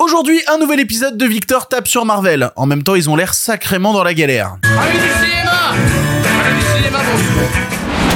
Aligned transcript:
Aujourd'hui, 0.00 0.40
un 0.46 0.58
nouvel 0.58 0.78
épisode 0.78 1.16
de 1.16 1.26
Victor 1.26 1.66
tape 1.66 1.88
sur 1.88 2.04
Marvel. 2.04 2.52
En 2.54 2.66
même 2.66 2.84
temps, 2.84 2.94
ils 2.94 3.10
ont 3.10 3.16
l'air 3.16 3.34
sacrément 3.34 3.92
dans 3.92 4.04
la 4.04 4.14
galère. 4.14 4.56
Allez 4.62 4.92
du 4.92 5.08
cinéma. 5.08 5.74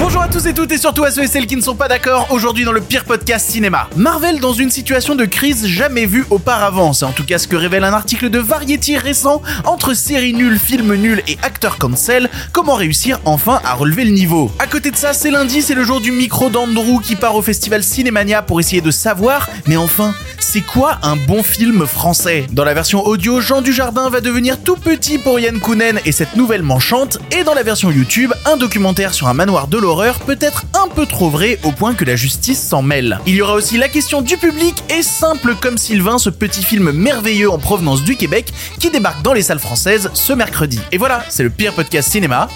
Bonjour 0.05 0.21
à 0.21 0.27
tous 0.27 0.45
et 0.49 0.53
toutes 0.53 0.73
et 0.73 0.79
surtout 0.79 1.05
à 1.05 1.13
ceux 1.13 1.23
et 1.23 1.27
celles 1.29 1.47
qui 1.47 1.55
ne 1.55 1.61
sont 1.61 1.77
pas 1.77 1.87
d'accord 1.87 2.27
aujourd'hui 2.31 2.65
dans 2.65 2.73
le 2.73 2.81
pire 2.81 3.05
podcast 3.05 3.49
cinéma. 3.49 3.89
Marvel 3.95 4.41
dans 4.41 4.53
une 4.53 4.69
situation 4.69 5.15
de 5.15 5.25
crise 5.25 5.65
jamais 5.65 6.07
vue 6.07 6.27
auparavant, 6.29 6.93
c'est 6.93 7.05
en 7.05 7.13
tout 7.13 7.25
cas 7.25 7.39
ce 7.39 7.47
que 7.47 7.55
révèle 7.55 7.85
un 7.85 7.93
article 7.93 8.29
de 8.29 8.41
Variety 8.41 8.99
récent 8.99 9.43
entre 9.65 9.95
séries 9.95 10.35
nulles, 10.35 10.59
films 10.59 10.97
nuls 10.97 11.23
et 11.29 11.39
acteurs 11.43 11.79
cancel, 11.79 12.29
comment 12.51 12.75
réussir 12.75 13.21
enfin 13.25 13.61
à 13.65 13.75
relever 13.75 14.05
le 14.05 14.11
niveau? 14.11 14.51
À 14.59 14.67
côté 14.67 14.91
de 14.91 14.97
ça, 14.97 15.13
c'est 15.13 15.31
lundi, 15.31 15.63
c'est 15.63 15.77
le 15.77 15.85
jour 15.85 16.01
du 16.01 16.11
micro 16.11 16.51
d'Andrew 16.51 17.01
qui 17.01 17.15
part 17.15 17.37
au 17.37 17.43
festival 17.43 17.85
Cinémania 17.85 18.43
pour 18.43 18.59
essayer 18.59 18.83
de 18.83 18.91
savoir, 18.91 19.49
mais 19.69 19.77
enfin, 19.77 20.15
c'est 20.41 20.63
quoi 20.63 20.99
un 21.05 21.15
bon 21.15 21.45
film 21.45 21.87
français? 21.87 22.49
Dans 22.51 22.65
la 22.65 22.75
version 22.75 23.07
audio, 23.07 23.41
Jean 23.41 23.63
Dujardin 23.63 24.11
va 24.11 24.21
devenir 24.21 24.61
tout 24.61 24.75
petit 24.77 25.19
pour 25.19 25.39
Yann 25.39 25.61
Kounen 25.61 26.01
et 26.05 26.11
cette 26.11 26.35
nouvelle 26.35 26.65
manchante, 26.65 27.19
et 27.31 27.45
dans 27.45 27.55
la 27.55 27.63
version 27.63 27.93
YouTube, 27.93 28.33
un 28.47 28.57
documentaire 28.57 29.15
sur 29.15 29.29
un 29.29 29.35
manoir 29.35 29.69
de 29.69 29.79
l'horreur 29.79 29.92
peut 30.27 30.39
être 30.41 30.65
un 30.75 30.89
peu 30.89 31.07
trop 31.07 31.29
vrai 31.29 31.59
au 31.65 31.73
point 31.73 31.95
que 31.95 32.05
la 32.05 32.17
justice 32.17 32.61
s'en 32.61 32.83
mêle. 32.83 33.19
Il 33.27 33.35
y 33.35 33.43
aura 33.43 33.55
aussi 33.55 33.77
la 33.77 33.89
question 33.89 34.23
du 34.23 34.37
public 34.37 34.83
et 34.91 35.03
simple 35.03 35.55
comme 35.55 35.77
Sylvain, 35.77 36.19
ce 36.19 36.31
petit 36.31 36.63
film 36.63 36.93
merveilleux 36.93 37.51
en 37.51 37.59
provenance 37.59 38.03
du 38.03 38.17
Québec 38.17 38.53
qui 38.79 38.91
débarque 38.91 39.23
dans 39.23 39.33
les 39.33 39.43
salles 39.43 39.59
françaises 39.59 40.11
ce 40.15 40.33
mercredi. 40.33 40.81
Et 40.93 40.99
voilà, 40.99 41.25
c'est 41.29 41.43
le 41.43 41.51
pire 41.51 41.75
podcast 41.75 42.11
cinéma 42.11 42.49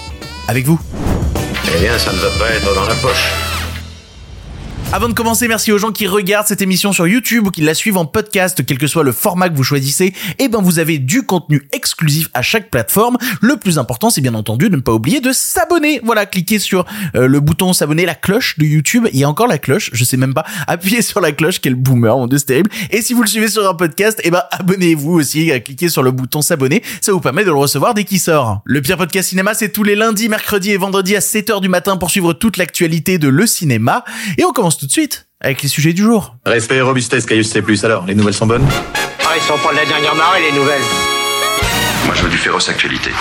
avec 0.47 0.65
vous. 0.65 0.79
Eh 1.75 1.79
bien, 1.79 1.97
ça 1.99 2.11
ne 2.11 2.17
va 2.17 2.29
pas 2.39 2.49
être 2.49 2.73
dans 2.73 2.85
la 2.85 2.95
poche. 2.95 3.56
Avant 4.93 5.09
de 5.09 5.13
commencer, 5.13 5.49
merci 5.49 5.73
aux 5.73 5.77
gens 5.77 5.91
qui 5.91 6.07
regardent 6.07 6.47
cette 6.47 6.61
émission 6.61 6.93
sur 6.93 7.05
YouTube 7.07 7.45
ou 7.45 7.51
qui 7.51 7.59
la 7.59 7.73
suivent 7.73 7.97
en 7.97 8.05
podcast, 8.05 8.65
quel 8.65 8.77
que 8.77 8.87
soit 8.87 9.03
le 9.03 9.11
format 9.11 9.49
que 9.49 9.55
vous 9.55 9.63
choisissez. 9.63 10.13
Et 10.39 10.47
ben, 10.47 10.61
vous 10.61 10.79
avez 10.79 10.97
du 10.97 11.23
contenu 11.23 11.67
exclusif 11.73 12.29
à 12.33 12.41
chaque 12.41 12.71
plateforme. 12.71 13.17
Le 13.41 13.57
plus 13.57 13.79
important, 13.79 14.09
c'est 14.09 14.21
bien 14.21 14.33
entendu 14.33 14.69
de 14.69 14.77
ne 14.77 14.81
pas 14.81 14.93
oublier 14.93 15.19
de 15.19 15.33
s'abonner. 15.33 15.99
Voilà, 16.05 16.25
cliquez 16.25 16.57
sur 16.57 16.85
euh, 17.15 17.27
le 17.27 17.41
bouton 17.41 17.73
s'abonner, 17.73 18.05
la 18.05 18.15
cloche 18.15 18.57
de 18.59 18.65
YouTube. 18.65 19.07
Il 19.11 19.19
y 19.19 19.25
a 19.25 19.29
encore 19.29 19.47
la 19.47 19.57
cloche, 19.57 19.89
je 19.91 20.05
sais 20.05 20.15
même 20.15 20.33
pas. 20.33 20.45
Appuyez 20.67 21.01
sur 21.01 21.19
la 21.19 21.33
cloche, 21.33 21.59
quel 21.59 21.75
boomer, 21.75 22.15
mon 22.15 22.25
dieu, 22.25 22.37
c'est 22.37 22.45
terrible. 22.45 22.71
Et 22.89 23.01
si 23.01 23.13
vous 23.13 23.23
le 23.23 23.27
suivez 23.27 23.49
sur 23.49 23.69
un 23.69 23.73
podcast, 23.73 24.21
et 24.23 24.31
ben, 24.31 24.43
abonnez-vous 24.51 25.11
aussi, 25.11 25.51
cliquez 25.65 25.89
sur 25.89 26.01
le 26.01 26.11
bouton 26.11 26.41
s'abonner. 26.41 26.81
Ça 27.01 27.11
vous 27.11 27.19
permet 27.19 27.43
de 27.43 27.49
le 27.49 27.57
recevoir 27.57 27.93
dès 27.93 28.05
qu'il 28.05 28.21
sort. 28.21 28.61
Le 28.63 28.81
pire 28.81 28.95
podcast 28.95 29.27
cinéma, 29.27 29.53
c'est 29.53 29.69
tous 29.69 29.83
les 29.83 29.95
lundis, 29.95 30.29
mercredis 30.29 30.71
et 30.71 30.77
vendredis 30.77 31.17
à 31.17 31.19
7h 31.19 31.59
du 31.59 31.67
matin 31.67 31.97
pour 31.97 32.09
suivre 32.09 32.31
toute 32.31 32.55
l'actualité 32.55 33.17
de 33.17 33.27
le 33.27 33.45
cinéma. 33.45 34.05
Et 34.37 34.45
on 34.45 34.53
commence 34.53 34.76
tout 34.77 34.85
de 34.85 34.91
suite 34.91 35.27
avec 35.41 35.61
les 35.61 35.69
sujets 35.69 35.93
du 35.93 36.01
jour. 36.03 36.35
Respect 36.45 36.77
et 36.77 36.81
robustesse, 36.81 37.25
Caius 37.25 37.49
C+. 37.49 37.61
Alors, 37.83 38.05
les 38.05 38.15
nouvelles 38.15 38.33
sont 38.33 38.47
bonnes? 38.47 38.67
Ah, 39.23 39.33
ils 39.35 39.41
sont 39.41 39.57
pas 39.57 39.71
de 39.71 39.77
la 39.77 39.85
dernière 39.85 40.15
marée, 40.15 40.41
les 40.51 40.57
nouvelles. 40.57 40.81
Moi, 42.05 42.15
je 42.15 42.23
veux 42.23 42.29
du 42.29 42.37
féroce 42.37 42.69
actualité. 42.69 43.11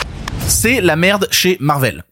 c'est 0.47 0.81
la 0.81 0.97
merde 0.97 1.27
chez 1.31 1.57
Marvel. 1.61 2.05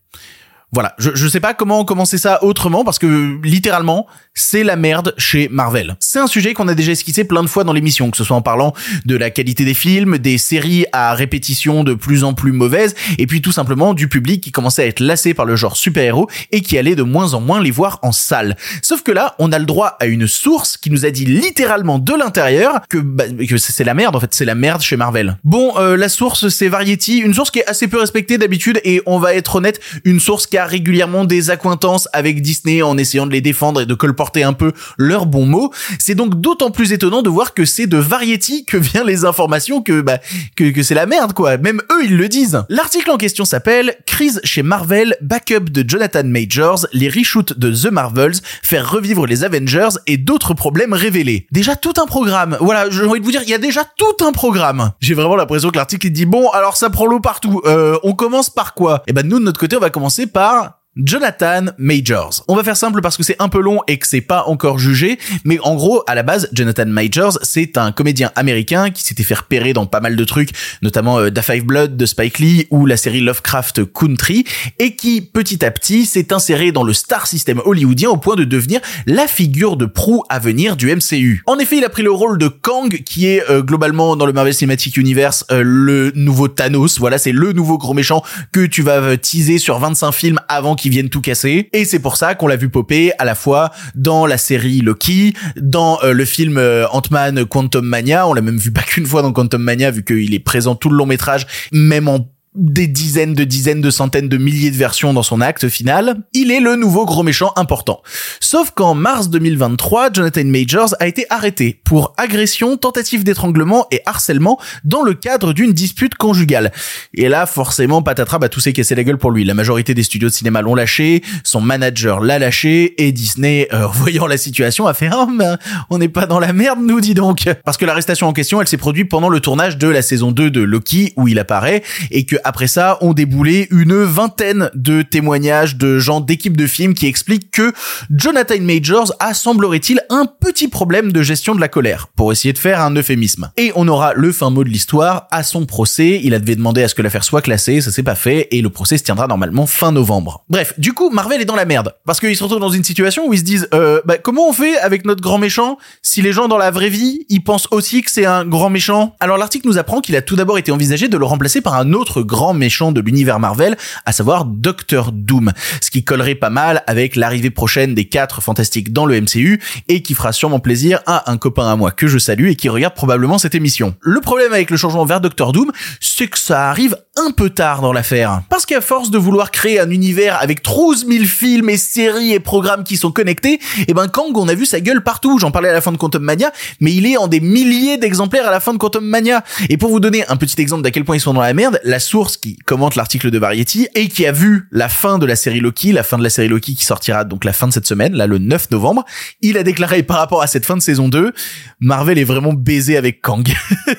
Voilà, 0.74 0.94
je, 0.98 1.12
je 1.14 1.28
sais 1.28 1.40
pas 1.40 1.54
comment 1.54 1.84
commencer 1.84 2.18
ça 2.18 2.42
autrement 2.42 2.84
parce 2.84 2.98
que 2.98 3.38
littéralement, 3.44 4.06
c'est 4.34 4.64
la 4.64 4.74
merde 4.74 5.14
chez 5.16 5.48
Marvel. 5.48 5.96
C'est 6.00 6.18
un 6.18 6.26
sujet 6.26 6.54
qu'on 6.54 6.66
a 6.66 6.74
déjà 6.74 6.92
esquissé 6.92 7.24
plein 7.24 7.42
de 7.42 7.48
fois 7.48 7.62
dans 7.62 7.72
l'émission, 7.72 8.10
que 8.10 8.16
ce 8.16 8.24
soit 8.24 8.36
en 8.36 8.42
parlant 8.42 8.74
de 9.04 9.16
la 9.16 9.30
qualité 9.30 9.64
des 9.64 9.74
films, 9.74 10.18
des 10.18 10.38
séries 10.38 10.86
à 10.92 11.14
répétition 11.14 11.84
de 11.84 11.94
plus 11.94 12.24
en 12.24 12.34
plus 12.34 12.50
mauvaises, 12.52 12.94
et 13.18 13.26
puis 13.26 13.40
tout 13.40 13.52
simplement 13.52 13.94
du 13.94 14.08
public 14.08 14.42
qui 14.42 14.50
commençait 14.50 14.82
à 14.82 14.86
être 14.86 15.00
lassé 15.00 15.34
par 15.34 15.46
le 15.46 15.54
genre 15.54 15.76
super-héros 15.76 16.28
et 16.50 16.60
qui 16.62 16.76
allait 16.76 16.96
de 16.96 17.04
moins 17.04 17.34
en 17.34 17.40
moins 17.40 17.62
les 17.62 17.70
voir 17.70 18.00
en 18.02 18.10
salle. 18.10 18.56
Sauf 18.82 19.02
que 19.02 19.12
là, 19.12 19.36
on 19.38 19.52
a 19.52 19.58
le 19.58 19.66
droit 19.66 19.96
à 20.00 20.06
une 20.06 20.26
source 20.26 20.76
qui 20.76 20.90
nous 20.90 21.06
a 21.06 21.10
dit 21.10 21.24
littéralement 21.24 22.00
de 22.00 22.14
l'intérieur 22.14 22.80
que, 22.88 22.98
bah, 22.98 23.24
que 23.48 23.56
c'est 23.56 23.84
la 23.84 23.94
merde, 23.94 24.16
en 24.16 24.20
fait, 24.20 24.34
c'est 24.34 24.44
la 24.44 24.56
merde 24.56 24.82
chez 24.82 24.96
Marvel. 24.96 25.36
Bon, 25.44 25.78
euh, 25.78 25.96
la 25.96 26.08
source, 26.08 26.48
c'est 26.48 26.68
Variety, 26.68 27.18
une 27.18 27.34
source 27.34 27.52
qui 27.52 27.60
est 27.60 27.66
assez 27.66 27.86
peu 27.86 27.98
respectée 27.98 28.36
d'habitude, 28.36 28.80
et 28.84 29.00
on 29.06 29.18
va 29.20 29.34
être 29.34 29.56
honnête, 29.56 29.80
une 30.04 30.18
source 30.18 30.48
qui 30.48 30.58
a 30.58 30.63
régulièrement 30.66 31.24
des 31.24 31.50
accointances 31.50 32.08
avec 32.12 32.42
Disney 32.42 32.82
en 32.82 32.98
essayant 32.98 33.26
de 33.26 33.32
les 33.32 33.40
défendre 33.40 33.80
et 33.80 33.86
de 33.86 33.94
colporter 33.94 34.42
un 34.42 34.52
peu 34.52 34.72
leurs 34.98 35.26
bons 35.26 35.46
mots. 35.46 35.72
C'est 35.98 36.14
donc 36.14 36.40
d'autant 36.40 36.70
plus 36.70 36.92
étonnant 36.92 37.22
de 37.22 37.30
voir 37.30 37.54
que 37.54 37.64
c'est 37.64 37.86
de 37.86 37.96
Variety 37.96 38.64
que 38.64 38.76
viennent 38.76 39.06
les 39.06 39.24
informations 39.24 39.82
que, 39.82 40.00
bah, 40.00 40.18
que, 40.56 40.70
que 40.70 40.82
c'est 40.82 40.94
la 40.94 41.06
merde, 41.06 41.32
quoi. 41.32 41.56
Même 41.56 41.80
eux, 41.90 42.04
ils 42.04 42.16
le 42.16 42.28
disent. 42.28 42.64
L'article 42.68 43.10
en 43.10 43.16
question 43.16 43.44
s'appelle 43.44 43.96
Crise 44.06 44.40
chez 44.44 44.62
Marvel, 44.62 45.16
backup 45.20 45.70
de 45.70 45.88
Jonathan 45.88 46.24
Majors, 46.24 46.86
les 46.92 47.08
reshoots 47.08 47.58
de 47.58 47.72
The 47.72 47.90
Marvels, 47.92 48.34
faire 48.62 48.90
revivre 48.90 49.26
les 49.26 49.44
Avengers 49.44 49.96
et 50.06 50.16
d'autres 50.16 50.54
problèmes 50.54 50.92
révélés. 50.92 51.46
Déjà 51.52 51.76
tout 51.76 51.94
un 52.00 52.06
programme. 52.06 52.56
Voilà, 52.60 52.90
j'ai 52.90 53.04
envie 53.04 53.20
de 53.20 53.24
vous 53.24 53.30
dire, 53.30 53.42
il 53.42 53.50
y 53.50 53.54
a 53.54 53.58
déjà 53.58 53.84
tout 53.96 54.24
un 54.24 54.32
programme. 54.32 54.92
J'ai 55.00 55.14
vraiment 55.14 55.36
l'impression 55.36 55.70
que 55.70 55.76
l'article 55.76 56.06
il 56.06 56.12
dit 56.12 56.26
bon, 56.26 56.48
alors 56.50 56.76
ça 56.76 56.90
prend 56.90 57.06
l'eau 57.06 57.20
partout. 57.20 57.60
Euh, 57.66 57.98
on 58.02 58.14
commence 58.14 58.50
par 58.50 58.74
quoi? 58.74 59.02
Eh 59.06 59.12
ben 59.12 59.26
nous 59.26 59.38
de 59.38 59.44
notre 59.44 59.60
côté, 59.60 59.76
on 59.76 59.80
va 59.80 59.90
commencer 59.90 60.26
par 60.26 60.53
pas 60.54 60.83
Jonathan 60.96 61.66
Majors. 61.78 62.44
On 62.48 62.54
va 62.54 62.62
faire 62.62 62.76
simple 62.76 63.00
parce 63.00 63.16
que 63.16 63.22
c'est 63.22 63.36
un 63.40 63.48
peu 63.48 63.60
long 63.60 63.80
et 63.88 63.98
que 63.98 64.06
c'est 64.06 64.20
pas 64.20 64.44
encore 64.46 64.78
jugé, 64.78 65.18
mais 65.44 65.58
en 65.62 65.74
gros, 65.74 66.02
à 66.06 66.14
la 66.14 66.22
base, 66.22 66.48
Jonathan 66.52 66.86
Majors, 66.86 67.38
c'est 67.42 67.76
un 67.78 67.92
comédien 67.92 68.30
américain 68.36 68.90
qui 68.90 69.02
s'était 69.02 69.22
fait 69.22 69.34
repérer 69.34 69.72
dans 69.72 69.86
pas 69.86 70.00
mal 70.00 70.16
de 70.16 70.24
trucs, 70.24 70.50
notamment 70.82 71.18
euh, 71.18 71.30
Da 71.30 71.42
Five 71.42 71.64
Blood 71.64 71.96
de 71.96 72.06
Spike 72.06 72.38
Lee 72.38 72.66
ou 72.70 72.86
la 72.86 72.96
série 72.96 73.20
Lovecraft 73.20 73.92
Country, 73.92 74.44
et 74.78 74.94
qui, 74.94 75.20
petit 75.20 75.64
à 75.64 75.70
petit, 75.70 76.06
s'est 76.06 76.32
inséré 76.32 76.72
dans 76.72 76.84
le 76.84 76.92
star 76.92 77.26
system 77.26 77.60
hollywoodien 77.64 78.10
au 78.10 78.16
point 78.16 78.36
de 78.36 78.44
devenir 78.44 78.80
la 79.06 79.26
figure 79.26 79.76
de 79.76 79.86
proue 79.86 80.22
à 80.28 80.38
venir 80.38 80.76
du 80.76 80.94
MCU. 80.94 81.42
En 81.46 81.58
effet, 81.58 81.78
il 81.78 81.84
a 81.84 81.88
pris 81.88 82.02
le 82.02 82.10
rôle 82.10 82.38
de 82.38 82.48
Kang, 82.48 83.02
qui 83.04 83.26
est 83.26 83.42
euh, 83.50 83.62
globalement 83.62 84.16
dans 84.16 84.26
le 84.26 84.32
Marvel 84.32 84.54
Cinematic 84.54 84.96
Universe 84.96 85.44
euh, 85.50 85.62
le 85.64 86.12
nouveau 86.14 86.48
Thanos. 86.48 86.98
Voilà, 86.98 87.18
c'est 87.18 87.32
le 87.32 87.52
nouveau 87.52 87.78
gros 87.78 87.94
méchant 87.94 88.22
que 88.52 88.64
tu 88.66 88.82
vas 88.82 89.00
euh, 89.00 89.16
teaser 89.16 89.58
sur 89.58 89.78
25 89.78 90.12
films 90.12 90.40
avant 90.48 90.74
qu'il 90.74 90.83
vienne 90.90 91.08
tout 91.08 91.20
casser. 91.20 91.68
Et 91.72 91.84
c'est 91.84 91.98
pour 91.98 92.16
ça 92.16 92.34
qu'on 92.34 92.46
l'a 92.46 92.56
vu 92.56 92.68
popper 92.68 93.12
à 93.18 93.24
la 93.24 93.34
fois 93.34 93.70
dans 93.94 94.26
la 94.26 94.38
série 94.38 94.80
Loki, 94.80 95.34
dans 95.56 95.98
euh, 96.02 96.12
le 96.12 96.24
film 96.24 96.58
euh, 96.58 96.86
Ant-Man 96.88 97.44
Quantum 97.44 97.84
Mania. 97.84 98.26
On 98.26 98.34
l'a 98.34 98.40
même 98.40 98.58
vu 98.58 98.72
pas 98.72 98.82
qu'une 98.82 99.06
fois 99.06 99.22
dans 99.22 99.32
Quantum 99.32 99.62
Mania, 99.62 99.90
vu 99.90 100.04
qu'il 100.04 100.34
est 100.34 100.40
présent 100.40 100.74
tout 100.74 100.88
le 100.88 100.96
long 100.96 101.06
métrage, 101.06 101.46
même 101.72 102.08
en 102.08 102.33
des 102.54 102.86
dizaines 102.86 103.34
de 103.34 103.44
dizaines 103.44 103.80
de 103.80 103.90
centaines 103.90 104.28
de 104.28 104.36
milliers 104.36 104.70
de 104.70 104.76
versions 104.76 105.12
dans 105.12 105.22
son 105.22 105.40
acte 105.40 105.68
final, 105.68 106.22
il 106.32 106.52
est 106.52 106.60
le 106.60 106.76
nouveau 106.76 107.04
gros 107.04 107.22
méchant 107.24 107.52
important. 107.56 108.02
Sauf 108.40 108.70
qu'en 108.70 108.94
mars 108.94 109.28
2023, 109.28 110.12
Jonathan 110.12 110.44
Majors 110.44 110.94
a 111.00 111.08
été 111.08 111.26
arrêté 111.30 111.80
pour 111.84 112.14
agression, 112.16 112.76
tentative 112.76 113.24
d'étranglement 113.24 113.88
et 113.90 114.02
harcèlement 114.06 114.60
dans 114.84 115.02
le 115.02 115.14
cadre 115.14 115.52
d'une 115.52 115.72
dispute 115.72 116.14
conjugale. 116.14 116.72
Et 117.14 117.28
là, 117.28 117.46
forcément, 117.46 118.02
patatras, 118.02 118.38
bah, 118.38 118.48
tout 118.48 118.60
s'est 118.60 118.72
cassé 118.72 118.94
la 118.94 119.02
gueule 119.02 119.18
pour 119.18 119.32
lui. 119.32 119.44
La 119.44 119.54
majorité 119.54 119.94
des 119.94 120.04
studios 120.04 120.28
de 120.28 120.34
cinéma 120.34 120.62
l'ont 120.62 120.76
lâché, 120.76 121.22
son 121.42 121.60
manager 121.60 122.20
l'a 122.20 122.38
lâché, 122.38 122.94
et 123.04 123.10
Disney, 123.10 123.68
euh, 123.72 123.86
voyant 123.92 124.26
la 124.26 124.36
situation, 124.36 124.86
a 124.86 124.94
fait, 124.94 125.08
ben, 125.08 125.58
on 125.90 125.98
n'est 125.98 126.08
pas 126.08 126.26
dans 126.26 126.38
la 126.38 126.52
merde, 126.52 126.78
nous, 126.80 127.00
dis 127.00 127.14
donc. 127.14 127.48
Parce 127.64 127.76
que 127.76 127.84
l'arrestation 127.84 128.28
en 128.28 128.32
question, 128.32 128.60
elle 128.60 128.68
s'est 128.68 128.76
produite 128.76 129.08
pendant 129.08 129.28
le 129.28 129.40
tournage 129.40 129.76
de 129.76 129.88
la 129.88 130.02
saison 130.02 130.30
2 130.30 130.50
de 130.50 130.60
Loki, 130.60 131.12
où 131.16 131.26
il 131.26 131.38
apparaît, 131.38 131.82
et 132.10 132.24
que 132.24 132.36
après 132.44 132.66
ça, 132.66 132.98
ont 133.00 133.12
déboulé 133.12 133.68
une 133.70 134.02
vingtaine 134.04 134.70
de 134.74 135.02
témoignages 135.02 135.76
de 135.76 135.98
gens 135.98 136.20
d'équipes 136.20 136.56
de 136.56 136.66
films 136.66 136.94
qui 136.94 137.06
expliquent 137.06 137.50
que 137.50 137.72
Jonathan 138.10 138.60
Majors 138.60 139.12
a, 139.18 139.34
semblerait-il, 139.34 140.00
un 140.10 140.26
petit 140.26 140.68
problème 140.68 141.12
de 141.12 141.22
gestion 141.22 141.54
de 141.54 141.60
la 141.60 141.68
colère, 141.68 142.08
pour 142.14 142.32
essayer 142.32 142.52
de 142.52 142.58
faire 142.58 142.80
un 142.80 142.94
euphémisme. 142.94 143.50
Et 143.56 143.72
on 143.74 143.88
aura 143.88 144.14
le 144.14 144.32
fin 144.32 144.50
mot 144.50 144.64
de 144.64 144.68
l'histoire 144.68 145.26
à 145.30 145.42
son 145.42 145.66
procès. 145.66 146.20
Il 146.22 146.34
a 146.34 146.38
devait 146.38 146.82
à 146.82 146.88
ce 146.88 146.94
que 146.94 147.02
l'affaire 147.02 147.24
soit 147.24 147.42
classée, 147.42 147.80
ça 147.80 147.90
s'est 147.90 148.02
pas 148.02 148.14
fait, 148.14 148.48
et 148.50 148.62
le 148.62 148.70
procès 148.70 148.98
se 148.98 149.02
tiendra 149.02 149.26
normalement 149.26 149.66
fin 149.66 149.92
novembre. 149.92 150.44
Bref, 150.48 150.74
du 150.78 150.92
coup, 150.92 151.10
Marvel 151.10 151.40
est 151.40 151.44
dans 151.44 151.56
la 151.56 151.64
merde. 151.64 151.94
Parce 152.04 152.20
qu'ils 152.20 152.36
se 152.36 152.42
retrouvent 152.42 152.60
dans 152.60 152.68
une 152.70 152.84
situation 152.84 153.26
où 153.26 153.34
ils 153.34 153.38
se 153.38 153.44
disent, 153.44 153.68
euh, 153.74 154.00
bah, 154.04 154.18
comment 154.18 154.48
on 154.48 154.52
fait 154.52 154.78
avec 154.78 155.04
notre 155.04 155.22
grand 155.22 155.38
méchant 155.38 155.78
si 156.02 156.22
les 156.22 156.32
gens 156.32 156.48
dans 156.48 156.58
la 156.58 156.70
vraie 156.70 156.88
vie, 156.88 157.26
ils 157.28 157.42
pensent 157.42 157.68
aussi 157.70 158.02
que 158.02 158.10
c'est 158.10 158.26
un 158.26 158.44
grand 158.44 158.70
méchant? 158.70 159.14
Alors 159.20 159.38
l'article 159.38 159.66
nous 159.66 159.78
apprend 159.78 160.00
qu'il 160.00 160.16
a 160.16 160.22
tout 160.22 160.36
d'abord 160.36 160.58
été 160.58 160.72
envisagé 160.72 161.08
de 161.08 161.16
le 161.16 161.24
remplacer 161.24 161.60
par 161.60 161.74
un 161.74 161.92
autre 161.92 162.22
grand 162.22 162.33
méchant 162.54 162.92
de 162.92 163.00
l'univers 163.00 163.38
Marvel, 163.38 163.76
à 164.04 164.12
savoir 164.12 164.44
Doctor 164.44 165.12
Doom. 165.12 165.52
Ce 165.80 165.90
qui 165.90 166.04
collerait 166.04 166.34
pas 166.34 166.50
mal 166.50 166.82
avec 166.86 167.16
l'arrivée 167.16 167.50
prochaine 167.50 167.94
des 167.94 168.06
quatre 168.06 168.42
fantastiques 168.42 168.92
dans 168.92 169.06
le 169.06 169.20
MCU 169.20 169.60
et 169.88 170.02
qui 170.02 170.14
fera 170.14 170.32
sûrement 170.32 170.58
plaisir 170.58 171.00
à 171.06 171.30
un 171.30 171.36
copain 171.36 171.70
à 171.70 171.76
moi 171.76 171.90
que 171.90 172.06
je 172.06 172.18
salue 172.18 172.48
et 172.48 172.56
qui 172.56 172.68
regarde 172.68 172.94
probablement 172.94 173.38
cette 173.38 173.54
émission. 173.54 173.94
Le 174.00 174.20
problème 174.20 174.52
avec 174.52 174.70
le 174.70 174.76
changement 174.76 175.04
vers 175.04 175.20
Doctor 175.20 175.52
Doom, 175.52 175.70
c'est 176.00 176.26
que 176.26 176.38
ça 176.38 176.68
arrive 176.70 176.96
un 177.16 177.30
peu 177.30 177.50
tard 177.50 177.80
dans 177.80 177.92
l'affaire. 177.92 178.42
Parce 178.48 178.66
qu'à 178.66 178.80
force 178.80 179.10
de 179.10 179.18
vouloir 179.18 179.50
créer 179.50 179.78
un 179.78 179.90
univers 179.90 180.40
avec 180.40 180.64
12 180.64 181.06
000 181.06 181.24
films 181.24 181.70
et 181.70 181.76
séries 181.76 182.32
et 182.32 182.40
programmes 182.40 182.82
qui 182.82 182.96
sont 182.96 183.12
connectés, 183.12 183.60
eh 183.86 183.94
ben 183.94 184.08
Kang, 184.08 184.36
on 184.36 184.48
a 184.48 184.54
vu 184.54 184.66
sa 184.66 184.80
gueule 184.80 185.02
partout. 185.02 185.38
J'en 185.38 185.50
parlais 185.50 185.68
à 185.68 185.72
la 185.72 185.80
fin 185.80 185.92
de 185.92 185.96
Quantum 185.96 186.22
Mania, 186.22 186.52
mais 186.80 186.92
il 186.92 187.06
est 187.06 187.16
en 187.16 187.28
des 187.28 187.40
milliers 187.40 187.98
d'exemplaires 187.98 188.48
à 188.48 188.50
la 188.50 188.60
fin 188.60 188.72
de 188.72 188.78
Quantum 188.78 189.04
Mania. 189.04 189.44
Et 189.68 189.76
pour 189.76 189.90
vous 189.90 190.00
donner 190.00 190.26
un 190.28 190.36
petit 190.36 190.60
exemple 190.60 190.82
d'à 190.82 190.90
quel 190.90 191.04
point 191.04 191.16
ils 191.16 191.20
sont 191.20 191.34
dans 191.34 191.40
la 191.40 191.54
merde, 191.54 191.80
la 191.84 192.00
source 192.00 192.23
qui 192.32 192.56
commente 192.56 192.96
l'article 192.96 193.30
de 193.30 193.38
Variety 193.38 193.88
et 193.94 194.08
qui 194.08 194.26
a 194.26 194.32
vu 194.32 194.68
la 194.70 194.88
fin 194.88 195.18
de 195.18 195.26
la 195.26 195.36
série 195.36 195.60
Loki, 195.60 195.92
la 195.92 196.02
fin 196.02 196.18
de 196.18 196.22
la 196.22 196.30
série 196.30 196.48
Loki 196.48 196.74
qui 196.74 196.84
sortira 196.84 197.24
donc 197.24 197.44
la 197.44 197.52
fin 197.52 197.68
de 197.68 197.72
cette 197.72 197.86
semaine, 197.86 198.14
là 198.14 198.26
le 198.26 198.38
9 198.38 198.70
novembre, 198.70 199.04
il 199.40 199.56
a 199.58 199.62
déclaré 199.62 200.02
par 200.02 200.18
rapport 200.18 200.42
à 200.42 200.46
cette 200.46 200.64
fin 200.64 200.76
de 200.76 200.82
saison 200.82 201.08
2, 201.08 201.32
Marvel 201.80 202.18
est 202.18 202.24
vraiment 202.24 202.52
baisé 202.52 202.96
avec 202.96 203.20
Kang. 203.20 203.48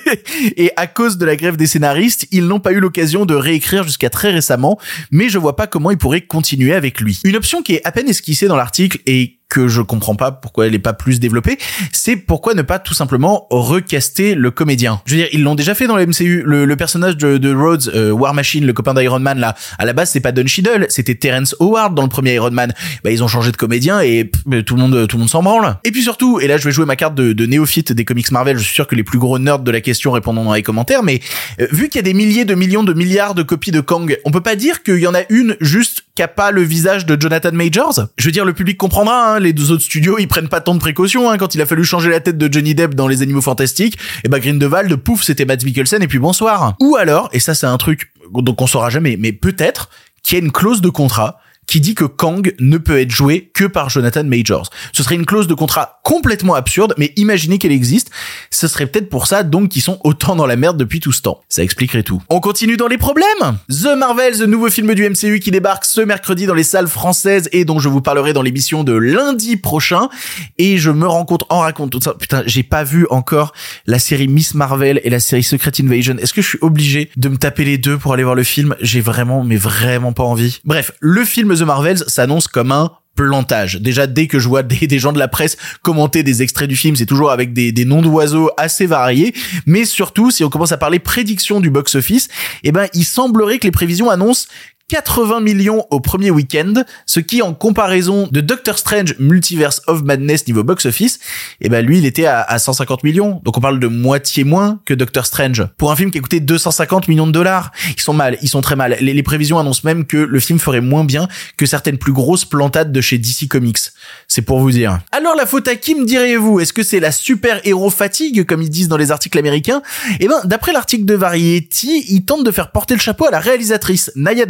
et 0.57 0.72
à 0.75 0.88
cause 0.88 1.18
de 1.18 1.25
la 1.25 1.36
grève 1.36 1.57
des 1.57 1.68
scénaristes, 1.68 2.27
ils 2.31 2.45
n'ont 2.45 2.60
pas 2.60 2.72
eu 2.72 2.80
l'occasion 2.80 3.25
de 3.25 3.36
réécrire 3.36 3.83
jusqu'à 3.83 4.10
très 4.10 4.31
récemment, 4.31 4.80
mais 5.12 5.30
je 5.30 5.38
vois 5.38 5.56
pas 5.56 5.68
comment 5.68 5.92
ils 5.92 5.98
pourraient 5.98 6.21
continuer 6.21 6.74
avec 6.74 7.00
lui. 7.00 7.19
Une 7.24 7.36
option 7.36 7.62
qui 7.62 7.75
est 7.75 7.86
à 7.86 7.92
peine 7.92 8.10
esquissée 8.10 8.48
dans 8.48 8.56
l'article 8.56 9.00
et 9.06 9.39
que 9.50 9.68
je 9.68 9.81
comprends 9.81 10.15
pas 10.15 10.31
pourquoi 10.31 10.68
elle 10.68 10.75
est 10.75 10.80
pas 10.80 10.94
plus 10.94 11.19
développée, 11.19 11.57
c'est 11.92 12.15
pourquoi 12.15 12.53
ne 12.53 12.62
pas 12.62 12.80
tout 12.80 12.94
simplement 12.94 13.47
recaster 13.50 14.36
le 14.36 14.51
comédien. 14.51 15.01
Je 15.06 15.15
veux 15.15 15.21
dire, 15.21 15.30
ils 15.31 15.44
l'ont 15.44 15.56
déjà 15.56 15.75
fait 15.75 15.88
dans 15.88 15.95
le 15.95 16.06
MCU. 16.06 16.44
Le, 16.45 16.75
personnage 16.75 17.15
de, 17.15 17.38
de 17.38 17.53
Rhodes, 17.53 17.89
euh, 17.95 18.12
War 18.12 18.33
Machine, 18.33 18.65
le 18.65 18.74
copain 18.74 18.94
d'Iron 18.94 19.19
Man, 19.19 19.39
là, 19.39 19.56
à 19.77 19.86
la 19.86 19.94
base, 19.94 20.09
c'est 20.09 20.19
pas 20.19 20.31
Don 20.31 20.45
Cheadle, 20.45 20.88
c'était 20.89 21.15
Terrence 21.15 21.56
Howard 21.59 21.95
dans 21.95 22.03
le 22.03 22.09
premier 22.09 22.33
Iron 22.33 22.51
Man. 22.51 22.74
Bah, 23.03 23.12
ils 23.12 23.24
ont 23.24 23.27
changé 23.27 23.51
de 23.51 23.57
comédien 23.57 24.01
et 24.01 24.30
tout 24.65 24.75
le 24.75 24.81
monde, 24.81 25.07
tout 25.07 25.18
le 25.18 25.21
monde 25.21 25.30
s'en 25.30 25.42
branle. 25.42 25.77
Et 25.83 25.92
puis 25.92 26.03
surtout, 26.03 26.39
et 26.39 26.47
là, 26.47 26.57
je 26.57 26.65
vais 26.65 26.71
jouer 26.71 26.86
ma 26.86 26.95
carte 26.95 27.15
de, 27.15 27.45
néophyte 27.45 27.94
des 27.94 28.03
comics 28.03 28.31
Marvel. 28.31 28.57
Je 28.57 28.63
suis 28.63 28.74
sûr 28.74 28.88
que 28.88 28.95
les 28.95 29.03
plus 29.03 29.19
gros 29.19 29.39
nerds 29.39 29.59
de 29.59 29.71
la 29.71 29.81
question 29.81 30.12
répondront 30.12 30.45
dans 30.45 30.53
les 30.53 30.63
commentaires, 30.63 31.03
mais 31.03 31.21
euh, 31.62 31.68
vu 31.71 31.88
qu'il 31.88 32.00
y 32.00 32.00
a 32.00 32.03
des 32.03 32.13
milliers 32.13 32.45
de 32.45 32.56
millions 32.56 32.83
de 32.83 32.94
milliards 32.94 33.36
de 33.36 33.44
copies 33.44 33.71
de 33.71 33.80
Kang, 33.80 34.18
on 34.25 34.31
peut 34.31 34.42
pas 34.42 34.56
dire 34.56 34.83
qu'il 34.83 35.00
y 35.00 35.07
en 35.07 35.13
a 35.13 35.21
une 35.30 35.56
juste 35.62 36.03
qui 36.15 36.24
a 36.24 36.27
pas 36.27 36.51
le 36.51 36.62
visage 36.62 37.06
de 37.06 37.19
Jonathan 37.19 37.51
Majors? 37.53 38.07
Je 38.18 38.25
veux 38.25 38.31
dire, 38.31 38.45
le 38.45 38.53
public 38.53 38.77
comprendra. 38.77 39.34
Hein, 39.34 39.34
les 39.39 39.53
deux 39.53 39.71
autres 39.71 39.83
studios, 39.83 40.17
ils 40.19 40.27
prennent 40.27 40.49
pas 40.49 40.61
tant 40.61 40.73
de 40.73 40.79
précautions. 40.79 41.29
Hein, 41.29 41.37
quand 41.37 41.55
il 41.55 41.61
a 41.61 41.65
fallu 41.65 41.83
changer 41.83 42.09
la 42.09 42.19
tête 42.19 42.37
de 42.37 42.51
Johnny 42.51 42.75
Depp 42.75 42.95
dans 42.95 43.07
Les 43.07 43.21
Animaux 43.21 43.41
Fantastiques, 43.41 43.95
et 43.95 44.21
eh 44.25 44.29
bah 44.29 44.37
ben, 44.37 44.43
Grindelwald, 44.43 44.95
pouf, 44.97 45.23
c'était 45.23 45.45
Matt 45.45 45.63
Mikkelsen 45.63 46.01
et 46.01 46.07
puis 46.07 46.19
bonsoir. 46.19 46.75
Ou 46.79 46.95
alors, 46.95 47.29
et 47.33 47.39
ça 47.39 47.53
c'est 47.53 47.67
un 47.67 47.77
truc 47.77 48.11
donc 48.33 48.61
on 48.61 48.67
saura 48.67 48.89
jamais, 48.89 49.17
mais 49.19 49.31
peut-être 49.31 49.89
qu'il 50.23 50.37
y 50.37 50.41
a 50.41 50.43
une 50.43 50.51
clause 50.51 50.81
de 50.81 50.89
contrat 50.89 51.39
qui 51.67 51.81
dit 51.81 51.95
que 51.95 52.06
Kang 52.06 52.53
ne 52.59 52.77
peut 52.77 53.00
être 53.00 53.12
joué 53.12 53.51
que 53.53 53.65
par 53.65 53.89
Jonathan 53.89 54.23
Majors. 54.23 54.69
Ce 54.94 55.03
serait 55.03 55.15
une 55.15 55.25
clause 55.25 55.47
de 55.47 55.53
contrat 55.53 56.00
complètement 56.03 56.56
absurde, 56.56 56.94
mais 56.97 57.13
imaginez 57.15 57.57
qu'elle 57.57 57.71
existe. 57.71 58.12
Ce 58.51 58.67
serait 58.67 58.88
peut-être 58.88 59.09
pour 59.09 59.27
ça 59.27 59.44
donc 59.44 59.69
qu'ils 59.69 59.81
sont 59.81 60.00
autant 60.03 60.35
dans 60.35 60.45
la 60.45 60.56
merde 60.56 60.77
depuis 60.77 61.00
tout 61.00 61.12
ce 61.12 61.21
temps. 61.21 61.41
Ça 61.50 61.63
expliquerait 61.63 62.03
tout. 62.03 62.21
On 62.29 62.39
continue 62.39 62.77
dans 62.77 62.88
les 62.88 62.97
problèmes. 62.97 63.25
The 63.69 63.97
Marvels, 63.97 64.44
nouveau 64.45 64.69
film 64.69 64.94
du 64.94 65.09
MCU 65.09 65.39
qui 65.39 65.51
débarque 65.51 65.85
ce 65.85 66.01
mercredi 66.01 66.45
dans 66.45 66.53
les 66.53 66.63
salles 66.63 66.88
françaises 66.88 67.50
et 67.51 67.65
dont 67.65 67.79
je 67.79 67.89
vous 67.89 68.01
parlerai 68.01 68.33
dans 68.33 68.41
l'émission 68.41 68.83
de 68.83 68.94
lundi 68.94 69.57
prochain. 69.57 70.09
Et 70.57 70.77
je 70.77 70.91
me 70.91 71.07
rends 71.07 71.25
compte 71.25 71.45
en 71.50 71.59
raconte 71.59 71.91
tout 71.91 72.01
ça. 72.01 72.13
Putain, 72.13 72.44
j'ai 72.45 72.63
pas 72.63 72.83
vu 72.83 73.06
encore 73.09 73.53
la 73.85 74.00
série 74.00 74.27
Miss 74.27 74.53
Marvel 74.53 75.01
et 75.03 75.09
la 75.09 75.19
série 75.19 75.44
Secret 75.44 75.71
Invasion. 75.79 76.18
Est-ce 76.18 76.33
que 76.33 76.41
je 76.41 76.47
suis 76.47 76.59
obligé 76.61 77.09
de 77.18 77.29
me 77.29 77.38
taper 77.38 77.65
les 77.65 77.77
deux 77.77 77.97
pour 77.97 78.13
aller 78.13 78.23
voir 78.23 78.35
le 78.35 78.44
film? 78.44 78.75
J'ai 78.81 79.01
vraiment, 79.01 79.44
mais 79.44 79.57
vraiment 79.57 80.13
pas 80.13 80.23
envie. 80.23 80.59
Bref, 80.65 80.91
le 81.00 81.25
film 81.25 81.55
The 81.56 81.62
Marvels 81.62 82.04
s'annonce 82.07 82.48
comme 82.48 82.72
un 82.72 82.92
plantage. 83.16 83.80
Déjà, 83.81 84.07
dès 84.07 84.28
que 84.28 84.40
je 84.40 84.48
vois 84.48 84.62
des, 84.62 85.00
gens 85.00 85.13
de 85.13 85.19
la 85.19 85.28
presse 85.28 85.57
commenter 85.81 86.22
des 86.22 86.42
extraits 86.42 86.68
du 86.68 86.75
film, 86.75 86.96
c'est 86.96 87.06
toujours 87.06 87.31
avec 87.31 87.54
des, 87.54 87.72
des 87.72 87.86
noms 87.86 88.02
d'oiseaux 88.02 88.50
assez 88.57 88.86
variés. 88.86 89.34
Mais 89.66 89.86
surtout, 89.86 90.31
si 90.31 90.44
on 90.44 90.50
commence 90.50 90.74
à 90.74 90.78
parler 90.78 91.00
prédiction 91.00 91.62
du 91.62 91.69
box-office, 91.69 92.28
eh 92.63 92.72
ben, 92.72 92.88
il 92.94 93.06
semblerait 93.06 93.57
que 93.57 93.66
les 93.66 93.72
prévisions 93.72 94.10
annoncent 94.10 94.48
80 94.89 95.39
millions 95.41 95.83
au 95.89 95.99
premier 95.99 96.29
week-end, 96.29 96.73
ce 97.07 97.19
qui 97.19 97.41
en 97.41 97.55
comparaison 97.55 98.29
de 98.31 98.39
Doctor 98.39 98.77
Strange 98.77 99.15
Multiverse 99.17 99.81
of 99.87 100.03
Madness 100.03 100.45
niveau 100.45 100.63
box-office, 100.63 101.19
eh 101.59 101.69
ben 101.69 101.83
lui 101.83 101.97
il 101.97 102.05
était 102.05 102.27
à, 102.27 102.59
150 102.59 103.03
millions. 103.03 103.41
Donc 103.43 103.57
on 103.57 103.61
parle 103.61 103.79
de 103.79 103.87
moitié 103.87 104.43
moins 104.43 104.79
que 104.85 104.93
Doctor 104.93 105.25
Strange. 105.25 105.65
Pour 105.77 105.91
un 105.91 105.95
film 105.95 106.11
qui 106.11 106.19
a 106.19 106.21
coûté 106.21 106.39
250 106.39 107.07
millions 107.07 107.25
de 107.25 107.31
dollars, 107.31 107.71
ils 107.97 108.01
sont 108.01 108.13
mal, 108.13 108.37
ils 108.43 108.47
sont 108.47 108.61
très 108.61 108.75
mal. 108.75 108.95
Les, 109.01 109.23
prévisions 109.23 109.57
annoncent 109.57 109.81
même 109.83 110.05
que 110.05 110.17
le 110.17 110.39
film 110.39 110.59
ferait 110.59 110.81
moins 110.81 111.03
bien 111.03 111.27
que 111.57 111.65
certaines 111.65 111.97
plus 111.97 112.13
grosses 112.13 112.45
plantades 112.45 112.91
de 112.91 113.01
chez 113.01 113.17
DC 113.17 113.47
Comics. 113.49 113.79
C'est 114.27 114.43
pour 114.43 114.59
vous 114.59 114.69
dire. 114.69 114.99
Alors 115.11 115.35
la 115.35 115.47
faute 115.47 115.67
à 115.67 115.75
qui 115.75 115.95
me 115.95 116.05
diriez-vous 116.05 116.59
Est-ce 116.59 116.73
que 116.73 116.83
c'est 116.83 116.99
la 116.99 117.11
super-héros 117.11 117.89
fatigue 117.89 118.45
comme 118.45 118.61
ils 118.61 118.69
disent 118.69 118.87
dans 118.87 118.97
les 118.97 119.11
articles 119.11 119.39
américains? 119.39 119.81
Eh 120.19 120.27
ben 120.27 120.41
d'après 120.43 120.73
l'article 120.73 121.05
de 121.05 121.15
Variety, 121.15 122.05
ils 122.09 122.23
tentent 122.23 122.45
de 122.45 122.51
faire 122.51 122.71
porter 122.71 122.93
le 122.93 122.99
chapeau 122.99 123.25
à 123.25 123.31
la 123.31 123.39
réalisatrice 123.39 124.11
Naya 124.15 124.45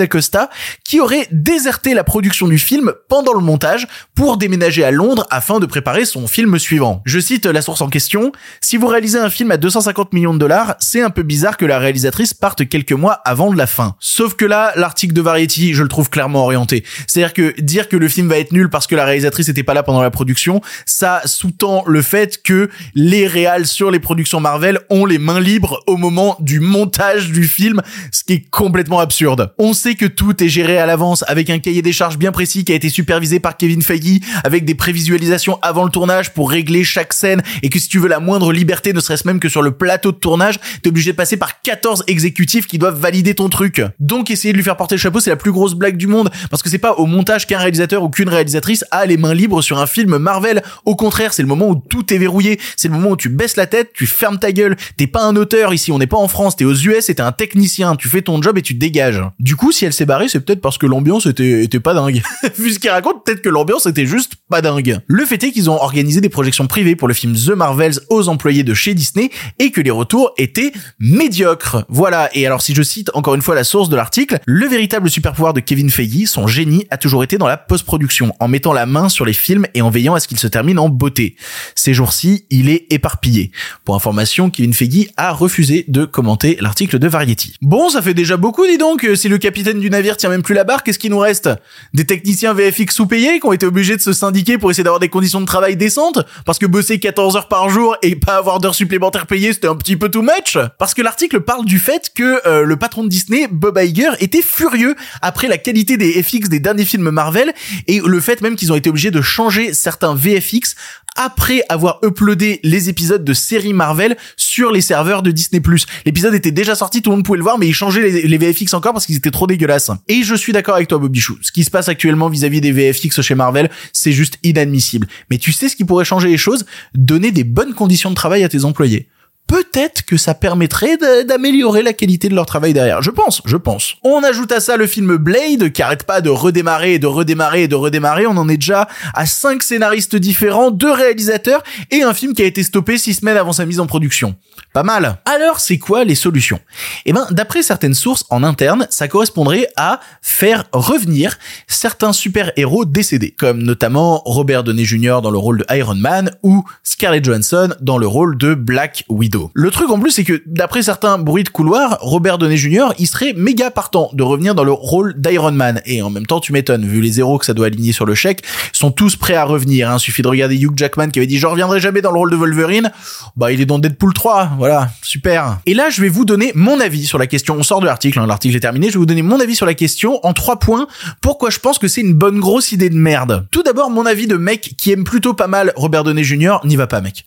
Qui 0.84 1.00
aurait 1.00 1.28
déserté 1.32 1.94
la 1.94 2.04
production 2.04 2.48
du 2.48 2.58
film 2.58 2.94
pendant 3.10 3.34
le 3.34 3.40
montage 3.40 3.88
pour 4.16 4.38
déménager 4.38 4.84
à 4.84 4.92
Londres 4.92 5.26
afin 5.30 5.60
de 5.60 5.66
préparer 5.66 6.06
son 6.06 6.28
film 6.28 6.58
suivant. 6.60 7.02
Je 7.06 7.20
cite 7.20 7.46
la 7.46 7.62
source 7.62 7.82
en 7.82 7.90
question, 7.90 8.32
si 8.62 8.78
vous 8.78 8.88
réalisez 8.88 9.20
un 9.20 9.30
film 9.30 9.52
à 9.52 9.58
250 9.58 10.14
millions 10.14 10.34
de 10.34 10.40
dollars, 10.40 10.76
c'est 10.80 11.02
un 11.02 11.10
peu 11.10 11.24
bizarre 11.24 11.58
que 11.58 11.66
la 11.66 11.80
réalisatrice 11.80 12.34
parte 12.34 12.68
quelques 12.68 12.92
mois 12.92 13.14
avant 13.26 13.52
de 13.52 13.58
la 13.58 13.68
fin. 13.68 13.96
Sauf 14.00 14.36
que 14.36 14.46
là, 14.46 14.74
l'article 14.76 15.14
de 15.14 15.22
Variety, 15.22 15.74
je 15.74 15.84
le 15.84 15.90
trouve 15.90 16.10
clairement 16.10 16.44
orienté. 16.44 16.84
C'est-à-dire 17.08 17.34
que 17.34 17.62
dire 17.62 17.90
que 17.90 17.98
le 17.98 18.08
film 18.08 18.28
va 18.28 18.38
être 18.38 18.52
nul 18.52 18.70
parce 18.70 18.88
que 18.88 18.96
la 18.96 19.06
réalisatrice 19.06 19.48
n'était 19.48 19.64
pas 19.64 19.74
là 19.74 19.84
pendant 19.84 20.02
la 20.02 20.12
production, 20.12 20.62
ça 20.86 21.22
sous-tend 21.26 21.84
le 21.88 22.02
fait 22.02 22.42
que 22.42 22.70
les 22.94 23.28
réals 23.28 23.66
sur 23.66 23.92
les 23.92 24.00
productions 24.00 24.40
Marvel 24.40 24.80
ont 24.90 25.06
les 25.06 25.20
mains 25.20 25.40
libres 25.40 25.84
au 25.88 25.98
moment 25.98 26.38
du 26.40 26.60
montage 26.60 27.32
du 27.32 27.46
film, 27.46 27.82
ce 28.12 28.24
qui 28.24 28.34
est 28.34 28.50
complètement 28.50 29.00
absurde. 29.00 29.54
On 29.58 29.74
sait 29.74 29.96
que 29.96 30.06
tout 30.16 30.44
est 30.44 30.50
géré 30.50 30.78
à 30.78 30.86
l'avance 30.86 31.24
avec 31.28 31.50
un 31.50 31.60
cahier 31.60 31.82
des 31.82 31.94
charges 31.94 32.18
bien 32.18 32.32
précis 32.32 32.64
qui 32.64 32.72
a 32.72 32.76
été 32.76 32.90
supervisé 32.90 33.40
par 33.40 33.58
Kevin 33.58 33.82
Feige 33.82 34.20
avec 34.44 34.66
des 34.66 34.76
prévisualisations 34.76 35.60
avant 35.62 35.84
le 35.84 35.90
tournage 35.90 36.34
pour 36.34 36.50
régler 36.50 36.84
chaque 36.84 37.14
scène 37.14 37.42
et 37.64 37.70
que 37.70 37.80
si 37.80 37.88
tu 37.88 38.00
veux 38.00 38.08
la 38.08 38.20
moindre 38.20 38.52
liberté, 38.52 38.94
ne 38.94 39.00
serait-ce 39.00 39.28
même 39.28 39.40
que 39.40 39.50
sur 39.50 39.62
le 39.62 39.72
plateau 39.72 40.12
de 40.12 40.18
tournage, 40.18 40.60
t'es 40.82 40.90
obligé 40.90 41.12
de 41.12 41.18
passer 41.18 41.38
par 41.38 41.62
14 41.62 42.04
exécutifs 42.08 42.68
qui 42.68 42.78
doivent 42.78 43.00
valider 43.00 43.36
ton 43.36 43.50
truc. 43.50 43.82
Donc 44.00 44.32
essayer 44.32 44.52
de 44.52 44.58
lui 44.58 44.64
faire 44.64 44.78
porter 44.78 44.96
le 44.96 45.00
chapeau, 45.00 45.20
c'est 45.20 45.30
la 45.30 45.36
plus 45.36 45.52
grosse 45.52 45.74
blague 45.74 45.98
du 45.98 46.08
monde 46.08 46.30
parce 46.50 46.64
que 46.64 46.70
c'est 46.70 46.78
pas 46.78 46.94
au 46.94 47.06
montage 47.06 47.48
qu'un 47.48 47.60
réalisateur 47.60 48.04
ou 48.04 48.10
qu'une 48.10 48.30
réalisatrice 48.30 48.86
a 48.92 49.06
les 49.06 49.18
mains 49.18 49.34
libres 49.34 49.62
sur 49.62 49.80
un 49.80 49.88
film 49.88 50.18
Marvel. 50.18 50.64
Au 50.86 50.96
contraire, 50.96 51.34
c'est 51.34 51.42
le 51.42 51.48
moment 51.48 51.70
où 51.70 51.76
tout 51.76 52.14
est 52.14 52.18
verrouillé, 52.18 52.60
c'est 52.76 52.88
le 52.88 52.94
moment 52.94 53.12
où 53.12 53.18
tu 53.18 53.30
baisses 53.30 53.58
la 53.58 53.68
tête, 53.68 53.92
tu 53.94 54.06
fermes 54.08 54.40
ta 54.40 54.52
gueule. 54.52 54.76
T'es 54.98 55.08
pas 55.08 55.24
un 55.24 55.36
auteur 55.36 55.74
ici, 55.74 55.92
on 55.92 56.00
n'est 56.00 56.08
pas 56.08 56.18
en 56.18 56.28
France, 56.28 56.56
t'es 56.56 56.66
aux 56.66 56.74
US 56.74 57.10
et 57.10 57.16
t'es 57.16 57.22
un 57.22 57.32
technicien, 57.32 57.96
tu 57.96 58.10
fais 58.10 58.22
ton 58.22 58.42
job 58.42 58.58
et 58.58 58.62
tu 58.62 58.74
dégages. 58.74 59.22
Du 59.40 59.56
coup, 59.56 59.72
si 59.72 59.86
elle 59.86 59.94
barré, 60.06 60.28
c'est 60.28 60.40
peut-être 60.40 60.62
parce 60.62 60.78
que 60.78 60.86
l'ambiance 60.86 61.26
était, 61.26 61.64
était 61.64 61.80
pas 61.80 61.94
dingue. 61.94 62.22
Vu 62.58 62.72
ce 62.72 62.80
qu'il 62.80 62.90
raconte, 62.90 63.24
peut-être 63.26 63.42
que 63.42 63.50
l'ambiance 63.50 63.86
était 63.86 64.06
juste 64.06 64.34
pas 64.50 64.62
dingue. 64.62 65.00
Le 65.08 65.26
fait 65.26 65.44
est 65.44 65.52
qu'ils 65.52 65.70
ont 65.70 65.76
organisé 65.82 66.22
des 66.22 66.30
projections 66.30 66.68
privées 66.68 66.96
pour 66.96 67.08
le 67.08 67.14
film 67.14 67.36
The 67.36 67.52
Marvels 67.52 68.00
aux 68.10 68.30
employés 68.30 68.64
de 68.64 68.74
chez 68.74 68.94
Disney 68.94 69.30
et 69.60 69.72
que 69.72 69.82
les 69.82 69.92
retours 69.92 70.34
étaient 70.38 70.72
médiocres. 71.00 71.86
Voilà. 71.90 72.30
Et 72.34 72.46
alors, 72.46 72.62
si 72.62 72.74
je 72.74 72.84
cite 72.84 73.12
encore 73.14 73.36
une 73.36 73.42
fois 73.42 73.56
la 73.56 73.64
source 73.64 73.90
de 73.90 73.96
l'article, 73.96 74.40
le 74.46 74.68
véritable 74.68 75.10
super 75.10 75.34
pouvoir 75.34 75.54
de 75.54 75.60
Kevin 75.60 75.90
Feige, 75.90 76.28
son 76.28 76.48
génie, 76.48 76.86
a 76.90 76.98
toujours 76.98 77.24
été 77.24 77.38
dans 77.38 77.48
la 77.48 77.58
post-production, 77.58 78.34
en 78.40 78.48
mettant 78.48 78.74
la 78.74 78.86
main 78.86 79.10
sur 79.10 79.26
les 79.26 79.34
films 79.34 79.66
et 79.74 79.82
en 79.82 79.90
veillant 79.90 80.16
à 80.16 80.20
ce 80.20 80.28
qu'ils 80.28 80.40
se 80.40 80.48
terminent 80.48 80.84
en 80.84 80.90
beauté. 80.90 81.36
Ces 81.76 81.94
jours-ci, 81.94 82.46
il 82.50 82.70
est 82.70 82.86
éparpillé. 82.92 83.52
Pour 83.84 83.96
information, 83.96 84.50
Kevin 84.50 84.74
Feige 84.74 85.10
a 85.18 85.32
refusé 85.32 85.86
de 85.88 86.06
commenter 86.06 86.58
l'article 86.60 87.00
de 87.00 87.08
Variety. 87.08 87.56
Bon, 87.62 87.90
ça 87.90 88.02
fait 88.02 88.14
déjà 88.14 88.38
beaucoup, 88.38 88.66
dis 88.68 88.78
donc, 88.78 89.08
si 89.16 89.30
le 89.30 89.38
capitaine 89.38 89.80
du 89.80 89.90
navire 89.96 90.18
tient 90.18 90.30
même 90.30 90.44
plus 90.44 90.54
la 90.54 90.64
barre, 90.64 90.84
qu'est-ce 90.84 91.00
qu'il 91.00 91.12
nous 91.12 91.20
reste? 91.20 91.50
Des 91.94 92.06
techniciens 92.06 92.54
VFX 92.54 92.94
sous-payés 92.94 93.40
qui 93.40 93.46
ont 93.46 93.54
été 93.54 93.66
obligés 93.66 93.96
de 93.96 94.02
se 94.02 94.14
syndiquer 94.14 94.58
pour 94.58 94.72
essayer 94.72 94.84
d'avoir 94.84 95.00
des 95.00 95.10
conditions 95.10 95.42
de 95.42 95.46
travail 95.46 95.76
décentes? 95.76 96.20
Parce 96.46 96.60
que 96.60 96.66
bosser 96.66 97.00
14 97.00 97.36
heures 97.36 97.48
par 97.48 97.70
jour 97.70 97.98
et 98.02 98.16
pas 98.16 98.38
avoir 98.38 98.60
d'heures 98.60 98.76
supplémentaires 98.76 99.28
payées, 99.28 99.54
c'était 99.54 99.68
un 99.68 99.76
petit 99.76 99.98
peu 99.98 100.10
too 100.10 100.22
much? 100.22 100.58
Parce 100.78 100.94
que 100.94 101.02
l'article 101.02 101.42
parle 101.42 101.66
du 101.66 101.80
fait 101.80 102.12
que 102.14 102.46
euh, 102.48 102.64
le 102.64 102.76
patron 102.78 103.04
de 103.04 103.10
Disney, 103.10 103.48
Bob 103.50 103.78
Iger, 103.82 104.12
était 104.20 104.42
furieux 104.42 104.96
après 105.22 105.48
la 105.48 105.58
qualité 105.58 105.98
des 105.98 106.22
FX 106.22 106.50
des 106.50 106.60
derniers 106.60 106.86
films 106.86 107.10
Marvel 107.10 107.54
et 107.88 108.00
le 108.00 108.20
fait 108.20 108.42
même 108.42 108.56
qu'ils 108.56 108.72
ont 108.72 108.76
été 108.76 108.90
obligés 108.90 109.12
de 109.12 109.22
changer 109.22 109.74
certains 109.74 110.16
VFX 110.16 110.76
après 111.16 111.64
avoir 111.70 112.00
uploadé 112.04 112.60
les 112.64 112.90
épisodes 112.90 113.24
de 113.24 113.34
série 113.34 113.74
Marvel 113.74 114.18
sur 114.38 114.72
les 114.72 114.82
serveurs 114.82 115.24
de 115.24 115.32
Disney+. 115.32 115.62
L'épisode 116.06 116.34
était 116.34 116.52
déjà 116.52 116.76
sorti, 116.76 117.02
tout 117.02 117.10
le 117.10 117.18
monde 117.18 117.26
pouvait 117.26 117.38
le 117.38 117.44
voir, 117.44 117.58
mais 117.58 117.68
ils 117.68 117.74
changeaient 117.74 118.10
les, 118.10 118.38
VFX 118.38 118.74
encore 118.74 118.94
parce 118.94 119.06
qu'ils 119.06 119.16
étaient 119.16 119.32
trop 119.32 119.48
dégueulasses. 119.48 119.92
Et 120.08 120.24
je 120.24 120.36
suis 120.36 120.54
d'accord 120.54 120.76
avec 120.76 120.88
toi, 120.88 120.98
Bobichou. 120.98 121.38
Ce 121.42 121.52
qui 121.52 121.64
se 121.64 121.72
passe 121.72 121.90
actuellement 121.90 122.30
vis-à-vis 122.30 122.62
des 122.62 122.72
VFX 122.72 123.22
chez 123.22 123.36
Marvel, 123.36 123.70
c'est 123.94 124.12
juste 124.12 124.38
inadmissible. 124.44 125.08
Mais 125.30 125.38
tu 125.38 125.52
sais 125.52 125.70
ce 125.70 125.76
qui 125.76 125.86
pourrait 125.86 126.06
changer 126.06 126.28
les 126.28 126.38
choses? 126.38 126.66
Donner 126.94 127.32
des 127.32 127.44
bonnes 127.44 127.74
conditions 127.74 128.10
de 128.10 128.16
travail 128.16 128.44
à 128.44 128.50
tes 128.50 128.66
employés 128.66 129.08
peut-être 129.48 130.04
que 130.04 130.18
ça 130.18 130.34
permettrait 130.34 130.98
d'améliorer 131.26 131.84
la 131.84 131.94
qualité 131.94 132.30
de 132.30 132.36
leur 132.36 132.46
travail 132.46 132.74
derrière. 132.74 133.02
Je 133.02 133.12
pense, 133.12 133.42
je 133.46 133.58
pense. 133.58 133.96
On 134.04 134.24
ajoute 134.24 134.52
à 134.52 134.60
ça 134.60 134.78
le 134.78 134.88
film 134.88 135.18
Blade, 135.18 135.72
qui 135.72 135.82
arrête 135.82 136.04
pas 136.04 136.22
de 136.22 136.30
redémarrer, 136.30 137.00
de 137.00 137.08
redémarrer 137.08 137.64
et 137.64 137.68
de 137.68 137.76
redémarrer. 137.76 138.28
On 138.28 138.38
en 138.38 138.50
est 138.50 138.58
déjà 138.58 138.88
à 139.14 139.26
cinq 139.26 139.64
scénaristes 139.64 140.16
différents, 140.16 140.72
deux 140.72 140.92
réalisateurs 140.92 141.64
et 141.92 142.04
un 142.04 142.14
film 142.14 142.34
qui 142.34 142.42
a 142.42 142.46
été 142.46 142.64
stoppé 142.64 142.98
six 142.98 143.16
semaines 143.16 143.38
avant 143.38 143.54
sa 143.54 143.66
mise 143.66 143.80
en 143.80 143.88
production. 143.88 144.36
Pas 144.74 144.84
mal. 144.84 145.18
Alors, 145.26 145.60
c'est 145.60 145.78
quoi 145.78 146.04
les 146.04 146.16
solutions? 146.16 146.60
Eh 147.06 147.14
ben, 147.14 147.28
d'après 147.32 147.64
certaines 147.64 147.94
sources 147.94 148.26
en 148.30 148.44
interne, 148.44 148.88
ça 148.90 149.08
correspondrait 149.08 149.70
à 149.78 150.00
faire 150.22 150.66
revenir 150.74 151.38
certains 151.68 152.14
super-héros 152.14 152.86
décédés, 152.86 153.32
comme 153.32 153.64
notamment 153.64 154.22
Robert 154.26 154.64
Downey 154.64 154.86
Jr. 154.86 155.20
dans 155.22 155.32
le 155.32 155.38
rôle 155.38 155.60
de 155.60 155.76
Iron 155.76 155.96
Man 155.96 156.32
ou 156.44 156.64
Scarlett 156.84 157.24
Johansson 157.24 157.70
dans 157.82 157.98
le 157.98 158.08
rôle 158.08 158.38
de 158.38 158.54
Black 158.54 159.06
Widow. 159.08 159.35
Le 159.54 159.72
truc 159.72 159.90
en 159.90 160.00
plus, 160.00 160.12
c'est 160.12 160.24
que 160.24 160.42
d'après 160.46 160.84
certains 160.84 161.18
bruits 161.18 161.44
de 161.44 161.50
couloir, 161.50 161.98
Robert 162.02 162.38
Downey 162.38 162.58
Jr. 162.58 162.88
il 163.00 163.08
serait 163.08 163.34
méga 163.34 163.72
partant 163.72 164.10
de 164.14 164.24
revenir 164.24 164.56
dans 164.56 164.64
le 164.64 164.72
rôle 164.72 165.14
d'Iron 165.18 165.52
Man. 165.52 165.82
Et 165.86 166.02
en 166.02 166.10
même 166.10 166.26
temps, 166.26 166.40
tu 166.40 166.54
m'étonnes, 166.54 166.86
vu 166.86 167.02
les 167.02 167.12
zéros 167.12 167.38
que 167.38 167.46
ça 167.46 167.54
doit 167.54 167.68
aligner 167.68 167.92
sur 167.92 168.06
le 168.06 168.16
chèque, 168.16 168.44
sont 168.72 168.92
tous 168.92 169.16
prêts 169.16 169.36
à 169.36 169.44
revenir. 169.44 169.90
Hein. 169.90 170.00
Suffit 170.00 170.22
de 170.22 170.28
regarder 170.28 170.56
Hugh 170.56 170.74
Jackman 170.76 171.10
qui 171.10 171.20
avait 171.20 171.28
dit 171.28 171.38
je 171.38 171.48
reviendrai 171.48 171.80
jamais 171.80 172.02
dans 172.02 172.12
le 172.12 172.18
rôle 172.18 172.32
de 172.32 172.36
Wolverine. 172.36 172.92
Bah, 173.36 173.52
il 173.52 173.62
est 173.62 173.66
dans 173.66 173.80
Deadpool 173.80 174.14
3. 174.14 174.52
Voilà, 174.58 174.90
super. 175.02 175.60
Et 175.66 175.74
là, 175.74 175.90
je 175.90 176.02
vais 176.02 176.10
vous 176.10 176.26
donner 176.26 176.52
mon 176.56 176.80
avis 176.80 177.06
sur 177.06 177.18
la 177.18 177.28
question. 177.28 177.56
On 177.58 177.64
sort 177.64 177.82
de 177.82 177.86
l'article, 177.86 178.20
hein. 178.20 178.28
l'article 178.28 178.56
est 178.56 178.62
terminé. 178.62 178.88
Je 178.88 178.94
vais 178.94 179.00
vous 179.00 179.06
donner 179.06 179.22
mon 179.22 179.40
avis 179.40 179.56
sur 179.56 179.66
la 179.66 179.74
question 179.74 180.20
en 180.26 180.34
trois 180.34 180.60
points. 180.60 180.88
Pourquoi 181.22 181.50
je 181.50 181.60
pense 181.60 181.80
que 181.80 181.88
c'est 181.88 182.02
une 182.02 182.14
bonne 182.14 182.40
grosse 182.40 182.72
idée 182.72 182.90
de 182.90 182.98
merde? 182.98 183.48
Tout 183.52 183.64
d'abord, 183.64 183.90
mon 183.90 184.06
avis 184.06 184.28
de 184.28 184.38
mec 184.38 184.76
qui 184.78 184.92
aime 184.92 185.04
plutôt 185.04 185.34
pas 185.34 185.48
mal 185.48 185.74
Robert 185.76 186.04
Downey 186.04 186.24
Jr. 186.24 186.58
N'y 186.64 186.76
va 186.76 186.88
pas, 186.88 187.02
mec 187.02 187.26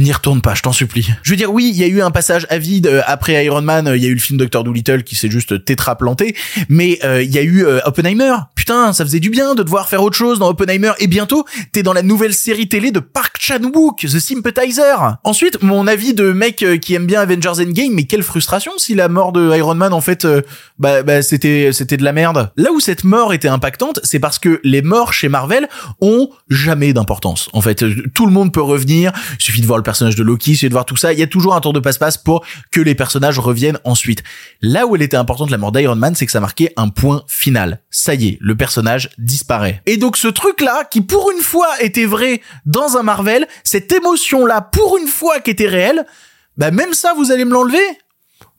n'y 0.00 0.12
retourne 0.12 0.40
pas, 0.40 0.54
je 0.54 0.62
t'en 0.62 0.72
supplie. 0.72 1.08
Je 1.22 1.30
veux 1.30 1.36
dire, 1.36 1.52
oui, 1.52 1.70
il 1.72 1.78
y 1.78 1.84
a 1.84 1.86
eu 1.86 2.00
un 2.02 2.10
passage 2.10 2.46
avide 2.50 2.86
euh, 2.86 3.02
après 3.06 3.44
Iron 3.44 3.62
Man, 3.62 3.88
euh, 3.88 3.96
il 3.96 4.02
y 4.02 4.06
a 4.06 4.08
eu 4.08 4.14
le 4.14 4.20
film 4.20 4.38
Doctor 4.38 4.64
Dolittle 4.64 5.02
qui 5.02 5.16
s'est 5.16 5.30
juste 5.30 5.64
tétraplanté, 5.64 6.36
mais 6.68 6.98
euh, 7.04 7.22
il 7.22 7.30
y 7.30 7.38
a 7.38 7.42
eu 7.42 7.64
Oppenheimer. 7.84 8.34
Putain, 8.54 8.92
ça 8.92 9.04
faisait 9.04 9.20
du 9.20 9.30
bien 9.30 9.54
de 9.54 9.62
devoir 9.62 9.88
faire 9.88 10.02
autre 10.02 10.16
chose 10.16 10.38
dans 10.38 10.48
Oppenheimer, 10.48 10.92
et 10.98 11.06
bientôt, 11.06 11.44
t'es 11.72 11.82
dans 11.82 11.92
la 11.92 12.02
nouvelle 12.02 12.34
série 12.34 12.68
télé 12.68 12.90
de 12.90 13.00
Park 13.00 13.36
Chan-wook, 13.38 14.00
The 14.00 14.18
Sympathizer. 14.18 15.16
Ensuite, 15.24 15.62
mon 15.62 15.86
avis 15.86 16.14
de 16.14 16.32
mec 16.32 16.64
qui 16.80 16.94
aime 16.94 17.06
bien 17.06 17.20
Avengers 17.20 17.60
Endgame, 17.60 17.94
mais 17.94 18.04
quelle 18.04 18.22
frustration 18.22 18.72
si 18.76 18.94
la 18.94 19.08
mort 19.08 19.32
de 19.32 19.56
Iron 19.56 19.74
Man, 19.74 19.92
en 19.92 20.00
fait, 20.00 20.26
bah, 20.78 21.02
bah 21.02 21.22
c'était 21.22 21.70
c'était 21.72 21.96
de 21.96 22.04
la 22.04 22.12
merde. 22.12 22.50
Là 22.56 22.72
où 22.72 22.80
cette 22.80 23.04
mort 23.04 23.32
était 23.32 23.48
impactante, 23.48 24.00
c'est 24.04 24.20
parce 24.20 24.38
que 24.38 24.60
les 24.64 24.82
morts 24.82 25.12
chez 25.12 25.28
Marvel 25.28 25.68
ont 26.00 26.30
jamais 26.48 26.92
d'importance. 26.92 27.48
En 27.52 27.60
fait, 27.60 27.84
tout 28.14 28.26
le 28.26 28.32
monde 28.32 28.52
peut 28.52 28.62
revenir, 28.62 29.12
il 29.38 29.42
suffit 29.42 29.60
de 29.60 29.66
voir 29.66 29.78
le 29.78 29.82
personnage 29.90 30.14
de 30.14 30.22
Loki, 30.22 30.54
c'est 30.54 30.68
de 30.68 30.72
voir 30.72 30.84
tout 30.84 30.94
ça. 30.94 31.12
Il 31.12 31.18
y 31.18 31.22
a 31.24 31.26
toujours 31.26 31.56
un 31.56 31.60
tour 31.60 31.72
de 31.72 31.80
passe-passe 31.80 32.16
pour 32.16 32.46
que 32.70 32.80
les 32.80 32.94
personnages 32.94 33.40
reviennent 33.40 33.80
ensuite. 33.82 34.22
Là 34.62 34.86
où 34.86 34.94
elle 34.94 35.02
était 35.02 35.16
importante, 35.16 35.50
la 35.50 35.58
mort 35.58 35.72
d'Iron 35.72 35.96
Man, 35.96 36.14
c'est 36.14 36.26
que 36.26 36.30
ça 36.30 36.38
marquait 36.38 36.72
un 36.76 36.90
point 36.90 37.24
final. 37.26 37.82
Ça 37.90 38.14
y 38.14 38.28
est, 38.28 38.38
le 38.40 38.54
personnage 38.54 39.10
disparaît. 39.18 39.82
Et 39.86 39.96
donc 39.96 40.16
ce 40.16 40.28
truc-là, 40.28 40.84
qui 40.88 41.00
pour 41.00 41.32
une 41.32 41.42
fois 41.42 41.66
était 41.80 42.04
vrai 42.04 42.40
dans 42.66 42.98
un 42.98 43.02
Marvel, 43.02 43.48
cette 43.64 43.90
émotion-là, 43.90 44.60
pour 44.60 44.96
une 44.96 45.08
fois 45.08 45.40
qui 45.40 45.50
était 45.50 45.66
réelle, 45.66 46.06
bah 46.56 46.70
même 46.70 46.94
ça, 46.94 47.12
vous 47.16 47.32
allez 47.32 47.44
me 47.44 47.52
l'enlever? 47.52 47.82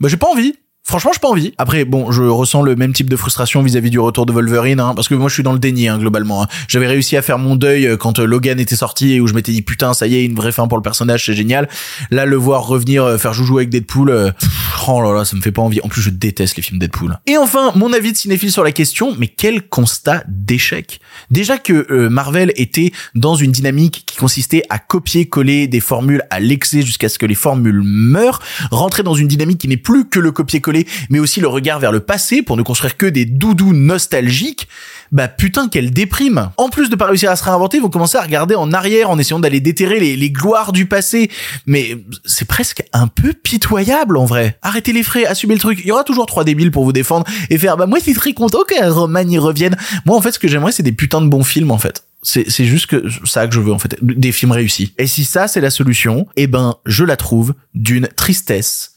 Bah 0.01 0.09
j'ai 0.09 0.17
pas 0.17 0.27
envie. 0.27 0.55
Franchement, 0.91 1.12
j'ai 1.13 1.21
pas 1.21 1.29
envie. 1.29 1.53
Après, 1.57 1.86
bon, 1.86 2.12
je 2.12 2.21
ressens 2.24 2.63
le 2.63 2.75
même 2.75 2.91
type 2.91 3.10
de 3.10 3.15
frustration 3.15 3.63
vis-à-vis 3.63 3.91
du 3.91 4.00
retour 4.00 4.25
de 4.25 4.33
Wolverine, 4.33 4.81
hein, 4.81 4.91
parce 4.93 5.07
que 5.07 5.15
moi, 5.15 5.29
je 5.29 5.36
suis 5.36 5.41
dans 5.41 5.53
le 5.53 5.57
déni 5.57 5.88
hein, 5.88 5.98
globalement. 5.98 6.43
Hein. 6.43 6.48
J'avais 6.67 6.88
réussi 6.88 7.15
à 7.15 7.21
faire 7.21 7.38
mon 7.38 7.55
deuil 7.55 7.88
euh, 7.88 7.95
quand 7.95 8.19
euh, 8.19 8.25
Logan 8.25 8.60
était 8.60 8.75
sorti 8.75 9.13
et 9.13 9.21
où 9.21 9.27
je 9.27 9.33
m'étais 9.33 9.53
dit 9.53 9.62
putain, 9.62 9.93
ça 9.93 10.05
y 10.05 10.15
est, 10.15 10.25
une 10.25 10.36
vraie 10.36 10.51
fin 10.51 10.67
pour 10.67 10.77
le 10.77 10.83
personnage, 10.83 11.27
c'est 11.27 11.33
génial. 11.33 11.69
Là, 12.10 12.25
le 12.25 12.36
voir 12.36 12.67
revenir 12.67 13.05
euh, 13.05 13.17
faire 13.17 13.33
joujou 13.33 13.60
avec 13.60 13.69
Deadpool, 13.69 14.33
oh 14.89 15.01
là 15.01 15.13
là, 15.13 15.24
ça 15.24 15.38
me 15.38 15.41
fait 15.41 15.53
pas 15.53 15.62
envie. 15.62 15.79
En 15.81 15.88
plus, 15.88 16.01
je 16.01 16.10
déteste 16.10 16.57
les 16.57 16.62
films 16.62 16.79
Deadpool. 16.79 17.17
Et 17.25 17.38
enfin, 17.38 17.71
mon 17.75 17.93
avis 17.93 18.12
de 18.12 18.17
cinéphile 18.17 18.51
sur 18.51 18.65
la 18.65 18.74
question, 18.74 19.15
mais 19.17 19.27
quel 19.27 19.62
constat 19.69 20.25
d'échec? 20.27 21.00
Déjà 21.29 21.57
que 21.57 22.10
Marvel 22.10 22.51
était 22.57 22.91
dans 23.15 23.36
une 23.36 23.53
dynamique 23.53 24.03
qui 24.05 24.17
consistait 24.17 24.63
à 24.69 24.77
copier-coller 24.77 25.67
des 25.67 25.79
formules 25.79 26.24
à 26.31 26.41
l'excès 26.41 26.81
jusqu'à 26.81 27.07
ce 27.07 27.17
que 27.17 27.25
les 27.25 27.36
formules 27.36 27.81
meurent, 27.81 28.41
rentrer 28.71 29.03
dans 29.03 29.15
une 29.15 29.29
dynamique 29.29 29.60
qui 29.60 29.69
n'est 29.69 29.77
plus 29.77 30.10
que 30.10 30.19
le 30.19 30.33
copier-coller 30.33 30.80
mais 31.09 31.19
aussi 31.19 31.39
le 31.39 31.47
regard 31.47 31.79
vers 31.79 31.91
le 31.91 32.00
passé 32.00 32.41
pour 32.41 32.57
ne 32.57 32.63
construire 32.63 32.97
que 32.97 33.05
des 33.05 33.25
doudous 33.25 33.73
nostalgiques, 33.73 34.67
bah 35.11 35.27
putain 35.27 35.67
quelle 35.67 35.91
déprime. 35.91 36.51
En 36.57 36.69
plus 36.69 36.89
de 36.89 36.95
pas 36.95 37.07
réussir 37.07 37.29
à 37.29 37.35
se 37.35 37.43
réinventer, 37.43 37.77
ils 37.77 37.83
vont 37.83 37.89
commencer 37.89 38.17
à 38.17 38.21
regarder 38.21 38.55
en 38.55 38.71
arrière 38.71 39.09
en 39.09 39.19
essayant 39.19 39.39
d'aller 39.39 39.59
déterrer 39.59 40.00
les, 40.00 40.31
gloires 40.31 40.71
du 40.71 40.85
passé. 40.85 41.29
Mais 41.65 41.97
c'est 42.25 42.47
presque 42.47 42.83
un 42.93 43.07
peu 43.07 43.33
pitoyable 43.33 44.17
en 44.17 44.25
vrai. 44.25 44.57
Arrêtez 44.61 44.93
les 44.93 45.03
frais, 45.03 45.25
assumez 45.25 45.55
le 45.55 45.59
truc. 45.59 45.79
Il 45.81 45.88
y 45.88 45.91
aura 45.91 46.03
toujours 46.03 46.25
trois 46.25 46.43
débiles 46.43 46.71
pour 46.71 46.83
vous 46.83 46.93
défendre 46.93 47.25
et 47.50 47.57
faire 47.57 47.77
bah 47.77 47.85
moi 47.85 48.00
je 48.00 48.03
suis 48.03 48.13
très 48.13 48.33
content 48.33 48.59
que 48.67 48.89
Roman 48.89 49.27
y 49.27 49.38
revienne. 49.38 49.75
Moi 50.05 50.15
en 50.15 50.21
fait 50.21 50.31
ce 50.31 50.39
que 50.39 50.47
j'aimerais 50.47 50.71
c'est 50.71 50.83
des 50.83 50.91
putains 50.91 51.21
de 51.21 51.27
bons 51.27 51.43
films 51.43 51.71
en 51.71 51.77
fait. 51.77 52.05
C'est, 52.23 52.50
c'est 52.51 52.65
juste 52.65 52.85
que 52.85 53.03
ça 53.25 53.47
que 53.47 53.53
je 53.53 53.59
veux 53.59 53.73
en 53.73 53.79
fait, 53.79 53.97
des 54.01 54.31
films 54.31 54.51
réussis. 54.51 54.93
Et 55.00 55.07
si 55.07 55.25
ça 55.25 55.47
c'est 55.47 55.61
la 55.61 55.71
solution, 55.71 56.27
eh 56.35 56.47
ben 56.47 56.75
je 56.85 57.03
la 57.03 57.17
trouve 57.17 57.55
d'une 57.73 58.07
tristesse 58.07 58.90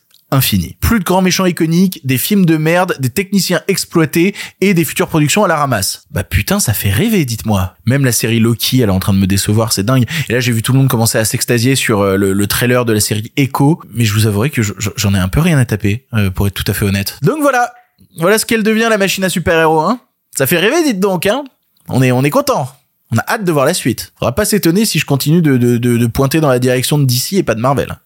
Plus 0.80 0.98
de 0.98 1.04
grands 1.04 1.22
méchants 1.22 1.46
iconiques, 1.46 2.00
des 2.04 2.18
films 2.18 2.46
de 2.46 2.56
merde, 2.56 2.96
des 2.98 3.10
techniciens 3.10 3.60
exploités 3.68 4.34
et 4.60 4.74
des 4.74 4.84
futures 4.84 5.08
productions 5.08 5.44
à 5.44 5.48
la 5.48 5.56
ramasse. 5.56 6.04
Bah 6.10 6.24
putain, 6.24 6.60
ça 6.60 6.72
fait 6.72 6.90
rêver, 6.90 7.24
dites-moi. 7.24 7.74
Même 7.86 8.04
la 8.04 8.12
série 8.12 8.40
Loki, 8.40 8.78
elle 8.78 8.88
est 8.88 8.92
en 8.92 9.00
train 9.00 9.12
de 9.12 9.18
me 9.18 9.26
décevoir, 9.26 9.72
c'est 9.72 9.84
dingue. 9.84 10.06
Et 10.28 10.32
là, 10.32 10.40
j'ai 10.40 10.52
vu 10.52 10.62
tout 10.62 10.72
le 10.72 10.78
monde 10.78 10.88
commencer 10.88 11.18
à 11.18 11.24
s'extasier 11.24 11.76
sur 11.76 12.00
euh, 12.00 12.16
le, 12.16 12.46
trailer 12.46 12.84
de 12.84 12.92
la 12.92 13.00
série 13.00 13.32
Echo, 13.36 13.80
mais 13.92 14.04
je 14.04 14.12
vous 14.12 14.26
avouerai 14.26 14.50
que 14.50 14.62
j'en 14.62 15.14
ai 15.14 15.18
un 15.18 15.28
peu 15.28 15.40
rien 15.40 15.58
à 15.58 15.64
taper, 15.64 16.06
euh, 16.14 16.30
pour 16.30 16.46
être 16.46 16.54
tout 16.54 16.70
à 16.70 16.74
fait 16.74 16.84
honnête. 16.84 17.18
Donc 17.22 17.40
voilà, 17.40 17.72
voilà 18.18 18.38
ce 18.38 18.46
qu'elle 18.46 18.62
devient 18.62 18.88
la 18.90 18.98
machine 18.98 19.24
à 19.24 19.28
super-héros, 19.28 19.80
hein. 19.80 20.00
Ça 20.36 20.46
fait 20.46 20.58
rêver, 20.58 20.82
dites 20.84 21.00
donc, 21.00 21.26
hein. 21.26 21.44
On 21.88 22.02
est, 22.02 22.12
on 22.12 22.22
est 22.24 22.30
content. 22.30 22.68
On 23.12 23.18
a 23.18 23.24
hâte 23.28 23.44
de 23.44 23.52
voir 23.52 23.66
la 23.66 23.74
suite. 23.74 24.12
Faudra 24.18 24.34
pas 24.34 24.44
s'étonner 24.44 24.84
si 24.84 24.98
je 24.98 25.04
continue 25.04 25.42
de, 25.42 25.56
de 25.56 26.06
pointer 26.06 26.40
dans 26.40 26.48
la 26.48 26.58
direction 26.58 26.98
de 26.98 27.04
DC 27.04 27.34
et 27.34 27.42
pas 27.42 27.54
de 27.54 27.60
Marvel 27.60 27.96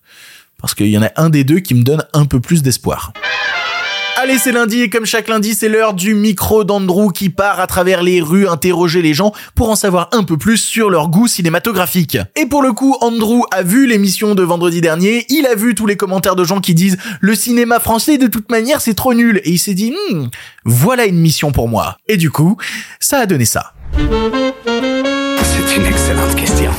parce 0.60 0.74
qu'il 0.74 0.88
y 0.88 0.98
en 0.98 1.02
a 1.02 1.10
un 1.16 1.30
des 1.30 1.44
deux 1.44 1.60
qui 1.60 1.74
me 1.74 1.82
donne 1.82 2.04
un 2.12 2.24
peu 2.24 2.40
plus 2.40 2.62
d'espoir. 2.62 3.12
Allez, 4.20 4.36
c'est 4.36 4.50
lundi 4.50 4.80
et 4.80 4.90
comme 4.90 5.06
chaque 5.06 5.28
lundi, 5.28 5.54
c'est 5.54 5.68
l'heure 5.68 5.94
du 5.94 6.12
micro 6.12 6.64
d'Andrew 6.64 7.12
qui 7.12 7.30
part 7.30 7.60
à 7.60 7.68
travers 7.68 8.02
les 8.02 8.20
rues 8.20 8.48
interroger 8.48 9.00
les 9.00 9.14
gens 9.14 9.32
pour 9.54 9.70
en 9.70 9.76
savoir 9.76 10.08
un 10.10 10.24
peu 10.24 10.36
plus 10.36 10.56
sur 10.56 10.90
leur 10.90 11.08
goût 11.08 11.28
cinématographique. 11.28 12.18
Et 12.34 12.44
pour 12.44 12.60
le 12.60 12.72
coup, 12.72 12.96
Andrew 13.00 13.44
a 13.52 13.62
vu 13.62 13.86
l'émission 13.86 14.34
de 14.34 14.42
vendredi 14.42 14.80
dernier, 14.80 15.24
il 15.28 15.46
a 15.46 15.54
vu 15.54 15.76
tous 15.76 15.86
les 15.86 15.96
commentaires 15.96 16.34
de 16.34 16.42
gens 16.42 16.60
qui 16.60 16.74
disent 16.74 16.98
le 17.20 17.36
cinéma 17.36 17.78
français 17.78 18.18
de 18.18 18.26
toute 18.26 18.50
manière 18.50 18.80
c'est 18.80 18.94
trop 18.94 19.14
nul 19.14 19.40
et 19.44 19.50
il 19.50 19.58
s'est 19.58 19.74
dit 19.74 19.92
hmm, 19.92 20.26
voilà 20.64 21.06
une 21.06 21.20
mission 21.20 21.52
pour 21.52 21.68
moi. 21.68 21.96
Et 22.08 22.16
du 22.16 22.32
coup, 22.32 22.56
ça 22.98 23.20
a 23.20 23.26
donné 23.26 23.44
ça. 23.44 23.72
C'est 23.96 25.76
une 25.76 25.86
excellente 25.86 26.34
question. 26.34 26.72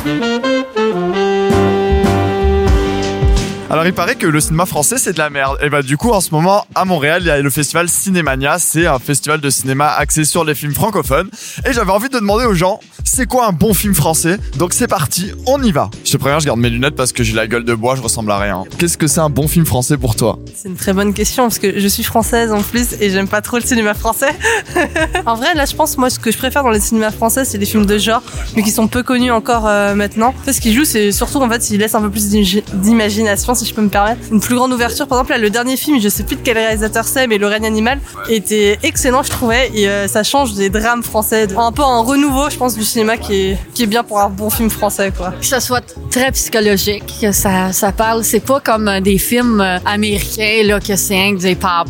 Alors 3.71 3.85
il 3.85 3.93
paraît 3.93 4.15
que 4.15 4.25
le 4.25 4.39
cinéma 4.39 4.65
français 4.65 4.97
c'est 4.97 5.13
de 5.13 5.19
la 5.19 5.29
merde. 5.29 5.59
Et 5.61 5.69
bah 5.69 5.83
du 5.83 5.95
coup 5.95 6.09
en 6.09 6.21
ce 6.21 6.31
moment 6.31 6.65
à 6.73 6.85
Montréal 6.85 7.21
il 7.21 7.27
y 7.27 7.29
a 7.29 7.39
le 7.39 7.49
festival 7.51 7.87
Cinémania, 7.87 8.57
c'est 8.57 8.87
un 8.87 8.97
festival 8.97 9.41
de 9.41 9.49
cinéma 9.51 9.89
axé 9.89 10.23
sur 10.23 10.43
les 10.43 10.55
films 10.55 10.73
francophones. 10.73 11.29
Et 11.67 11.73
j'avais 11.73 11.91
envie 11.91 12.09
de 12.09 12.17
demander 12.17 12.45
aux 12.45 12.55
gens 12.55 12.79
c'est 13.03 13.27
quoi 13.27 13.47
un 13.47 13.51
bon 13.51 13.75
film 13.75 13.93
français? 13.93 14.37
Donc 14.57 14.73
c'est 14.73 14.87
parti, 14.87 15.31
on 15.45 15.61
y 15.61 15.71
va. 15.71 15.91
Je 16.03 16.11
te 16.11 16.17
préviens, 16.17 16.39
je 16.39 16.47
garde 16.47 16.59
mes 16.59 16.71
lunettes 16.71 16.95
parce 16.95 17.11
que 17.11 17.23
j'ai 17.23 17.33
la 17.33 17.45
gueule 17.45 17.63
de 17.63 17.75
bois, 17.75 17.95
je 17.95 18.01
ressemble 18.01 18.31
à 18.31 18.39
rien. 18.39 18.63
Qu'est-ce 18.79 18.97
que 18.97 19.05
c'est 19.05 19.19
un 19.19 19.29
bon 19.29 19.47
film 19.47 19.67
français 19.67 19.97
pour 19.97 20.15
toi? 20.15 20.39
C'est 20.55 20.67
une 20.67 20.75
très 20.75 20.93
bonne 20.93 21.13
question 21.13 21.43
parce 21.43 21.59
que 21.59 21.79
je 21.79 21.87
suis 21.87 22.03
française 22.03 22.51
en 22.51 22.63
plus 22.63 22.93
et 22.99 23.11
j'aime 23.11 23.27
pas 23.27 23.41
trop 23.41 23.57
le 23.57 23.63
cinéma 23.63 23.93
français. 23.93 24.33
en 25.27 25.35
vrai 25.35 25.53
là 25.53 25.65
je 25.65 25.75
pense 25.75 25.95
moi 25.97 26.09
ce 26.09 26.17
que 26.17 26.31
je 26.31 26.37
préfère 26.39 26.63
dans 26.63 26.71
les 26.71 26.79
cinémas 26.79 27.11
français 27.11 27.45
c'est 27.45 27.59
les 27.59 27.67
films 27.67 27.85
de 27.85 27.99
genre 27.99 28.23
mais 28.55 28.63
qui 28.63 28.71
sont 28.71 28.87
peu 28.87 29.03
connus 29.03 29.31
encore 29.31 29.67
euh, 29.67 29.93
maintenant. 29.93 30.33
ce 30.51 30.59
qui 30.59 30.73
joue 30.73 30.85
c'est 30.85 31.11
surtout 31.11 31.37
en 31.37 31.49
fait 31.49 31.61
s'ils 31.61 31.79
laissent 31.79 31.95
un 31.95 32.01
peu 32.01 32.09
plus 32.09 32.29
d'imagination 32.73 33.53
si 33.59 33.65
je 33.65 33.73
peux 33.73 33.81
me 33.81 33.89
permettre. 33.89 34.21
Une 34.31 34.39
plus 34.39 34.55
grande 34.55 34.71
ouverture. 34.71 35.07
Par 35.07 35.19
exemple, 35.19 35.31
là, 35.31 35.37
le 35.37 35.49
dernier 35.49 35.77
film, 35.77 35.99
je 36.01 36.09
sais 36.09 36.23
plus 36.23 36.35
de 36.35 36.41
quel 36.43 36.57
réalisateur 36.57 37.05
c'est, 37.05 37.27
mais 37.27 37.37
Le 37.37 37.47
règne 37.47 37.65
animal 37.65 37.99
était 38.29 38.77
excellent, 38.83 39.23
je 39.23 39.29
trouvais. 39.29 39.71
Et 39.73 39.87
euh, 39.87 40.07
ça 40.07 40.23
change 40.23 40.53
des 40.53 40.69
drames 40.69 41.03
français. 41.03 41.47
Un 41.57 41.71
peu 41.71 41.83
en 41.83 42.03
renouveau, 42.03 42.49
je 42.49 42.57
pense, 42.57 42.75
du 42.75 42.83
cinéma 42.83 43.17
qui 43.17 43.33
est, 43.35 43.57
qui 43.73 43.83
est 43.83 43.87
bien 43.87 44.03
pour 44.03 44.19
un 44.19 44.29
bon 44.29 44.49
film 44.49 44.69
français, 44.69 45.11
quoi. 45.15 45.31
Que 45.39 45.45
ça 45.45 45.59
soit 45.59 45.83
très 46.09 46.31
psychologique, 46.31 47.03
que 47.21 47.31
ça, 47.31 47.71
ça 47.71 47.91
parle. 47.91 48.23
C'est 48.23 48.39
pas 48.39 48.59
comme 48.59 48.87
euh, 48.87 49.01
des 49.01 49.17
films 49.17 49.61
euh, 49.61 49.79
américains, 49.85 50.63
là, 50.63 50.79
que 50.79 50.95
c'est 50.95 51.19
un 51.19 51.33
des 51.33 51.55
pop 51.55 51.89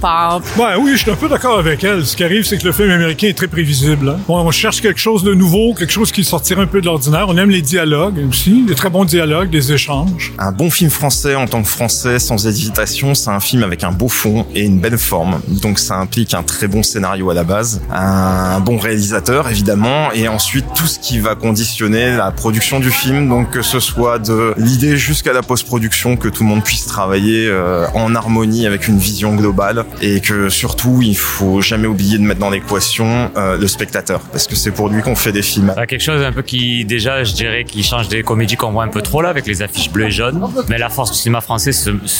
Ouais, 0.57 0.75
oui, 0.79 0.91
je 0.93 0.97
suis 0.97 1.11
un 1.11 1.15
peu 1.15 1.29
d'accord 1.29 1.59
avec 1.59 1.83
elle. 1.83 2.05
Ce 2.05 2.15
qui 2.15 2.23
arrive, 2.23 2.43
c'est 2.43 2.57
que 2.57 2.65
le 2.65 2.71
film 2.71 2.89
américain 2.89 3.27
est 3.27 3.37
très 3.37 3.47
prévisible. 3.47 4.09
Hein. 4.09 4.19
On 4.27 4.51
cherche 4.51 4.81
quelque 4.81 4.99
chose 4.99 5.23
de 5.23 5.33
nouveau, 5.33 5.73
quelque 5.73 5.91
chose 5.91 6.11
qui 6.11 6.23
sortirait 6.23 6.61
un 6.61 6.67
peu 6.67 6.81
de 6.81 6.85
l'ordinaire. 6.85 7.25
On 7.27 7.37
aime 7.37 7.49
les 7.49 7.61
dialogues 7.61 8.19
aussi, 8.29 8.63
des 8.63 8.75
très 8.75 8.89
bons 8.89 9.05
dialogues, 9.05 9.49
des 9.49 9.73
échanges. 9.73 10.33
Un 10.37 10.51
bon 10.51 10.69
film 10.69 10.89
français 10.89 11.35
en 11.35 11.47
tant 11.47 11.58
français, 11.65 12.19
sans 12.19 12.47
hésitation, 12.47 13.13
c'est 13.15 13.29
un 13.29 13.39
film 13.39 13.63
avec 13.63 13.83
un 13.83 13.91
beau 13.91 14.07
fond 14.07 14.45
et 14.53 14.61
une 14.61 14.79
belle 14.79 14.97
forme. 14.97 15.41
Donc 15.47 15.79
ça 15.79 15.95
implique 15.95 16.33
un 16.33 16.43
très 16.43 16.67
bon 16.67 16.83
scénario 16.83 17.29
à 17.29 17.33
la 17.33 17.43
base, 17.43 17.81
un 17.91 18.59
bon 18.59 18.77
réalisateur 18.77 19.49
évidemment, 19.49 20.11
et 20.13 20.27
ensuite 20.27 20.65
tout 20.75 20.87
ce 20.87 20.99
qui 20.99 21.19
va 21.19 21.35
conditionner 21.35 22.15
la 22.15 22.31
production 22.31 22.79
du 22.79 22.91
film. 22.91 23.29
Donc 23.29 23.51
que 23.51 23.61
ce 23.61 23.79
soit 23.79 24.19
de 24.19 24.53
l'idée 24.57 24.97
jusqu'à 24.97 25.33
la 25.33 25.41
post-production, 25.41 26.17
que 26.17 26.27
tout 26.27 26.43
le 26.43 26.49
monde 26.49 26.63
puisse 26.63 26.85
travailler 26.85 27.47
euh, 27.47 27.87
en 27.93 28.15
harmonie 28.15 28.65
avec 28.65 28.87
une 28.87 28.97
vision 28.97 29.35
globale, 29.35 29.85
et 30.01 30.21
que 30.21 30.49
surtout 30.49 31.01
il 31.01 31.17
faut 31.17 31.61
jamais 31.61 31.87
oublier 31.87 32.17
de 32.17 32.23
mettre 32.23 32.39
dans 32.39 32.49
l'équation 32.49 33.31
euh, 33.37 33.57
le 33.57 33.67
spectateur, 33.67 34.21
parce 34.31 34.47
que 34.47 34.55
c'est 34.55 34.71
pour 34.71 34.89
lui 34.89 35.01
qu'on 35.01 35.15
fait 35.15 35.31
des 35.31 35.41
films. 35.41 35.73
Quelque 35.87 36.01
chose 36.01 36.23
un 36.23 36.31
peu 36.31 36.41
qui 36.41 36.85
déjà 36.85 37.23
je 37.23 37.33
dirais 37.33 37.63
qui 37.63 37.83
change 37.83 38.07
des 38.09 38.23
comédies 38.23 38.55
qu'on 38.55 38.71
voit 38.71 38.83
un 38.83 38.89
peu 38.89 39.01
trop 39.01 39.21
là 39.21 39.29
avec 39.29 39.47
les 39.47 39.61
affiches 39.61 39.89
bleues 39.89 40.07
et 40.07 40.11
jaunes 40.11 40.47
mais 40.69 40.77
la 40.77 40.89
force 40.89 41.11
du 41.11 41.17
cinéma 41.17 41.41
français 41.49 41.71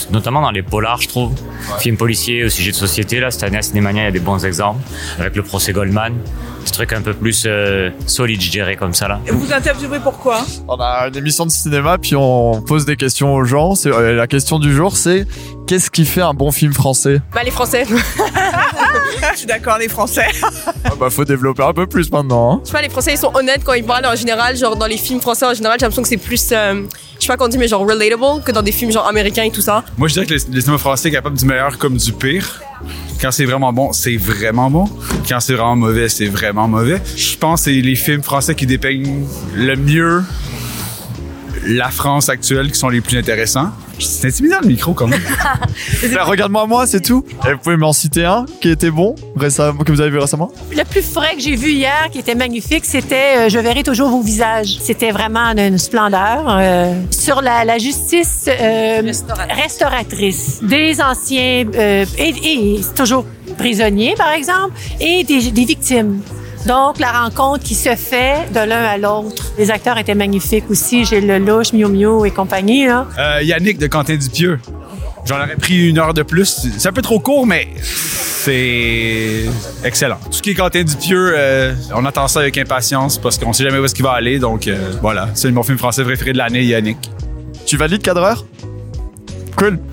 notamment 0.09 0.41
dans 0.41 0.49
les 0.49 0.63
polars 0.63 1.01
je 1.01 1.07
trouve. 1.07 1.33
Films 1.77 1.97
policiers 1.97 2.45
au 2.45 2.49
sujet 2.49 2.71
de 2.71 2.75
société 2.75 3.19
là 3.19 3.29
cette 3.29 3.43
année 3.43 3.59
à 3.59 3.61
Cinémania 3.61 4.01
il 4.01 4.05
y 4.05 4.07
a 4.07 4.11
des 4.11 4.19
bons 4.19 4.43
exemples 4.43 4.81
avec 5.19 5.35
le 5.35 5.43
procès 5.43 5.71
Goldman. 5.71 6.15
Des 6.65 6.71
trucs 6.71 6.93
un 6.93 7.01
peu 7.01 7.13
plus 7.13 7.43
euh, 7.45 7.91
solides 8.07 8.41
je 8.41 8.49
dirais 8.49 8.75
comme 8.75 8.95
ça 8.95 9.07
là. 9.07 9.19
Vous 9.31 9.53
interviewez 9.53 9.99
pourquoi 9.99 10.41
On 10.67 10.77
a 10.77 11.07
une 11.09 11.15
émission 11.15 11.45
de 11.45 11.51
cinéma, 11.51 11.97
puis 11.99 12.15
on 12.15 12.61
pose 12.63 12.85
des 12.85 12.95
questions 12.95 13.35
aux 13.35 13.43
gens. 13.43 13.73
Euh, 13.85 14.15
la 14.15 14.25
question 14.25 14.57
du 14.57 14.73
jour, 14.73 14.97
c'est 14.97 15.27
qu'est-ce 15.67 15.91
qui 15.91 16.05
fait 16.05 16.21
un 16.21 16.33
bon 16.33 16.51
film 16.51 16.73
français? 16.73 17.21
Bah 17.33 17.41
les 17.43 17.51
Français. 17.51 17.85
Je 19.31 19.37
suis 19.37 19.47
d'accord, 19.47 19.77
les 19.77 19.87
Français. 19.87 20.27
ah 20.85 20.91
Bah, 20.99 21.09
faut 21.09 21.25
développer 21.25 21.63
un 21.63 21.73
peu 21.73 21.87
plus 21.87 22.11
maintenant. 22.11 22.53
Hein. 22.53 22.61
Je 22.63 22.67
sais 22.67 22.73
pas, 22.73 22.81
les 22.81 22.89
Français 22.89 23.13
ils 23.13 23.17
sont 23.17 23.31
honnêtes 23.35 23.63
quand 23.63 23.73
ils 23.73 23.83
parlent 23.83 24.05
en 24.05 24.15
général, 24.15 24.55
genre 24.55 24.75
dans 24.75 24.87
les 24.87 24.97
films 24.97 25.21
français 25.21 25.45
en 25.45 25.53
général, 25.53 25.77
j'ai 25.79 25.85
l'impression 25.85 26.01
que 26.03 26.07
c'est 26.09 26.17
plus, 26.17 26.49
euh, 26.51 26.83
je 27.19 27.21
sais 27.21 27.27
pas 27.27 27.37
comment 27.37 27.47
on 27.47 27.49
dit, 27.49 27.57
mais 27.57 27.67
genre 27.67 27.81
relatable 27.87 28.43
que 28.43 28.51
dans 28.51 28.61
des 28.61 28.71
films 28.71 28.91
genre 28.91 29.07
américains 29.07 29.43
et 29.43 29.51
tout 29.51 29.61
ça. 29.61 29.83
Moi, 29.97 30.07
je 30.07 30.13
dirais 30.13 30.25
que 30.25 30.33
le, 30.33 30.39
le 30.53 30.61
cinéma 30.61 30.77
français 30.77 31.09
est 31.09 31.11
capable 31.13 31.37
du 31.37 31.45
meilleur 31.45 31.77
comme 31.77 31.97
du 31.97 32.11
pire. 32.11 32.61
Quand 33.21 33.31
c'est 33.31 33.45
vraiment 33.45 33.73
bon, 33.73 33.91
c'est 33.91 34.15
vraiment 34.15 34.71
bon. 34.71 34.85
Quand 35.27 35.39
c'est 35.39 35.53
vraiment 35.53 35.75
mauvais, 35.75 36.07
c'est 36.09 36.27
vraiment 36.27 36.67
mauvais. 36.67 37.01
Je 37.15 37.35
pense 37.37 37.61
que 37.61 37.65
c'est 37.71 37.81
les 37.81 37.95
films 37.95 38.23
français 38.23 38.55
qui 38.55 38.65
dépeignent 38.65 39.25
le 39.53 39.75
mieux 39.75 40.23
la 41.65 41.89
France 41.89 42.29
actuelle 42.29 42.71
qui 42.71 42.77
sont 42.79 42.89
les 42.89 43.01
plus 43.01 43.17
intéressants. 43.17 43.69
C'est 43.99 44.27
intimidant 44.29 44.57
le 44.61 44.67
micro 44.67 44.93
quand 44.93 45.07
même. 45.07 45.21
Regarde-moi 46.21 46.65
moi, 46.67 46.87
c'est 46.87 47.01
tout. 47.01 47.25
Et 47.47 47.53
vous 47.53 47.59
pouvez 47.59 47.75
m'en 47.75 47.91
citer 47.91 48.23
un 48.25 48.45
qui 48.61 48.69
était 48.69 48.91
bon 48.91 49.15
récemment, 49.35 49.83
que 49.83 49.91
vous 49.91 49.99
avez 49.99 50.09
vu 50.09 50.19
récemment? 50.19 50.51
Le 50.71 50.83
plus 50.85 51.01
frais 51.01 51.35
que 51.35 51.41
j'ai 51.41 51.55
vu 51.57 51.71
hier, 51.71 52.07
qui 52.11 52.19
était 52.19 52.35
magnifique, 52.35 52.85
c'était 52.85 53.37
euh, 53.37 53.49
Je 53.49 53.59
verrai 53.59 53.83
toujours 53.83 54.09
vos 54.09 54.21
visages. 54.21 54.77
C'était 54.81 55.11
vraiment 55.11 55.53
d'une 55.53 55.77
splendeur. 55.77 56.45
euh, 56.47 56.93
sur 57.11 57.41
la, 57.41 57.65
la 57.65 57.77
justice 57.77 58.45
euh, 58.47 59.01
restauratrice 59.49 60.59
des 60.63 61.01
anciens, 61.01 61.65
euh, 61.75 62.05
et, 62.17 62.29
et 62.77 62.81
toujours 62.95 63.25
prisonniers, 63.57 64.15
par 64.17 64.31
exemple, 64.31 64.71
et 65.01 65.23
des, 65.25 65.51
des 65.51 65.65
victimes. 65.65 66.21
Donc, 66.65 66.99
la 66.99 67.11
rencontre 67.11 67.63
qui 67.63 67.75
se 67.75 67.95
fait 67.95 68.51
de 68.53 68.59
l'un 68.59 68.83
à 68.83 68.97
l'autre. 68.97 69.53
Les 69.57 69.71
acteurs 69.71 69.97
étaient 69.97 70.15
magnifiques 70.15 70.69
aussi. 70.69 71.05
J'ai 71.05 71.21
le 71.21 71.39
louche, 71.39 71.73
Miu 71.73 71.87
Miu 71.87 72.25
et 72.25 72.31
compagnie. 72.31 72.85
Là. 72.85 73.07
Euh, 73.17 73.41
Yannick 73.41 73.77
de 73.77 73.87
Quentin 73.87 74.17
Dupieux. 74.17 74.59
J'en 75.25 75.37
aurais 75.37 75.55
pris 75.55 75.89
une 75.89 75.97
heure 75.97 76.13
de 76.13 76.23
plus. 76.23 76.67
C'est 76.77 76.89
un 76.89 76.93
peu 76.93 77.01
trop 77.01 77.19
court, 77.19 77.45
mais 77.45 77.67
c'est 77.79 79.45
excellent. 79.83 80.17
Tout 80.25 80.33
ce 80.33 80.41
qui 80.41 80.51
est 80.51 80.55
Quentin 80.55 80.83
Dupieux, 80.83 81.33
euh, 81.35 81.73
on 81.93 82.05
attend 82.05 82.27
ça 82.27 82.39
avec 82.39 82.57
impatience 82.57 83.17
parce 83.17 83.37
qu'on 83.37 83.53
sait 83.53 83.63
jamais 83.63 83.79
où 83.79 83.85
est-ce 83.85 83.95
qu'il 83.95 84.05
va 84.05 84.11
aller. 84.11 84.39
Donc 84.39 84.67
euh, 84.67 84.91
voilà, 85.01 85.29
c'est 85.33 85.51
mon 85.51 85.63
film 85.63 85.77
français 85.77 86.03
préféré 86.03 86.33
de 86.33 86.37
l'année, 86.37 86.63
Yannick. 86.63 86.97
Tu 87.65 87.77
valides 87.77 88.01
cadreur 88.01 88.45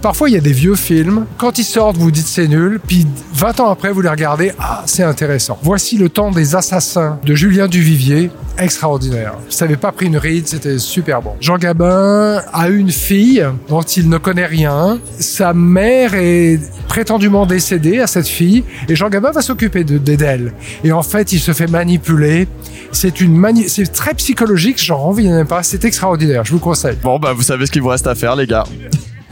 Parfois, 0.03 0.29
il 0.31 0.35
y 0.35 0.37
a 0.37 0.41
des 0.41 0.53
vieux 0.53 0.77
films. 0.77 1.27
Quand 1.39 1.59
ils 1.59 1.65
sortent, 1.65 1.97
vous 1.97 2.11
dites 2.11 2.27
c'est 2.27 2.47
nul. 2.47 2.79
Puis 2.87 3.07
20 3.35 3.61
ans 3.61 3.71
après, 3.71 3.91
vous 3.93 4.01
les 4.01 4.09
regardez. 4.09 4.53
Ah, 4.59 4.83
c'est 4.87 5.03
intéressant. 5.03 5.59
Voici 5.63 5.97
le 5.99 6.09
temps 6.09 6.31
des 6.31 6.55
assassins 6.55 7.19
de 7.25 7.35
Julien 7.35 7.67
Duvivier. 7.67 8.31
Extraordinaire. 8.59 9.35
Ça 9.49 9.65
n'avait 9.65 9.77
pas 9.77 9.93
pris 9.93 10.07
une 10.07 10.17
ride, 10.17 10.47
c'était 10.47 10.79
super 10.79 11.21
bon. 11.21 11.33
Jean 11.41 11.59
Gabin 11.59 12.41
a 12.53 12.69
une 12.69 12.91
fille 12.91 13.45
dont 13.69 13.83
il 13.83 14.09
ne 14.09 14.19
connaît 14.19 14.47
rien. 14.47 14.99
Sa 15.19 15.53
mère 15.53 16.15
est 16.15 16.59
prétendument 16.89 17.45
décédée 17.45 17.99
à 18.01 18.07
cette 18.07 18.29
fille 18.29 18.65
et 18.89 18.97
Jean 18.97 19.11
Gabin 19.11 19.31
va 19.33 19.43
s'occuper 19.43 19.85
de- 19.85 19.99
d'elle. 19.99 20.53
Et 20.85 20.93
en 20.93 21.03
fait, 21.03 21.33
il 21.33 21.41
se 21.41 21.53
fait 21.53 21.67
manipuler. 21.67 22.49
C'est 22.93 23.21
une 23.21 23.37
mani 23.37 23.69
c'est 23.69 23.93
très 23.93 24.15
psychologique, 24.15 24.83
j'en 24.83 24.99
reviens 24.99 25.45
pas. 25.45 25.63
C'est 25.63 25.85
extraordinaire, 25.85 26.45
je 26.45 26.53
vous 26.53 26.59
conseille. 26.61 26.97
Bon, 27.03 27.19
bah 27.19 27.33
vous 27.35 27.43
savez 27.43 27.67
ce 27.67 27.73
qu'il 27.73 27.83
vous 27.83 27.89
reste 27.89 28.07
à 28.07 28.15
faire, 28.15 28.37
les 28.37 28.47
gars. 28.47 28.65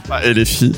Ah, 0.09 0.25
Et 0.25 0.33
les 0.33 0.45
filles. 0.45 0.73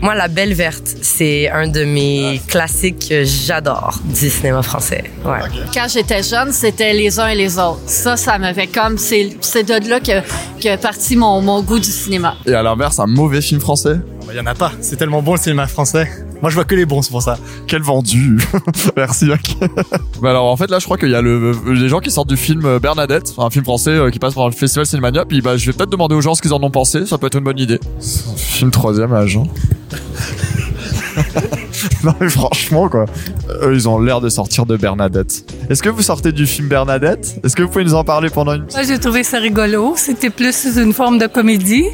Moi, 0.00 0.16
La 0.16 0.26
Belle 0.26 0.52
Verte, 0.52 0.96
c'est 1.00 1.48
un 1.48 1.68
de 1.68 1.84
mes 1.84 2.40
classiques 2.48 3.08
que 3.08 3.22
j'adore 3.24 4.00
du 4.04 4.28
cinéma 4.30 4.62
français. 4.62 5.04
Ouais. 5.24 5.38
Quand 5.72 5.86
j'étais 5.88 6.24
jeune, 6.24 6.50
c'était 6.52 6.92
les 6.92 7.20
uns 7.20 7.28
et 7.28 7.36
les 7.36 7.56
autres. 7.56 7.78
Ça, 7.86 8.16
ça 8.16 8.36
m'avait 8.38 8.66
comme... 8.66 8.98
C'est 8.98 9.36
c'est 9.40 9.62
de 9.62 9.88
là 9.88 10.00
que, 10.00 10.20
que 10.60 10.76
parti 10.76 11.14
mon, 11.14 11.40
mon 11.40 11.62
goût 11.62 11.78
du 11.78 11.90
cinéma. 11.90 12.34
Et 12.46 12.52
à 12.52 12.64
l'inverse, 12.64 12.98
un 12.98 13.06
mauvais 13.06 13.40
film 13.40 13.60
français 13.60 14.00
Il 14.28 14.36
y 14.36 14.40
en 14.40 14.46
a 14.46 14.54
pas. 14.54 14.72
C'est 14.80 14.96
tellement 14.96 15.22
bon 15.22 15.34
le 15.34 15.38
cinéma 15.40 15.68
français. 15.68 16.08
Moi, 16.40 16.50
je 16.50 16.56
vois 16.56 16.64
que 16.64 16.74
les 16.74 16.86
bons, 16.86 17.02
c'est 17.02 17.12
pour 17.12 17.22
ça. 17.22 17.38
Quel 17.68 17.82
vendu 17.82 18.36
Merci, 18.96 19.26
mec. 19.26 19.56
bah 20.20 20.30
alors, 20.30 20.46
en 20.46 20.56
fait, 20.56 20.68
là, 20.68 20.80
je 20.80 20.84
crois 20.86 20.98
qu'il 20.98 21.10
y 21.10 21.14
a 21.14 21.22
le, 21.22 21.52
les 21.72 21.88
gens 21.88 22.00
qui 22.00 22.10
sortent 22.10 22.28
du 22.28 22.36
film 22.36 22.64
euh, 22.64 22.80
Bernadette, 22.80 23.32
un 23.38 23.48
film 23.48 23.64
français 23.64 23.90
euh, 23.90 24.10
qui 24.10 24.18
passe 24.18 24.34
par 24.34 24.46
le 24.48 24.52
festival 24.52 24.84
Cinémania. 24.84 25.24
Puis, 25.24 25.40
bah, 25.40 25.56
je 25.56 25.64
vais 25.66 25.72
peut-être 25.72 25.90
demander 25.90 26.16
aux 26.16 26.20
gens 26.20 26.34
ce 26.34 26.42
qu'ils 26.42 26.52
en 26.52 26.60
ont 26.60 26.70
pensé. 26.72 27.06
Ça 27.06 27.16
peut 27.16 27.28
être 27.28 27.38
une 27.38 27.44
bonne 27.44 27.60
idée. 27.60 27.78
Un 28.62 28.66
film 28.66 28.70
troisième 28.70 29.12
âge. 29.12 29.36
hein. 29.36 29.42
non, 32.04 32.14
mais 32.20 32.28
franchement, 32.28 32.88
quoi. 32.88 33.06
Eux, 33.60 33.74
ils 33.74 33.88
ont 33.88 33.98
l'air 33.98 34.20
de 34.20 34.28
sortir 34.28 34.66
de 34.66 34.76
Bernadette. 34.76 35.52
Est-ce 35.68 35.82
que 35.82 35.88
vous 35.88 36.02
sortez 36.02 36.30
du 36.30 36.46
film 36.46 36.68
Bernadette? 36.68 37.40
Est-ce 37.42 37.56
que 37.56 37.64
vous 37.64 37.68
pouvez 37.70 37.82
nous 37.82 37.94
en 37.94 38.04
parler 38.04 38.30
pendant 38.30 38.52
une... 38.54 38.66
Moi, 38.72 38.84
j'ai 38.84 39.00
trouvé 39.00 39.24
ça 39.24 39.38
rigolo. 39.38 39.94
C'était 39.96 40.30
plus 40.30 40.64
une 40.76 40.92
forme 40.92 41.18
de 41.18 41.26
comédie. 41.26 41.86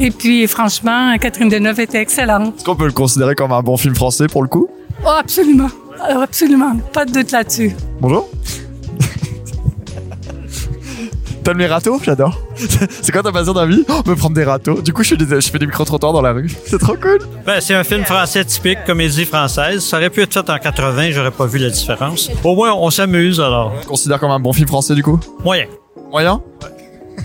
Et 0.00 0.10
puis, 0.10 0.48
franchement, 0.48 1.16
Catherine 1.20 1.48
Deneuve 1.48 1.78
était 1.78 2.00
excellente. 2.00 2.56
Est-ce 2.56 2.64
qu'on 2.64 2.74
peut 2.74 2.86
le 2.86 2.92
considérer 2.92 3.36
comme 3.36 3.52
un 3.52 3.62
bon 3.62 3.76
film 3.76 3.94
français 3.94 4.26
pour 4.26 4.42
le 4.42 4.48
coup? 4.48 4.66
Oh, 5.04 5.10
absolument. 5.16 5.68
Euh, 6.10 6.22
Absolument. 6.22 6.76
Pas 6.92 7.04
de 7.04 7.12
doute 7.12 7.30
là-dessus. 7.30 7.70
Bonjour 8.00 8.28
T'aimes 11.46 11.58
les 11.58 11.68
râteaux? 11.68 12.00
J'adore. 12.02 12.40
C'est 12.56 13.12
quoi 13.12 13.22
ta 13.22 13.30
passion 13.30 13.52
dans 13.52 13.64
la 13.64 13.68
vie 13.68 13.84
oh, 13.88 14.02
Me 14.04 14.16
prendre 14.16 14.34
des 14.34 14.42
râteaux. 14.42 14.82
Du 14.82 14.92
coup, 14.92 15.04
je 15.04 15.10
fais 15.10 15.16
des, 15.16 15.40
je 15.40 15.48
fais 15.48 15.60
des 15.60 15.66
micro-trottoirs 15.66 16.12
dans 16.12 16.20
la 16.20 16.32
rue. 16.32 16.50
C'est 16.66 16.80
trop 16.80 16.96
cool. 16.96 17.20
Ben, 17.46 17.60
c'est 17.60 17.74
un 17.74 17.84
film 17.84 18.04
français 18.04 18.44
typique, 18.44 18.78
comédie 18.84 19.24
française. 19.24 19.84
Ça 19.84 19.98
aurait 19.98 20.10
pu 20.10 20.22
être 20.22 20.32
fait 20.32 20.50
en 20.50 20.58
80, 20.58 21.12
j'aurais 21.12 21.30
pas 21.30 21.46
vu 21.46 21.60
la 21.60 21.70
différence. 21.70 22.32
Au 22.42 22.56
moins, 22.56 22.74
on 22.74 22.90
s'amuse 22.90 23.38
alors. 23.38 23.72
Considère 23.86 24.18
comme 24.18 24.32
un 24.32 24.40
bon 24.40 24.52
film 24.52 24.66
français 24.66 24.96
du 24.96 25.04
coup? 25.04 25.20
Moyen. 25.44 25.66
Moyen? 26.10 26.42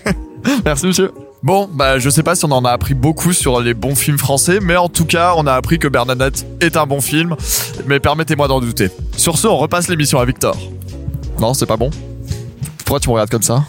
Merci 0.66 0.86
monsieur. 0.86 1.12
Bon, 1.42 1.68
bah 1.74 1.98
je 1.98 2.08
sais 2.12 2.22
pas 2.22 2.36
si 2.36 2.46
on 2.46 2.52
en 2.52 2.64
a 2.64 2.70
appris 2.70 2.94
beaucoup 2.94 3.34
sur 3.34 3.60
les 3.60 3.74
bons 3.74 3.96
films 3.96 4.20
français, 4.20 4.60
mais 4.62 4.78
en 4.78 4.88
tout 4.88 5.06
cas, 5.06 5.34
on 5.36 5.48
a 5.48 5.54
appris 5.54 5.80
que 5.80 5.88
Bernadette 5.88 6.46
est 6.62 6.78
un 6.78 6.86
bon 6.86 7.02
film, 7.02 7.36
mais 7.88 8.00
permettez-moi 8.00 8.48
d'en 8.48 8.62
douter. 8.62 8.92
Sur 9.18 9.40
ce, 9.40 9.48
on 9.48 9.58
repasse 9.58 9.88
l'émission 9.88 10.20
à 10.20 10.26
Victor. 10.26 10.56
Non, 11.40 11.56
c'est 11.56 11.66
pas 11.66 11.78
bon 11.78 11.90
Pourquoi 12.86 13.00
tu 13.00 13.10
me 13.10 13.14
regardes 13.14 13.32
comme 13.32 13.42
ça? 13.42 13.64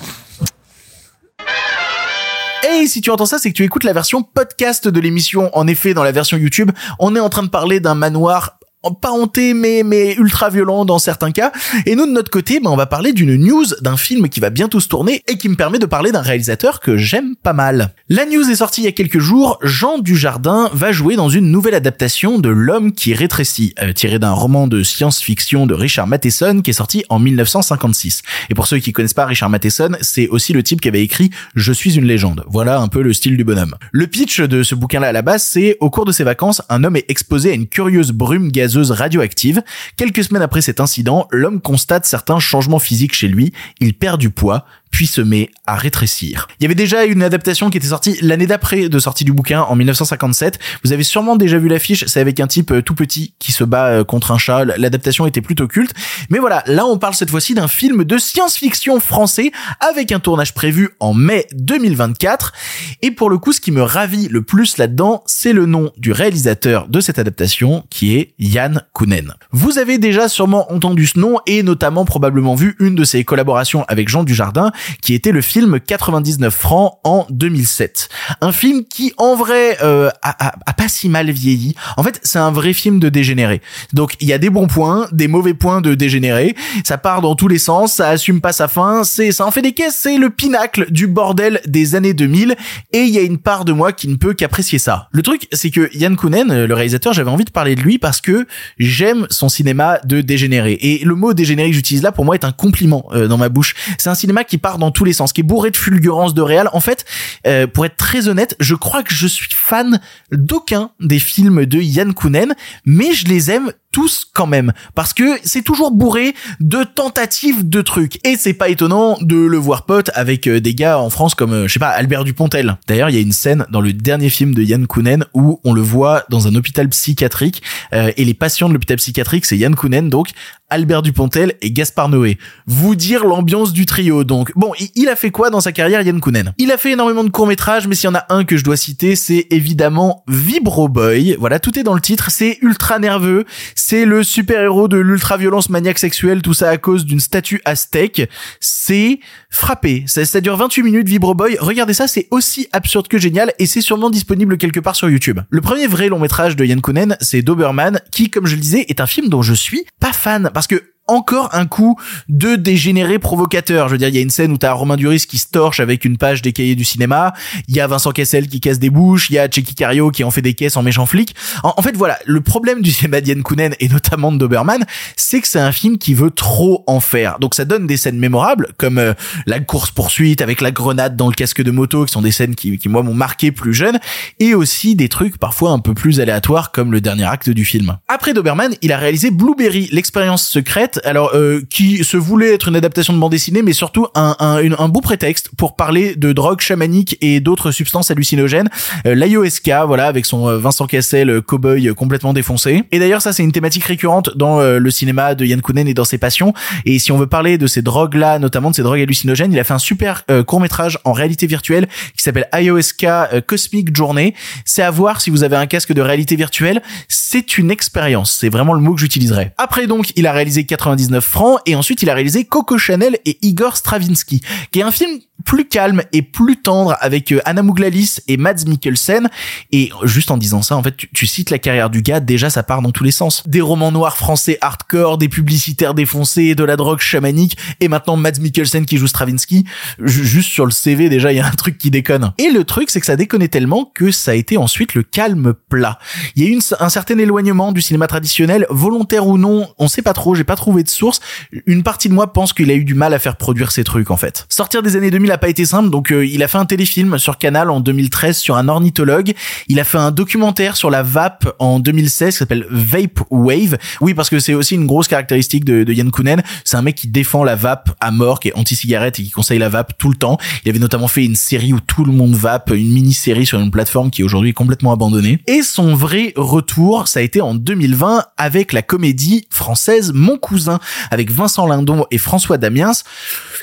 Et 2.64 2.86
si 2.86 3.00
tu 3.00 3.10
entends 3.10 3.26
ça, 3.26 3.38
c'est 3.38 3.50
que 3.50 3.56
tu 3.56 3.64
écoutes 3.64 3.82
la 3.82 3.92
version 3.92 4.22
podcast 4.22 4.86
de 4.86 5.00
l'émission. 5.00 5.50
En 5.56 5.66
effet, 5.66 5.94
dans 5.94 6.04
la 6.04 6.12
version 6.12 6.36
YouTube, 6.36 6.70
on 7.00 7.16
est 7.16 7.20
en 7.20 7.28
train 7.28 7.42
de 7.42 7.48
parler 7.48 7.80
d'un 7.80 7.94
manoir 7.94 8.58
pas 8.90 9.10
hanté 9.10 9.54
mais 9.54 9.82
mais 9.84 10.14
ultra 10.14 10.50
violent 10.50 10.84
dans 10.84 10.98
certains 10.98 11.30
cas 11.30 11.52
et 11.86 11.94
nous 11.94 12.06
de 12.06 12.10
notre 12.10 12.30
côté 12.30 12.60
ben 12.60 12.70
on 12.70 12.76
va 12.76 12.86
parler 12.86 13.12
d'une 13.12 13.36
news 13.36 13.64
d'un 13.80 13.96
film 13.96 14.28
qui 14.28 14.40
va 14.40 14.50
bientôt 14.50 14.80
se 14.80 14.88
tourner 14.88 15.22
et 15.28 15.36
qui 15.36 15.48
me 15.48 15.54
permet 15.54 15.78
de 15.78 15.86
parler 15.86 16.10
d'un 16.10 16.20
réalisateur 16.20 16.80
que 16.80 16.96
j'aime 16.96 17.36
pas 17.36 17.52
mal. 17.52 17.94
La 18.08 18.26
news 18.26 18.50
est 18.50 18.56
sortie 18.56 18.82
il 18.82 18.84
y 18.84 18.88
a 18.88 18.92
quelques 18.92 19.20
jours, 19.20 19.58
Jean 19.62 19.98
Dujardin 19.98 20.70
va 20.72 20.90
jouer 20.92 21.16
dans 21.16 21.28
une 21.28 21.50
nouvelle 21.50 21.74
adaptation 21.74 22.38
de 22.38 22.48
L'homme 22.48 22.92
qui 22.92 23.14
rétrécit 23.14 23.74
euh, 23.82 23.92
tiré 23.92 24.18
d'un 24.18 24.32
roman 24.32 24.66
de 24.66 24.82
science-fiction 24.82 25.66
de 25.66 25.74
Richard 25.74 26.06
Matheson 26.06 26.60
qui 26.62 26.70
est 26.70 26.74
sorti 26.74 27.04
en 27.08 27.18
1956. 27.18 28.22
Et 28.50 28.54
pour 28.54 28.66
ceux 28.66 28.78
qui 28.78 28.92
connaissent 28.92 29.14
pas 29.14 29.26
Richard 29.26 29.50
Matheson, 29.50 29.92
c'est 30.00 30.28
aussi 30.28 30.52
le 30.52 30.62
type 30.62 30.80
qui 30.80 30.88
avait 30.88 31.02
écrit 31.02 31.30
Je 31.54 31.72
suis 31.72 31.96
une 31.96 32.04
légende. 32.04 32.44
Voilà 32.48 32.80
un 32.80 32.88
peu 32.88 33.02
le 33.02 33.12
style 33.12 33.36
du 33.36 33.44
bonhomme. 33.44 33.74
Le 33.92 34.06
pitch 34.06 34.40
de 34.40 34.62
ce 34.62 34.74
bouquin-là 34.74 35.08
à 35.08 35.12
la 35.12 35.22
base, 35.22 35.42
c'est 35.42 35.76
au 35.80 35.90
cours 35.90 36.04
de 36.04 36.12
ses 36.12 36.24
vacances, 36.24 36.62
un 36.68 36.84
homme 36.84 36.96
est 36.96 37.10
exposé 37.10 37.50
à 37.50 37.54
une 37.54 37.66
curieuse 37.66 38.12
brume 38.12 38.50
gazeuse 38.50 38.71
radioactive. 38.80 39.62
Quelques 39.96 40.24
semaines 40.24 40.42
après 40.42 40.60
cet 40.60 40.80
incident, 40.80 41.28
l'homme 41.30 41.60
constate 41.60 42.06
certains 42.06 42.38
changements 42.38 42.78
physiques 42.78 43.14
chez 43.14 43.28
lui. 43.28 43.52
Il 43.80 43.94
perd 43.94 44.20
du 44.20 44.30
poids, 44.30 44.66
puis 44.92 45.08
se 45.08 45.20
met 45.20 45.50
à 45.66 45.74
rétrécir. 45.74 46.46
Il 46.60 46.62
y 46.62 46.66
avait 46.66 46.76
déjà 46.76 47.04
une 47.04 47.24
adaptation 47.24 47.70
qui 47.70 47.78
était 47.78 47.88
sortie 47.88 48.16
l'année 48.20 48.46
d'après 48.46 48.88
de 48.88 48.98
sortie 49.00 49.24
du 49.24 49.32
bouquin 49.32 49.62
en 49.62 49.74
1957. 49.74 50.60
Vous 50.84 50.92
avez 50.92 51.02
sûrement 51.02 51.34
déjà 51.34 51.58
vu 51.58 51.68
l'affiche, 51.68 52.04
c'est 52.06 52.20
avec 52.20 52.38
un 52.38 52.46
type 52.46 52.70
euh, 52.70 52.82
tout 52.82 52.94
petit 52.94 53.34
qui 53.40 53.50
se 53.50 53.64
bat 53.64 53.86
euh, 53.86 54.04
contre 54.04 54.30
un 54.30 54.38
chat. 54.38 54.64
L'adaptation 54.64 55.26
était 55.26 55.40
plutôt 55.40 55.66
culte. 55.66 55.94
Mais 56.30 56.38
voilà, 56.38 56.62
là 56.66 56.86
on 56.86 56.98
parle 56.98 57.14
cette 57.14 57.30
fois-ci 57.30 57.54
d'un 57.54 57.68
film 57.68 58.04
de 58.04 58.18
science-fiction 58.18 59.00
français 59.00 59.50
avec 59.80 60.12
un 60.12 60.20
tournage 60.20 60.54
prévu 60.54 60.90
en 61.00 61.14
mai 61.14 61.46
2024. 61.54 62.52
Et 63.00 63.10
pour 63.10 63.30
le 63.30 63.38
coup, 63.38 63.52
ce 63.52 63.60
qui 63.60 63.72
me 63.72 63.82
ravit 63.82 64.28
le 64.28 64.42
plus 64.42 64.76
là-dedans, 64.76 65.22
c'est 65.26 65.54
le 65.54 65.64
nom 65.64 65.90
du 65.96 66.12
réalisateur 66.12 66.86
de 66.88 67.00
cette 67.00 67.18
adaptation 67.18 67.84
qui 67.88 68.16
est 68.16 68.34
Yann 68.38 68.82
Kounen. 68.92 69.32
Vous 69.52 69.78
avez 69.78 69.96
déjà 69.96 70.28
sûrement 70.28 70.70
entendu 70.70 71.06
ce 71.06 71.18
nom 71.18 71.38
et 71.46 71.62
notamment 71.62 72.04
probablement 72.04 72.54
vu 72.54 72.76
une 72.78 72.94
de 72.94 73.04
ses 73.04 73.24
collaborations 73.24 73.84
avec 73.88 74.08
Jean 74.10 74.22
Dujardin 74.22 74.70
qui 75.00 75.14
était 75.14 75.32
le 75.32 75.40
film 75.40 75.80
99 75.80 76.54
francs 76.54 76.98
en 77.04 77.26
2007. 77.30 78.08
Un 78.40 78.52
film 78.52 78.84
qui 78.84 79.12
en 79.16 79.34
vrai 79.36 79.78
euh, 79.82 80.08
a, 80.22 80.48
a- 80.48 80.54
a 80.66 80.72
pas 80.72 80.88
si 80.88 81.08
mal 81.08 81.30
vieilli. 81.30 81.74
En 81.96 82.02
fait, 82.02 82.20
c'est 82.22 82.38
un 82.38 82.50
vrai 82.50 82.72
film 82.72 82.98
de 83.00 83.08
dégénéré. 83.08 83.60
Donc 83.92 84.14
il 84.20 84.28
y 84.28 84.32
a 84.32 84.38
des 84.38 84.50
bons 84.50 84.66
points, 84.66 85.08
des 85.12 85.28
mauvais 85.28 85.54
points 85.54 85.80
de 85.80 85.94
dégénéré. 85.94 86.54
Ça 86.84 86.98
part 86.98 87.20
dans 87.22 87.34
tous 87.34 87.48
les 87.48 87.58
sens, 87.58 87.94
ça 87.94 88.08
assume 88.08 88.40
pas 88.40 88.52
sa 88.52 88.68
fin, 88.68 89.04
c'est 89.04 89.32
ça 89.32 89.46
en 89.46 89.50
fait 89.50 89.62
des 89.62 89.72
caisses, 89.72 89.98
c'est 90.00 90.18
le 90.18 90.30
pinacle 90.30 90.90
du 90.90 91.06
bordel 91.06 91.60
des 91.66 91.94
années 91.94 92.14
2000 92.14 92.56
et 92.92 93.00
il 93.00 93.10
y 93.10 93.18
a 93.18 93.22
une 93.22 93.38
part 93.38 93.64
de 93.64 93.72
moi 93.72 93.92
qui 93.92 94.08
ne 94.08 94.16
peut 94.16 94.34
qu'apprécier 94.34 94.78
ça. 94.78 95.08
Le 95.12 95.22
truc, 95.22 95.48
c'est 95.52 95.70
que 95.70 95.90
Yann 95.96 96.16
Kounen, 96.16 96.64
le 96.64 96.74
réalisateur, 96.74 97.12
j'avais 97.12 97.30
envie 97.30 97.44
de 97.44 97.50
parler 97.50 97.74
de 97.74 97.80
lui 97.80 97.98
parce 97.98 98.20
que 98.20 98.46
j'aime 98.78 99.26
son 99.30 99.48
cinéma 99.48 99.98
de 100.04 100.20
dégénéré. 100.20 100.72
Et 100.80 101.04
le 101.04 101.14
mot 101.14 101.34
dégénéré 101.34 101.68
que 101.70 101.74
j'utilise 101.76 102.02
là, 102.02 102.12
pour 102.12 102.24
moi, 102.24 102.34
est 102.34 102.44
un 102.44 102.52
compliment 102.52 103.06
euh, 103.12 103.28
dans 103.28 103.38
ma 103.38 103.48
bouche. 103.48 103.74
C'est 103.98 104.10
un 104.10 104.14
cinéma 104.14 104.44
qui 104.44 104.58
part 104.58 104.71
dans 104.78 104.90
tous 104.90 105.04
les 105.04 105.12
sens, 105.12 105.32
qui 105.32 105.40
est 105.40 105.44
bourré 105.44 105.70
de 105.70 105.76
fulgurance 105.76 106.34
de 106.34 106.42
réal. 106.42 106.68
En 106.72 106.80
fait, 106.80 107.04
euh, 107.46 107.66
pour 107.66 107.86
être 107.86 107.96
très 107.96 108.28
honnête, 108.28 108.56
je 108.60 108.74
crois 108.74 109.02
que 109.02 109.14
je 109.14 109.26
suis 109.26 109.48
fan 109.50 110.00
d'aucun 110.30 110.90
des 111.00 111.18
films 111.18 111.66
de 111.66 111.78
Yann 111.78 112.14
Kounen, 112.14 112.54
mais 112.84 113.12
je 113.12 113.26
les 113.26 113.50
aime 113.50 113.72
tous 113.92 114.24
quand 114.32 114.46
même 114.46 114.72
parce 114.94 115.12
que 115.12 115.38
c'est 115.44 115.62
toujours 115.62 115.92
bourré 115.92 116.34
de 116.60 116.82
tentatives 116.84 117.68
de 117.68 117.82
trucs 117.82 118.18
et 118.26 118.36
c'est 118.36 118.54
pas 118.54 118.68
étonnant 118.68 119.16
de 119.20 119.36
le 119.36 119.56
voir 119.58 119.84
pote 119.84 120.10
avec 120.14 120.46
euh, 120.46 120.60
des 120.60 120.74
gars 120.74 120.98
en 120.98 121.10
France 121.10 121.34
comme 121.34 121.52
euh, 121.52 121.68
je 121.68 121.74
sais 121.74 121.78
pas 121.78 121.88
Albert 121.90 122.24
Dupontel. 122.24 122.76
D'ailleurs, 122.88 123.10
il 123.10 123.14
y 123.14 123.18
a 123.18 123.22
une 123.22 123.32
scène 123.32 123.66
dans 123.70 123.80
le 123.80 123.92
dernier 123.92 124.30
film 124.30 124.54
de 124.54 124.62
Yann 124.62 124.86
Kounen 124.86 125.24
où 125.34 125.60
on 125.64 125.72
le 125.72 125.82
voit 125.82 126.24
dans 126.30 126.48
un 126.48 126.54
hôpital 126.54 126.88
psychiatrique 126.88 127.62
euh, 127.92 128.10
et 128.16 128.24
les 128.24 128.34
patients 128.34 128.68
de 128.68 128.72
l'hôpital 128.74 128.96
psychiatrique 128.96 129.44
c'est 129.44 129.56
Yann 129.58 129.74
Kounen 129.74 130.08
donc 130.08 130.28
Albert 130.70 131.02
Dupontel 131.02 131.52
et 131.60 131.70
Gaspard 131.70 132.08
Noé. 132.08 132.38
Vous 132.66 132.94
dire 132.94 133.26
l'ambiance 133.26 133.74
du 133.74 133.84
trio 133.84 134.24
donc. 134.24 134.52
Bon, 134.56 134.72
il- 134.96 135.08
a 135.10 135.16
fait 135.16 135.30
quoi 135.30 135.50
dans 135.50 135.60
sa 135.60 135.70
carrière 135.70 136.00
Yann 136.00 136.18
Kounen? 136.18 136.54
Il 136.56 136.72
a 136.72 136.78
fait 136.78 136.92
énormément 136.92 137.24
de 137.24 137.28
courts-métrages 137.28 137.86
mais 137.86 137.94
s'il 137.94 138.06
y 138.06 138.10
en 138.10 138.14
a 138.14 138.24
un 138.30 138.44
que 138.44 138.56
je 138.56 138.64
dois 138.64 138.78
citer, 138.78 139.14
c'est 139.14 139.46
évidemment 139.50 140.24
Vibro 140.28 140.88
Boy. 140.88 141.36
Voilà, 141.38 141.58
tout 141.58 141.78
est 141.78 141.82
dans 141.82 141.92
le 141.92 142.00
titre, 142.00 142.30
c'est 142.30 142.56
ultra 142.62 142.98
nerveux, 142.98 143.44
c'est 143.84 144.04
le 144.04 144.22
super-héros 144.22 144.86
de 144.86 144.96
l'ultra-violence 144.96 145.68
maniaque 145.68 145.98
sexuelle, 145.98 146.40
tout 146.40 146.54
ça 146.54 146.70
à 146.70 146.78
cause 146.78 147.04
d'une 147.04 147.18
statue 147.18 147.60
aztèque. 147.64 148.30
C'est 148.60 149.18
frappé. 149.50 150.04
Ça, 150.06 150.24
ça 150.24 150.40
dure 150.40 150.56
28 150.56 150.84
minutes 150.84 151.08
Vibro 151.08 151.34
Boy. 151.34 151.56
Regardez 151.58 151.92
ça, 151.92 152.06
c'est 152.06 152.28
aussi 152.30 152.68
absurde 152.72 153.08
que 153.08 153.18
génial 153.18 153.52
et 153.58 153.66
c'est 153.66 153.80
sûrement 153.80 154.08
disponible 154.08 154.56
quelque 154.56 154.78
part 154.78 154.94
sur 154.94 155.10
YouTube. 155.10 155.40
Le 155.50 155.60
premier 155.60 155.88
vrai 155.88 156.08
long 156.08 156.20
métrage 156.20 156.54
de 156.54 156.64
Yann 156.64 156.80
Kounen, 156.80 157.16
c'est 157.20 157.42
Doberman, 157.42 158.00
qui, 158.12 158.30
comme 158.30 158.46
je 158.46 158.54
le 158.54 158.60
disais, 158.60 158.86
est 158.88 159.00
un 159.00 159.06
film 159.06 159.28
dont 159.28 159.42
je 159.42 159.52
suis 159.52 159.84
pas 159.98 160.12
fan 160.12 160.52
parce 160.54 160.68
que 160.68 160.80
encore 161.06 161.50
un 161.52 161.66
coup 161.66 161.98
de 162.28 162.56
dégénéré 162.56 163.18
provocateur. 163.18 163.88
Je 163.88 163.92
veux 163.92 163.98
dire, 163.98 164.08
il 164.08 164.14
y 164.14 164.18
a 164.18 164.22
une 164.22 164.30
scène 164.30 164.52
où 164.52 164.58
t'as 164.58 164.72
Romain 164.72 164.96
Duris 164.96 165.24
qui 165.28 165.38
se 165.38 165.48
torche 165.48 165.80
avec 165.80 166.04
une 166.04 166.16
page 166.16 166.42
des 166.42 166.52
cahiers 166.52 166.74
du 166.74 166.84
cinéma. 166.84 167.32
Il 167.68 167.76
y 167.76 167.80
a 167.80 167.86
Vincent 167.86 168.12
Cassel 168.12 168.48
qui 168.48 168.60
casse 168.60 168.78
des 168.78 168.90
bouches. 168.90 169.30
Il 169.30 169.34
y 169.34 169.38
a 169.38 169.48
Checky 169.48 169.74
Cario 169.74 170.10
qui 170.10 170.24
en 170.24 170.30
fait 170.30 170.42
des 170.42 170.54
caisses 170.54 170.76
en 170.76 170.82
méchant 170.82 171.06
flic. 171.06 171.34
En, 171.62 171.82
fait, 171.82 171.96
voilà, 171.96 172.18
le 172.24 172.40
problème 172.40 172.82
du 172.82 172.90
cinéma 172.90 173.20
d'Yann 173.20 173.42
Kounen 173.42 173.74
et 173.80 173.88
notamment 173.88 174.32
de 174.32 174.38
Doberman, 174.38 174.84
c'est 175.16 175.40
que 175.40 175.48
c'est 175.48 175.60
un 175.60 175.72
film 175.72 175.98
qui 175.98 176.14
veut 176.14 176.30
trop 176.30 176.84
en 176.86 177.00
faire. 177.00 177.38
Donc 177.40 177.54
ça 177.54 177.64
donne 177.64 177.86
des 177.86 177.96
scènes 177.96 178.18
mémorables 178.18 178.68
comme 178.78 178.98
euh, 178.98 179.14
la 179.46 179.60
course 179.60 179.90
poursuite 179.90 180.40
avec 180.40 180.60
la 180.60 180.70
grenade 180.70 181.16
dans 181.16 181.28
le 181.28 181.34
casque 181.34 181.62
de 181.62 181.70
moto, 181.70 182.04
qui 182.04 182.12
sont 182.12 182.22
des 182.22 182.32
scènes 182.32 182.54
qui, 182.54 182.78
qui 182.78 182.88
moi 182.88 183.02
m'ont 183.02 183.14
marqué 183.14 183.52
plus 183.52 183.74
jeune, 183.74 183.98
et 184.40 184.54
aussi 184.54 184.94
des 184.94 185.08
trucs 185.08 185.38
parfois 185.38 185.70
un 185.70 185.78
peu 185.78 185.94
plus 185.94 186.20
aléatoires 186.20 186.72
comme 186.72 186.92
le 186.92 187.00
dernier 187.00 187.24
acte 187.24 187.50
du 187.50 187.64
film. 187.64 187.98
Après 188.08 188.34
Doberman, 188.34 188.74
il 188.82 188.92
a 188.92 188.98
réalisé 188.98 189.30
Blueberry, 189.30 189.88
l'expérience 189.92 190.46
secrète, 190.46 191.00
alors 191.04 191.30
euh, 191.34 191.60
qui 191.70 192.04
se 192.04 192.16
voulait 192.16 192.54
être 192.54 192.68
une 192.68 192.76
adaptation 192.76 193.12
de 193.12 193.18
bande 193.18 193.32
dessinée, 193.32 193.62
mais 193.62 193.72
surtout 193.72 194.06
un, 194.14 194.36
un, 194.38 194.60
un 194.78 194.88
beau 194.88 195.00
prétexte 195.00 195.50
pour 195.56 195.76
parler 195.76 196.14
de 196.16 196.32
drogue 196.32 196.60
chamanique 196.60 197.16
et 197.20 197.40
d'autres 197.40 197.70
substances 197.70 198.10
hallucinogènes. 198.10 198.68
Euh, 199.06 199.14
L'AIOSK, 199.14 199.70
voilà, 199.86 200.06
avec 200.06 200.26
son 200.26 200.48
euh, 200.48 200.58
Vincent 200.58 200.86
Cassel, 200.86 201.30
euh, 201.30 201.40
cowboy 201.40 201.88
euh, 201.88 201.94
complètement 201.94 202.32
défoncé. 202.32 202.84
Et 202.92 202.98
d'ailleurs, 202.98 203.22
ça 203.22 203.32
c'est 203.32 203.42
une 203.42 203.52
thématique 203.52 203.84
récurrente 203.84 204.36
dans 204.36 204.60
le 204.62 204.90
cinéma 204.90 205.34
de 205.34 205.44
Yann 205.44 205.60
Kounen 205.60 205.88
et 205.88 205.94
dans 205.94 206.04
ses 206.04 206.18
passions. 206.18 206.52
Et 206.84 206.98
si 206.98 207.12
on 207.12 207.18
veut 207.18 207.26
parler 207.26 207.58
de 207.58 207.66
ces 207.66 207.82
drogues-là, 207.82 208.38
notamment 208.38 208.70
de 208.70 208.74
ces 208.74 208.82
drogues 208.82 209.00
hallucinogènes, 209.00 209.52
il 209.52 209.58
a 209.58 209.64
fait 209.64 209.74
un 209.74 209.78
super 209.78 210.24
court 210.46 210.60
métrage 210.60 210.98
en 211.04 211.12
réalité 211.12 211.46
virtuelle 211.46 211.88
qui 212.16 212.22
s'appelle 212.22 212.48
IOSK 212.54 213.06
Cosmic 213.46 213.94
Journey. 213.94 214.34
C'est 214.64 214.82
à 214.82 214.90
voir 214.90 215.20
si 215.20 215.30
vous 215.30 215.44
avez 215.44 215.56
un 215.56 215.66
casque 215.66 215.92
de 215.92 216.00
réalité 216.00 216.36
virtuelle. 216.36 216.82
C'est 217.08 217.58
une 217.58 217.70
expérience. 217.70 218.36
C'est 218.40 218.48
vraiment 218.48 218.74
le 218.74 218.80
mot 218.80 218.94
que 218.94 219.00
j'utiliserais. 219.00 219.52
Après 219.58 219.86
donc, 219.86 220.12
il 220.16 220.26
a 220.26 220.32
réalisé 220.32 220.64
99 220.82 221.24
francs 221.24 221.60
et 221.66 221.76
ensuite 221.76 222.02
il 222.02 222.10
a 222.10 222.14
réalisé 222.14 222.44
Coco 222.44 222.76
Chanel 222.76 223.18
et 223.24 223.38
Igor 223.42 223.76
Stravinsky, 223.76 224.40
qui 224.72 224.80
est 224.80 224.82
un 224.82 224.90
film 224.90 225.20
plus 225.44 225.66
calme 225.66 226.02
et 226.12 226.22
plus 226.22 226.56
tendre 226.56 226.96
avec 227.00 227.32
euh, 227.32 227.40
Anna 227.44 227.62
Mouglalis 227.62 228.16
et 228.28 228.36
Mads 228.36 228.64
Mikkelsen. 228.66 229.28
Et 229.72 229.90
juste 230.04 230.30
en 230.30 230.36
disant 230.36 230.62
ça, 230.62 230.76
en 230.76 230.82
fait, 230.82 230.96
tu, 230.96 231.08
tu 231.12 231.26
cites 231.26 231.50
la 231.50 231.58
carrière 231.58 231.90
du 231.90 232.02
gars, 232.02 232.20
déjà 232.20 232.50
ça 232.50 232.62
part 232.62 232.82
dans 232.82 232.90
tous 232.90 233.04
les 233.04 233.10
sens. 233.10 233.42
Des 233.46 233.60
romans 233.60 233.92
noirs 233.92 234.16
français 234.16 234.58
hardcore, 234.60 235.18
des 235.18 235.28
publicitaires 235.28 235.94
défoncés, 235.94 236.54
de 236.54 236.64
la 236.64 236.76
drogue 236.76 237.00
chamanique, 237.00 237.56
et 237.80 237.88
maintenant 237.88 238.16
Mads 238.16 238.40
Mikkelsen 238.40 238.86
qui 238.86 238.96
joue 238.96 239.06
Stravinsky. 239.06 239.64
Ju- 240.00 240.24
Juste 240.24 240.50
sur 240.50 240.64
le 240.64 240.70
CV, 240.70 241.08
déjà, 241.08 241.32
il 241.32 241.36
y 241.36 241.40
a 241.40 241.46
un 241.46 241.50
truc 241.50 241.76
qui 241.78 241.90
déconne. 241.90 242.32
Et 242.38 242.50
le 242.50 242.64
truc, 242.64 242.90
c'est 242.90 243.00
que 243.00 243.06
ça 243.06 243.16
déconnait 243.16 243.48
tellement 243.48 243.84
que 243.94 244.10
ça 244.10 244.30
a 244.30 244.34
été 244.34 244.56
ensuite 244.56 244.94
le 244.94 245.02
calme 245.02 245.52
plat. 245.68 245.98
Il 246.36 246.42
y 246.42 246.46
a 246.46 246.48
eu 246.48 246.52
une- 246.52 246.60
un 246.80 246.88
certain 246.88 247.18
éloignement 247.18 247.72
du 247.72 247.82
cinéma 247.82 248.06
traditionnel, 248.06 248.66
volontaire 248.70 249.26
ou 249.26 249.36
non, 249.38 249.68
on 249.78 249.88
sait 249.88 250.02
pas 250.02 250.12
trop, 250.12 250.34
j'ai 250.34 250.44
pas 250.44 250.56
trouvé 250.56 250.82
de 250.82 250.88
source. 250.88 251.20
Une 251.66 251.82
partie 251.82 252.08
de 252.08 252.14
moi 252.14 252.32
pense 252.32 252.52
qu'il 252.52 252.70
a 252.70 252.74
eu 252.74 252.84
du 252.84 252.94
mal 252.94 253.12
à 253.14 253.18
faire 253.18 253.36
produire 253.36 253.72
ces 253.72 253.84
trucs, 253.84 254.10
en 254.10 254.16
fait. 254.16 254.46
Sortir 254.48 254.82
des 254.82 254.96
années 254.96 255.10
2000 255.10 255.31
a 255.32 255.38
pas 255.38 255.48
été 255.48 255.64
simple, 255.64 255.90
donc 255.90 256.12
euh, 256.12 256.26
il 256.26 256.42
a 256.42 256.48
fait 256.48 256.58
un 256.58 256.64
téléfilm 256.64 257.18
sur 257.18 257.38
Canal 257.38 257.70
en 257.70 257.80
2013 257.80 258.38
sur 258.38 258.56
un 258.56 258.68
ornithologue. 258.68 259.32
Il 259.68 259.80
a 259.80 259.84
fait 259.84 259.98
un 259.98 260.10
documentaire 260.10 260.76
sur 260.76 260.90
la 260.90 261.02
vape 261.02 261.54
en 261.58 261.80
2016 261.80 262.34
qui 262.34 262.38
s'appelle 262.38 262.66
Vape 262.70 263.20
Wave. 263.30 263.78
Oui, 264.00 264.14
parce 264.14 264.30
que 264.30 264.38
c'est 264.38 264.54
aussi 264.54 264.74
une 264.74 264.86
grosse 264.86 265.08
caractéristique 265.08 265.64
de, 265.64 265.84
de 265.84 265.92
Yann 265.92 266.10
Kounen. 266.10 266.42
C'est 266.64 266.76
un 266.76 266.82
mec 266.82 266.94
qui 266.94 267.08
défend 267.08 267.44
la 267.44 267.56
vape 267.56 267.90
à 268.00 268.10
mort, 268.10 268.40
qui 268.40 268.48
est 268.48 268.56
anti-cigarette 268.56 269.18
et 269.18 269.22
qui 269.22 269.30
conseille 269.30 269.58
la 269.58 269.68
vape 269.68 269.98
tout 269.98 270.10
le 270.10 270.16
temps. 270.16 270.38
Il 270.64 270.68
avait 270.68 270.78
notamment 270.78 271.08
fait 271.08 271.24
une 271.24 271.36
série 271.36 271.72
où 271.72 271.80
tout 271.80 272.04
le 272.04 272.12
monde 272.12 272.34
vape, 272.34 272.70
une 272.70 272.92
mini-série 272.92 273.46
sur 273.46 273.58
une 273.58 273.70
plateforme 273.70 274.10
qui 274.10 274.22
est 274.22 274.24
aujourd'hui 274.24 274.52
complètement 274.52 274.92
abandonnée. 274.92 275.40
Et 275.46 275.62
son 275.62 275.94
vrai 275.94 276.32
retour, 276.36 277.08
ça 277.08 277.20
a 277.20 277.22
été 277.22 277.40
en 277.40 277.54
2020 277.54 278.24
avec 278.36 278.72
la 278.72 278.82
comédie 278.82 279.46
française 279.50 280.12
Mon 280.14 280.36
Cousin, 280.36 280.78
avec 281.10 281.30
Vincent 281.30 281.66
Lindon 281.66 282.06
et 282.10 282.18
François 282.18 282.58
Damiens, 282.58 282.92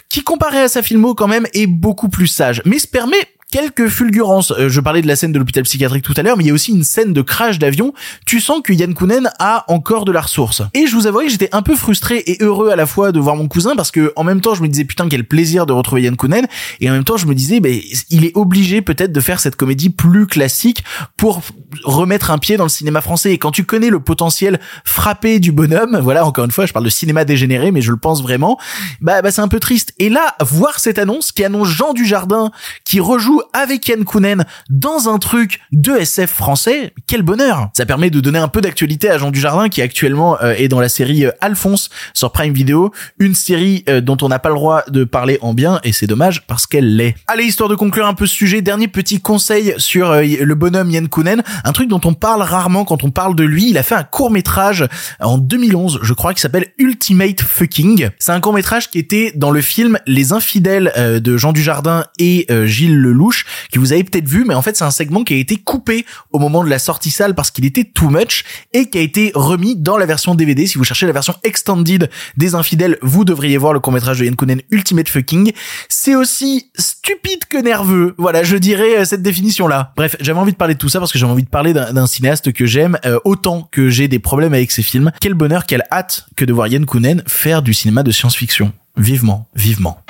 qui 0.09 0.23
comparé 0.23 0.59
à 0.59 0.67
sa 0.67 0.81
filmo 0.81 1.13
quand 1.13 1.27
même 1.27 1.47
est 1.61 1.67
beaucoup 1.67 2.09
plus 2.09 2.27
sage, 2.27 2.61
mais 2.65 2.79
se 2.79 2.87
permet 2.87 3.17
quelques 3.51 3.87
fulgurances. 3.87 4.51
Euh, 4.51 4.69
je 4.69 4.79
parlais 4.79 5.01
de 5.01 5.07
la 5.07 5.15
scène 5.15 5.31
de 5.31 5.39
l'hôpital 5.39 5.63
psychiatrique 5.63 6.03
tout 6.03 6.13
à 6.15 6.23
l'heure, 6.23 6.37
mais 6.37 6.43
il 6.43 6.47
y 6.47 6.51
a 6.51 6.53
aussi 6.53 6.71
une 6.71 6.83
scène 6.83 7.13
de 7.13 7.21
crash 7.21 7.59
d'avion. 7.59 7.93
Tu 8.25 8.39
sens 8.39 8.61
que 8.63 8.73
Yann 8.73 8.93
Kounen 8.93 9.29
a 9.39 9.65
encore 9.67 10.05
de 10.05 10.11
la 10.11 10.21
ressource. 10.21 10.61
Et 10.73 10.87
je 10.87 10.95
vous 10.95 11.07
avouerai 11.07 11.25
que 11.25 11.31
j'étais 11.31 11.49
un 11.51 11.61
peu 11.61 11.75
frustré 11.75 12.17
et 12.27 12.37
heureux 12.41 12.69
à 12.69 12.75
la 12.75 12.85
fois 12.85 13.11
de 13.11 13.19
voir 13.19 13.35
mon 13.35 13.47
cousin 13.47 13.75
parce 13.75 13.91
que 13.91 14.13
en 14.15 14.23
même 14.23 14.41
temps 14.41 14.53
je 14.53 14.61
me 14.61 14.67
disais 14.67 14.85
putain 14.85 15.07
quel 15.09 15.25
plaisir 15.25 15.65
de 15.65 15.73
retrouver 15.73 16.03
Yann 16.03 16.15
Kounen 16.15 16.45
et 16.79 16.89
en 16.89 16.93
même 16.93 17.03
temps 17.03 17.17
je 17.17 17.25
me 17.25 17.33
disais 17.33 17.59
ben 17.59 17.79
il 18.09 18.25
est 18.25 18.35
obligé 18.35 18.81
peut-être 18.81 19.11
de 19.11 19.19
faire 19.19 19.39
cette 19.39 19.55
comédie 19.55 19.89
plus 19.89 20.27
classique 20.27 20.83
pour 21.17 21.41
remettre 21.83 22.31
un 22.31 22.37
pied 22.37 22.57
dans 22.57 22.63
le 22.63 22.69
cinéma 22.69 23.01
français. 23.01 23.33
Et 23.33 23.37
quand 23.37 23.51
tu 23.51 23.63
connais 23.63 23.89
le 23.89 23.99
potentiel 23.99 24.59
frappé 24.83 25.39
du 25.39 25.51
bonhomme, 25.51 25.99
voilà 26.01 26.25
encore 26.25 26.45
une 26.45 26.51
fois 26.51 26.65
je 26.65 26.73
parle 26.73 26.85
de 26.85 26.89
cinéma 26.89 27.25
dégénéré 27.25 27.71
mais 27.71 27.81
je 27.81 27.91
le 27.91 27.97
pense 27.97 28.21
vraiment, 28.21 28.59
bah, 29.01 29.21
bah 29.21 29.31
c'est 29.31 29.41
un 29.41 29.47
peu 29.47 29.59
triste. 29.59 29.93
Et 29.97 30.09
là 30.09 30.35
voir 30.41 30.79
cette 30.79 30.99
annonce 30.99 31.31
qui 31.31 31.43
annonce 31.43 31.69
Jean 31.69 31.93
Dujardin 31.93 32.51
qui 32.83 32.99
rejoue 32.99 33.38
avec 33.53 33.87
Yann 33.87 34.03
Kounen 34.03 34.45
dans 34.69 35.09
un 35.09 35.19
truc 35.19 35.59
de 35.71 35.93
SF 35.93 36.29
français, 36.29 36.93
quel 37.07 37.21
bonheur. 37.21 37.69
Ça 37.73 37.85
permet 37.85 38.09
de 38.09 38.19
donner 38.19 38.39
un 38.39 38.47
peu 38.47 38.61
d'actualité 38.61 39.09
à 39.09 39.17
Jean 39.17 39.31
Dujardin 39.31 39.69
qui 39.69 39.81
actuellement 39.81 40.37
euh, 40.41 40.53
est 40.57 40.67
dans 40.67 40.79
la 40.79 40.89
série 40.89 41.25
euh, 41.25 41.31
Alphonse 41.41 41.89
sur 42.13 42.31
Prime 42.31 42.53
Video, 42.53 42.91
une 43.19 43.35
série 43.35 43.83
euh, 43.89 44.01
dont 44.01 44.17
on 44.21 44.29
n'a 44.29 44.39
pas 44.39 44.49
le 44.49 44.55
droit 44.55 44.83
de 44.87 45.03
parler 45.03 45.37
en 45.41 45.53
bien 45.53 45.79
et 45.83 45.93
c'est 45.93 46.07
dommage 46.07 46.45
parce 46.47 46.67
qu'elle 46.67 46.95
l'est. 46.95 47.15
Allez, 47.27 47.45
histoire 47.45 47.69
de 47.69 47.75
conclure 47.75 48.07
un 48.07 48.13
peu 48.13 48.25
ce 48.25 48.35
sujet, 48.35 48.61
dernier 48.61 48.87
petit 48.87 49.21
conseil 49.21 49.73
sur 49.77 50.13
le 50.13 50.55
bonhomme 50.55 50.91
Yann 50.91 51.07
Kounen, 51.07 51.43
un 51.63 51.71
truc 51.71 51.89
dont 51.89 52.01
on 52.05 52.13
parle 52.13 52.41
rarement 52.41 52.85
quand 52.85 53.03
on 53.03 53.11
parle 53.11 53.35
de 53.35 53.43
lui, 53.43 53.69
il 53.69 53.77
a 53.77 53.83
fait 53.83 53.95
un 53.95 54.03
court-métrage 54.03 54.87
en 55.19 55.37
2011, 55.37 55.99
je 56.01 56.13
crois, 56.13 56.33
qui 56.33 56.41
s'appelle 56.41 56.67
Ultimate 56.77 57.41
Fucking. 57.41 58.09
C'est 58.19 58.31
un 58.31 58.39
court-métrage 58.39 58.89
qui 58.89 58.99
était 58.99 59.31
dans 59.35 59.51
le 59.51 59.61
film 59.61 59.99
Les 60.05 60.33
Infidèles 60.33 60.91
de 60.97 61.37
Jean 61.37 61.53
Dujardin 61.53 62.05
et 62.17 62.47
Gilles 62.65 62.95
Lelouch, 63.29 63.45
que 63.71 63.79
vous 63.79 63.93
avez 63.93 64.03
peut-être 64.03 64.27
vu, 64.27 64.45
mais 64.45 64.53
en 64.53 64.61
fait 64.61 64.75
c'est 64.75 64.83
un 64.83 64.91
segment 64.91 65.23
qui 65.23 65.33
a 65.33 65.37
été 65.37 65.55
coupé 65.57 66.05
au 66.31 66.39
moment 66.39 66.63
de 66.63 66.69
la 66.69 66.79
sortie 66.79 67.11
salle 67.11 67.35
parce 67.35 67.51
qu'il 67.51 67.65
était 67.65 67.83
too 67.83 68.09
much 68.09 68.43
et 68.73 68.89
qui 68.89 68.97
a 68.97 69.01
été 69.01 69.31
remis 69.35 69.75
dans 69.75 69.97
la 69.97 70.05
version 70.05 70.35
DVD. 70.35 70.67
Si 70.67 70.77
vous 70.77 70.83
cherchez 70.83 71.05
la 71.05 71.11
version 71.11 71.35
extended 71.43 72.09
des 72.37 72.55
Infidèles, 72.55 72.97
vous 73.01 73.25
devriez 73.25 73.57
voir 73.57 73.73
le 73.73 73.79
court-métrage 73.79 74.19
de 74.19 74.25
Yann 74.25 74.35
Kounen 74.35 74.61
Ultimate 74.71 75.09
Fucking. 75.09 75.51
C'est 75.87 76.15
aussi 76.15 76.71
stupide 76.77 77.45
que 77.49 77.57
nerveux. 77.57 78.15
Voilà, 78.17 78.43
je 78.43 78.55
dirais 78.57 78.99
euh, 78.99 79.05
cette 79.05 79.21
définition-là. 79.21 79.93
Bref, 79.95 80.15
j'avais 80.19 80.39
envie 80.39 80.51
de 80.51 80.57
parler 80.57 80.73
de 80.73 80.79
tout 80.79 80.89
ça 80.89 80.99
parce 80.99 81.11
que 81.11 81.19
j'avais 81.19 81.31
envie 81.31 81.43
de 81.43 81.49
parler 81.49 81.73
d'un 81.73 81.93
d'un 81.93 82.07
cinéaste 82.07 82.53
que 82.53 82.65
j'aime 82.65 82.97
euh, 83.05 83.19
autant 83.25 83.67
que 83.71 83.89
j'ai 83.89 84.07
des 84.07 84.19
problèmes 84.19 84.53
avec 84.53 84.71
ses 84.71 84.83
films. 84.83 85.11
Quel 85.19 85.33
bonheur, 85.33 85.65
quelle 85.65 85.83
hâte 85.91 86.27
que 86.35 86.45
de 86.45 86.53
voir 86.53 86.67
Yann 86.67 86.85
Kounen 86.85 87.23
faire 87.27 87.61
du 87.61 87.73
cinéma 87.73 88.03
de 88.03 88.11
science-fiction. 88.11 88.73
Vivement, 88.97 89.47
vivement. 89.55 90.03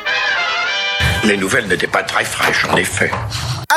Les 1.26 1.38
nouvelles 1.38 1.68
n'étaient 1.68 1.88
pas 1.88 2.04
très 2.04 2.24
fraîches, 2.24 2.66
en 2.66 2.78
effet. 2.78 3.12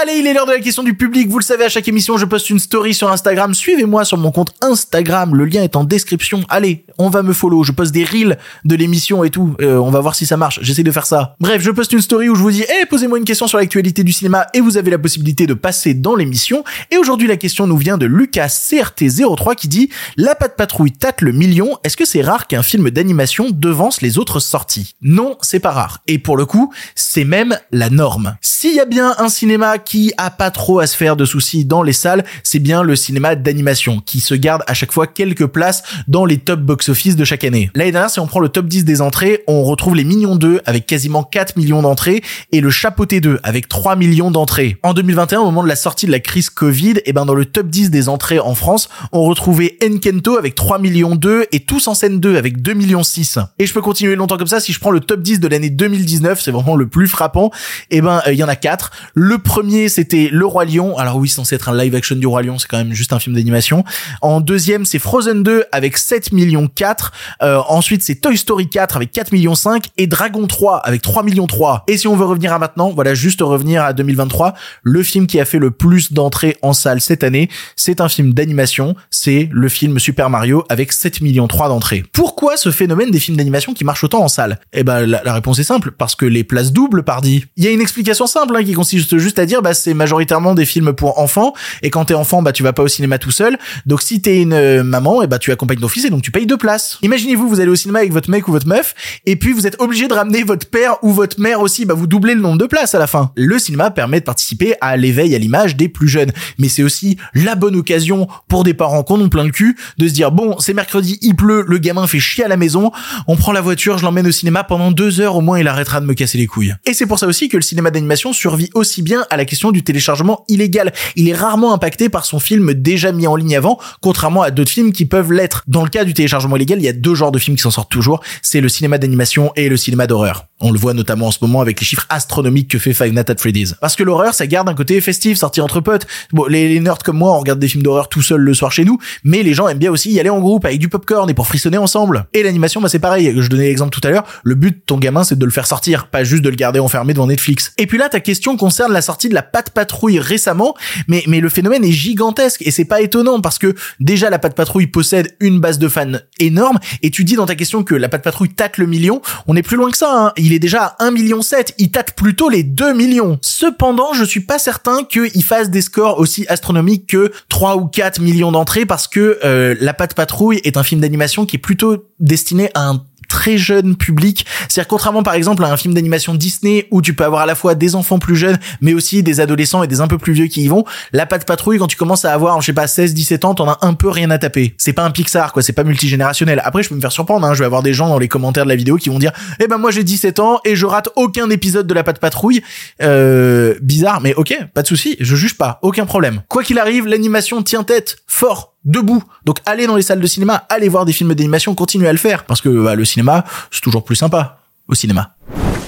Allez, 0.01 0.15
il 0.21 0.27
est 0.27 0.33
l'heure 0.33 0.47
de 0.47 0.53
la 0.53 0.61
question 0.61 0.83
du 0.83 0.95
public. 0.95 1.29
Vous 1.29 1.39
le 1.39 1.45
savez, 1.45 1.65
à 1.65 1.69
chaque 1.69 1.87
émission, 1.87 2.17
je 2.17 2.25
poste 2.25 2.49
une 2.49 2.59
story 2.59 2.95
sur 2.95 3.13
Instagram. 3.13 3.53
Suivez-moi 3.53 4.07
sur 4.07 4.17
mon 4.17 4.31
compte 4.31 4.55
Instagram. 4.63 5.35
Le 5.35 5.45
lien 5.45 5.63
est 5.63 5.77
en 5.77 5.85
description. 5.85 6.45
Allez, 6.49 6.87
on 6.97 7.11
va 7.11 7.23
me 7.23 7.35
follow. 7.35 7.63
Je 7.63 7.73
poste 7.73 7.93
des 7.93 8.03
reels 8.03 8.39
de 8.65 8.75
l'émission 8.75 9.23
et 9.23 9.29
tout. 9.29 9.55
Euh, 9.61 9.77
on 9.77 9.91
va 9.91 10.01
voir 10.01 10.15
si 10.15 10.25
ça 10.25 10.39
marche. 10.39 10.61
J'essaie 10.63 10.83
de 10.83 10.91
faire 10.91 11.05
ça. 11.05 11.37
Bref, 11.41 11.61
je 11.61 11.71
poste 11.71 11.93
une 11.93 12.01
story 12.01 12.31
où 12.31 12.35
je 12.35 12.41
vous 12.41 12.51
dis, 12.51 12.65
eh, 12.81 12.87
posez-moi 12.87 13.19
une 13.19 13.27
question 13.27 13.47
sur 13.47 13.59
l'actualité 13.59 14.03
du 14.03 14.13
cinéma 14.13 14.47
et 14.55 14.63
vous 14.63 14.79
avez 14.79 14.91
la 14.91 14.97
possibilité 14.97 15.47
de 15.47 15.53
passer 15.53 15.93
dans 15.93 16.17
l'émission. 16.17 16.65
Et 16.91 16.97
aujourd'hui, 16.97 17.29
la 17.29 17.37
question 17.37 17.67
nous 17.67 17.77
vient 17.77 17.99
de 17.99 18.07
Lucas 18.07 18.47
CRT03 18.47 19.57
qui 19.57 19.69
dit, 19.69 19.91
la 20.17 20.35
patte 20.35 20.57
patrouille 20.57 20.93
tâte 20.93 21.21
le 21.21 21.33
million. 21.33 21.77
Est-ce 21.85 21.99
que 21.99 22.07
c'est 22.07 22.23
rare 22.23 22.47
qu'un 22.47 22.63
film 22.63 22.89
d'animation 22.89 23.51
devance 23.53 24.01
les 24.01 24.17
autres 24.17 24.41
sorties? 24.41 24.95
Non, 25.03 25.37
c'est 25.43 25.61
pas 25.61 25.71
rare. 25.71 26.01
Et 26.07 26.19
pour 26.19 26.39
le 26.39 26.47
coup, 26.47 26.73
c'est 26.95 27.25
même 27.25 27.59
la 27.73 27.91
norme. 27.91 28.37
S'il 28.41 28.75
y 28.75 28.81
a 28.81 28.87
bien 28.87 29.15
un 29.19 29.29
cinéma 29.29 29.77
qui 29.85 30.13
a 30.17 30.31
pas 30.31 30.51
trop 30.51 30.81
à 30.81 30.87
se 30.87 30.97
faire 30.97 31.17
de 31.17 31.25
soucis 31.25 31.65
dans 31.65 31.83
les 31.83 31.93
salles, 31.93 32.25
c'est 32.43 32.59
bien 32.59 32.83
le 32.83 32.97
cinéma 32.97 33.35
d'animation 33.35 34.01
qui 34.05 34.21
se 34.21 34.35
garde 34.35 34.63
à 34.67 34.75
chaque 34.75 34.93
fois 34.93 35.07
quelques 35.07 35.47
places 35.47 35.83
dans 36.09 36.25
les 36.25 36.39
top 36.39 36.61
box-office 36.61 37.17
de 37.17 37.25
chaque 37.25 37.45
année. 37.45 37.71
L'année 37.75 37.93
dernière, 37.93 38.11
si 38.11 38.21
on 38.21 38.27
prend 38.27 38.41
le 38.41 38.49
top 38.49 38.67
10 38.67 38.85
des 38.85 39.01
entrées, 39.01 39.43
on 39.47 39.63
retrouve 39.65 39.97
les 39.97 40.05
Mignons 40.05 40.37
2 40.37 40.61
avec 40.67 40.87
quasiment 40.87 41.23
4 41.23 41.57
millions 41.57 41.83
d'entrées 41.83 42.23
et 42.53 42.61
le 42.61 42.71
Chapeauté 42.71 43.21
2 43.21 43.41
avec 43.43 43.69
3 43.69 43.97
millions 43.97 44.31
d'entrées. 44.31 44.77
En 44.83 44.95
2021, 44.95 45.41
au 45.41 45.45
moment 45.45 45.63
de 45.63 45.69
la 45.69 45.77
sortie 45.77 46.07
de 46.07 46.13
la 46.13 46.21
crise 46.21 46.51
Covid, 46.51 46.95
et 47.05 47.13
ben 47.13 47.27
dans 47.27 47.35
le 47.35 47.45
top 47.45 47.69
10 47.69 47.91
des 47.91 48.09
entrées 48.09 48.39
en 48.39 48.55
France, 48.55 48.89
on 49.13 49.23
retrouvait 49.23 49.77
Enkento 49.85 50.37
avec 50.39 50.55
3 50.55 50.79
millions 50.79 51.17
2 51.17 51.47
et 51.53 51.61
Tous 51.61 51.89
en 51.89 51.95
scène 51.95 52.21
2 52.21 52.37
avec 52.37 52.61
2 52.61 52.75
millions 52.75 53.03
6. 53.03 53.39
Et 53.59 53.67
je 53.67 53.73
peux 53.73 53.81
continuer 53.81 54.17
longtemps 54.17 54.37
comme 54.37 54.47
ça, 54.47 54.61
si 54.61 54.73
je 54.73 54.81
prends 54.81 54.91
le 54.91 55.01
top 55.01 55.23
10 55.23 55.41
de 55.41 55.49
l'année 55.49 55.71
2019, 55.71 56.41
c'est 56.41 56.51
vraiment 56.51 56.77
le 56.77 56.87
plus 56.87 57.09
frappant, 57.09 57.51
et 57.91 58.01
ben 58.01 58.21
euh, 58.27 58.33
il 58.33 58.39
y 58.39 58.45
en 58.45 58.49
a 58.49 58.57
4. 58.57 58.91
Le 59.15 59.39
premier, 59.39 59.72
c'était 59.89 60.29
Le 60.31 60.47
Roi 60.47 60.65
Lion. 60.65 60.97
Alors 60.99 61.17
oui, 61.17 61.29
c'est 61.29 61.37
censé 61.37 61.55
être 61.55 61.69
un 61.69 61.77
live 61.77 61.95
action 61.95 62.17
du 62.17 62.27
Roi 62.27 62.43
Lion, 62.43 62.59
c'est 62.59 62.69
quand 62.69 62.79
même 62.79 62.93
juste 62.93 63.13
un 63.13 63.19
film 63.19 63.35
d'animation. 63.35 63.85
En 64.21 64.41
deuxième, 64.41 64.85
c'est 64.85 64.99
Frozen 64.99 65.43
2 65.43 65.65
avec 65.73 65.97
7 65.97 66.33
millions 66.33 66.69
4. 66.69 67.13
Euh, 67.43 67.61
ensuite, 67.69 68.03
c'est 68.03 68.17
Toy 68.17 68.37
Story 68.37 68.69
4 68.69 68.97
avec 68.97 69.13
4 69.13 69.33
millions 69.33 69.55
5 69.55 69.87
et 69.97 70.07
Dragon 70.07 70.47
3 70.47 70.79
avec 70.79 71.03
3 71.03 71.23
millions 71.23 71.47
3. 71.47 71.85
Et 71.89 71.97
si 71.97 72.07
on 72.09 72.17
veut 72.17 72.25
revenir 72.25 72.53
à 72.53 72.59
maintenant, 72.59 72.91
voilà, 72.91 73.15
juste 73.15 73.41
revenir 73.41 73.83
à 73.83 73.93
2023, 73.93 74.55
le 74.83 75.03
film 75.03 75.27
qui 75.27 75.41
a 75.41 75.45
fait 75.45 75.59
le 75.59 75.71
plus 75.71 76.13
d'entrées 76.13 76.57
en 76.63 76.73
salle 76.73 77.01
cette 77.01 77.25
année, 77.25 77.49
c'est 77.77 78.01
un 78.01 78.09
film 78.09 78.35
d'animation, 78.35 78.95
c'est 79.11 79.49
le 79.53 79.69
film 79.69 79.99
Super 79.99 80.31
Mario 80.31 80.65
avec 80.69 80.93
7 80.93 81.21
millions 81.21 81.49
3 81.49 81.69
d'entrées. 81.69 82.05
Pourquoi 82.13 82.57
ce 82.57 82.71
phénomène 82.71 83.11
des 83.11 83.21
films 83.21 83.37
d'animation 83.37 83.75
qui 83.75 83.85
marchent 83.85 84.05
autant 84.05 84.23
en 84.23 84.29
salle? 84.29 84.59
Eh 84.73 84.85
ben 84.85 85.07
la, 85.07 85.23
la 85.25 85.35
réponse 85.35 85.59
est 85.59 85.65
simple, 85.65 85.93
parce 85.93 86.15
que 86.15 86.27
les 86.27 86.45
places 86.45 86.73
doubles, 86.73 87.03
pardi. 87.03 87.45
Il 87.57 87.65
y 87.65 87.69
a 87.69 87.71
une 87.71 87.81
explication 87.81 88.27
simple 88.27 88.57
hein, 88.57 88.65
qui 88.65 88.73
consiste 88.73 89.17
juste 89.19 89.39
à 89.39 89.47
dire 89.47 89.62
bah 89.63 89.75
c'est 89.75 89.95
majoritairement 89.95 90.55
des 90.55 90.65
films 90.65 90.93
pour 90.93 91.19
enfants 91.19 91.53
et 91.83 91.91
quand 91.91 92.07
t'es 92.07 92.15
enfant 92.15 92.43
bah 92.43 92.53
tu 92.53 92.63
vas 92.63 92.73
pas 92.73 92.83
au 92.83 92.89
cinéma 92.89 93.19
tout 93.19 93.31
seul. 93.31 93.59
Donc 93.87 94.03
si 94.03 94.21
t'es 94.21 94.43
une 94.43 94.53
euh, 94.53 94.83
maman 94.83 95.23
et 95.23 95.27
bah 95.27 95.39
tu 95.39 95.53
accompagnes 95.53 95.79
ton 95.79 95.89
fils 95.89 96.05
et 96.05 96.11
donc 96.11 96.23
tu 96.23 96.31
payes 96.31 96.47
deux 96.47 96.57
places. 96.57 96.99
Imaginez-vous 97.03 97.49
vous 97.49 97.61
allez 97.61 97.71
au 97.71 97.77
cinéma 97.77 98.01
avec 98.01 98.13
votre 98.13 98.31
mec 98.31 98.49
ou 98.49 98.53
votre 98.53 98.67
meuf 98.67 98.95
et 99.27 99.37
puis 99.37 99.53
vous 99.53 99.67
êtes 99.67 99.81
obligé 99.81 100.09
de 100.09 100.15
ramener 100.15 100.43
votre 100.43 100.67
père 100.67 100.97
ou 101.03 101.13
votre 101.13 101.41
mère 101.41 101.61
aussi 101.61 101.85
bah 101.85 101.95
vous 101.95 102.07
doublez 102.07 102.35
le 102.35 102.41
nombre 102.41 102.59
de 102.59 102.67
places 102.67 102.95
à 102.95 102.99
la 102.99 103.07
fin. 103.07 103.33
Le 103.37 103.59
cinéma 103.59 103.91
permet 103.91 104.21
de 104.21 104.25
participer 104.25 104.75
à 104.81 104.97
l'éveil 104.97 105.35
à 105.35 105.39
l'image 105.39 105.77
des 105.77 105.89
plus 105.89 106.09
jeunes 106.09 106.33
mais 106.59 106.69
c'est 106.69 106.83
aussi 106.83 107.17
la 107.35 107.55
bonne 107.55 107.77
occasion 107.77 108.29
pour 108.49 108.65
des 108.65 108.75
parents 108.75 109.03
qu'on 109.03 109.21
ont 109.21 109.29
plein 109.29 109.45
le 109.45 109.51
cul 109.51 109.77
de 109.99 110.09
se 110.09 110.13
dire 110.13 110.33
bon 110.33 110.57
c'est 110.59 110.75
mercredi 110.75 111.19
il 111.23 111.37
pleut 111.37 111.65
le 111.67 111.79
gamin 111.79 112.07
fait 112.07 112.21
chier 112.21 112.45
à 112.45 112.49
la 112.49 112.57
maison 112.57 112.93
on 113.27 113.37
prend 113.37 113.53
la 113.53 113.61
voiture 113.61 113.99
je 113.99 114.05
l'emmène 114.05 114.27
au 114.27 114.33
cinéma 114.33 114.65
pendant 114.65 114.91
deux 114.91 115.21
heures 115.21 115.37
au 115.37 115.41
moins 115.41 115.59
il 115.59 115.69
arrêtera 115.69 116.01
de 116.01 116.07
me 116.07 116.15
casser 116.15 116.39
les 116.39 116.47
couilles. 116.47 116.75
Et 116.87 116.95
c'est 116.95 117.07
pour 117.07 117.19
ça 117.19 117.27
aussi 117.27 117.49
que 117.49 117.57
le 117.57 117.63
cinéma 117.63 117.91
d'animation 117.91 118.33
survit 118.33 118.71
aussi 118.75 119.03
bien 119.03 119.25
à 119.31 119.37
la 119.37 119.45
question 119.53 119.71
du 119.71 119.85
téléchargement 119.85 120.47
illégal. 120.49 120.95
Il 121.15 121.29
est 121.29 121.35
rarement 121.35 121.75
impacté 121.75 122.09
par 122.09 122.25
son 122.25 122.41
film 122.41 122.73
déjà 122.73 123.13
mis 123.13 123.27
en 123.27 123.37
ligne 123.37 123.55
avant, 123.55 123.79
contrairement 124.01 124.41
à 124.41 124.51
d'autres 124.51 124.71
films 124.71 124.93
qui 124.93 125.05
peuvent 125.05 125.31
l'être. 125.31 125.63
Dans 125.67 125.83
le 125.83 125.91
cas 125.91 126.07
du 126.07 126.15
téléchargement 126.15 126.57
illégal, 126.57 126.79
il 126.79 126.85
y 126.85 126.89
a 126.89 126.95
deux 126.95 127.15
genres 127.15 127.33
de 127.33 127.39
films 127.39 127.59
qui 127.59 127.63
s'en 127.63 127.71
sortent 127.71 127.91
toujours, 127.91 128.23
c'est 128.41 128.63
le 128.63 128.71
cinéma 128.71 128.97
d'animation 128.97 129.53
et 129.55 129.69
le 129.69 129.77
cinéma 129.77 130.07
d'horreur. 130.07 130.47
On 130.61 130.71
le 130.71 130.79
voit 130.79 130.95
notamment 130.95 131.27
en 131.27 131.31
ce 131.33 131.39
moment 131.43 131.61
avec 131.61 131.79
les 131.81 131.85
chiffres 131.85 132.07
astronomiques 132.09 132.71
que 132.71 132.79
fait 132.79 132.95
Five 132.95 133.13
Nights 133.13 133.29
at 133.29 133.37
Freddy's. 133.37 133.75
Parce 133.79 133.95
que 133.95 134.05
l'horreur, 134.05 134.33
ça 134.33 134.47
garde 134.47 134.71
un 134.71 134.75
côté 134.75 134.99
festif, 135.03 135.37
sorti 135.37 135.61
entre 135.61 135.81
potes. 135.81 136.07
Bon, 136.33 136.47
les, 136.47 136.67
les 136.71 136.81
nerds 136.81 137.01
comme 137.05 137.19
moi, 137.19 137.33
on 137.33 137.41
regarde 137.41 137.59
des 137.59 137.69
films 137.69 137.83
d'horreur 137.83 138.09
tout 138.09 138.23
seul 138.23 138.41
le 138.41 138.55
soir 138.55 138.73
chez 138.73 138.87
nous, 138.87 138.97
mais 139.23 139.43
les 139.43 139.53
gens 139.53 139.69
aiment 139.69 139.77
bien 139.77 139.91
aussi 139.91 140.11
y 140.13 140.19
aller 140.19 140.31
en 140.31 140.41
groupe 140.41 140.65
avec 140.65 140.79
du 140.79 140.89
popcorn 140.89 141.29
et 141.29 141.35
pour 141.35 141.47
frissonner 141.47 141.77
ensemble. 141.77 142.25
Et 142.33 142.43
l'animation, 142.43 142.81
bah 142.81 142.89
c'est 142.89 143.01
pareil. 143.01 143.35
Je 143.37 143.49
donnais 143.49 143.65
l'exemple 143.65 143.91
tout 143.91 144.07
à 144.09 144.11
l'heure. 144.11 144.25
Le 144.45 144.55
but 144.55 144.77
de 144.77 144.83
ton 144.87 144.97
gamin, 144.97 145.25
c'est 145.25 145.39
de 145.39 145.45
le 145.45 145.51
faire 145.51 145.67
sortir, 145.67 146.07
pas 146.07 146.25
juste 146.25 146.43
de 146.43 146.49
le 146.49 146.57
garder 146.57 146.79
enfermé 146.79 147.13
devant 147.13 147.27
Netflix. 147.27 147.73
Et 147.77 147.87
puis 147.87 147.99
là, 147.99 148.09
ta 148.09 148.21
question 148.21 148.57
concerne 148.57 148.93
la 148.93 149.03
sortie 149.03 149.29
de 149.29 149.35
la 149.35 149.42
Patte 149.43 149.71
Patrouille 149.71 150.19
récemment, 150.19 150.75
mais 151.09 151.25
mais 151.27 151.41
le 151.41 151.49
phénomène 151.49 151.85
est 151.85 151.93
gigantesque 151.93 152.63
et 152.65 152.71
c'est 152.71 152.85
pas 152.85 153.01
étonnant 153.01 153.41
parce 153.41 153.59
que 153.59 153.75
déjà 154.01 154.31
la 154.31 154.39
Patte 154.39 154.55
Patrouille 154.55 154.87
possède 154.87 155.35
une 155.41 155.61
base 155.61 155.79
de 155.79 155.89
fans 155.89 156.19
énorme 156.39 156.79
et 157.03 157.11
tu 157.11 157.25
dis 157.25 157.37
dans 157.37 157.47
ta 157.47 157.55
question 157.55 157.85
que 157.85 157.95
la 157.95 158.09
Patte 158.09 158.23
Patrouille 158.23 158.51
tâte 158.51 158.79
le 158.79 158.87
million, 158.87 159.23
on 159.47 159.57
est 159.57 159.63
plus 159.63 159.77
loin 159.77 159.91
que 159.91 159.97
ça. 159.97 160.27
Hein. 160.27 160.33
Il 160.37 160.53
est 160.53 160.59
déjà 160.59 160.85
à 160.85 161.05
1 161.05 161.11
million 161.11 161.43
7, 161.43 161.75
il 161.79 161.91
tâte 161.91 162.13
plutôt 162.15 162.49
les 162.49 162.63
2 162.63 162.95
millions. 162.95 163.39
Cependant, 163.43 164.13
je 164.15 164.25
suis 164.25 164.41
pas 164.41 164.59
certain 164.59 165.05
qu'il 165.05 165.45
fasse 165.45 165.71
des 165.71 165.83
scores 165.83 166.19
aussi 166.19 166.47
astronomiques 166.49 167.09
que 167.09 167.33
3 167.49 167.77
ou 167.77 167.87
4 167.87 168.21
millions 168.21 168.53
d'entrées 168.53 168.87
parce 168.87 169.09
que 169.09 169.39
euh, 169.45 169.75
la 169.81 169.95
Patte 169.95 170.15
Patrouille 170.15 170.61
est 170.65 170.77
un 170.77 170.83
film 170.83 171.01
d'animation 171.01 171.47
qui 171.47 171.57
est 171.57 171.61
plutôt 171.61 172.09
destiné 172.21 172.71
à 172.75 172.89
un 172.89 173.05
très 173.29 173.59
jeune 173.59 173.97
public. 173.97 174.47
C'est-à-dire 174.69 174.89
contrairement 174.89 175.23
par 175.23 175.35
exemple 175.35 175.65
à 175.65 175.69
un 175.73 175.77
film 175.77 175.95
d'animation 175.95 176.35
Disney 176.35 176.87
où 176.91 177.03
tu 177.03 177.15
peux 177.15 177.25
avoir 177.25 177.43
à 177.43 177.47
la 177.47 177.55
fois 177.55 177.75
des 177.75 177.95
enfants 177.95 178.19
plus 178.19 178.37
jeunes 178.37 178.59
mais 178.81 178.95
aussi 178.95 179.23
des 179.23 179.41
adolescents 179.41 179.83
et 179.83 179.87
des 179.87 180.01
un 180.01 180.09
peu 180.09 180.19
plus 180.19 180.33
vieux 180.33 180.47
qui 180.47 180.63
y 180.63 180.69
vont, 180.69 180.85
la 181.13 181.27
patte 181.27 181.47
patrouille 181.47 181.79
quand 181.79 181.87
tu 181.87 181.97
commences 181.97 182.25
à 182.25 182.33
avoir 182.33 182.61
je 182.61 182.67
sais 182.67 182.73
pas 182.73 182.87
16 182.87 183.15
17 183.15 183.45
ans, 183.45 183.55
t'en 183.55 183.69
as 183.69 183.79
un 183.83 183.95
peu 183.95 184.09
rien 184.09 184.31
à 184.31 184.39
taper. 184.39 184.75
C'est 184.79 184.93
pas 184.93 185.05
un 185.05 185.11
Pixar 185.11 185.53
quoi, 185.53 185.63
c'est 185.63 185.73
pas 185.73 185.85
multigénérationnel. 185.85 186.61
Après 186.65 186.83
je 186.83 186.89
peux 186.89 186.95
me 186.95 187.01
faire 187.01 187.13
surprendre 187.13 187.47
hein, 187.47 187.55
je 187.55 187.61
vais 187.61 187.67
avoir 187.67 187.83
des 187.83 187.93
gens 187.93 188.09
dans 188.09 188.19
les 188.19 188.29
commentaires 188.29 188.65
de 188.65 188.71
la 188.71 188.77
vidéo 188.77 188.97
qui 188.97 189.09
vont 189.09 189.19
dire 189.19 189.33
"Eh 189.61 189.67
ben 189.67 189.79
moi 189.79 189.91
j'ai 189.91 190.05
17 190.05 190.41
ans 190.41 190.61
et 190.65 190.77
je 190.77 190.87
rate 190.87 191.09
aucun 191.17 191.51
épisode 191.51 191.87
de 191.87 191.95
la 191.95 192.03
patte 192.03 192.19
patrouille." 192.19 192.63
Euh 193.03 193.75
bizarre 193.81 194.21
mais 194.21 194.35
OK, 194.35 194.57
pas 194.75 194.83
de 194.83 194.87
souci, 194.87 195.17
je 195.21 195.37
juge 195.37 195.57
pas, 195.57 195.79
aucun 195.83 196.07
problème. 196.07 196.43
Quoi 196.49 196.63
qu'il 196.63 196.79
arrive, 196.79 197.07
l'animation 197.07 197.63
tient 197.63 197.85
tête 197.85 198.19
fort 198.27 198.72
debout. 198.85 199.23
Donc 199.45 199.59
allez 199.67 199.87
dans 199.87 199.97
les 199.97 200.03
salles 200.03 200.21
de 200.21 200.27
cinéma, 200.27 200.65
allez 200.69 200.89
voir 200.89 201.05
des 201.05 201.13
films 201.13 201.35
d'animation, 201.35 201.75
continuez 201.75 202.09
à 202.09 202.13
le 202.13 202.19
faire 202.19 202.45
parce 202.45 202.61
que 202.61 202.69
bah, 202.69 202.95
le 202.95 203.05
cinéma, 203.05 203.45
c'est 203.71 203.81
toujours 203.81 204.05
plus 204.05 204.17
sympa 204.17 204.59
au 204.89 204.95
cinéma. 204.95 205.35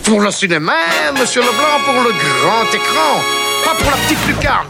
Pour 0.04 0.20
le 0.20 0.30
cinéma, 0.30 0.74
monsieur 1.18 1.40
Leblanc, 1.40 1.80
pour 1.84 1.94
le 1.94 2.10
grand 2.10 2.74
écran, 2.74 3.20
pas 3.64 3.74
pour 3.74 3.90
la 3.90 3.96
petite 3.96 4.26
lucarne. 4.26 4.66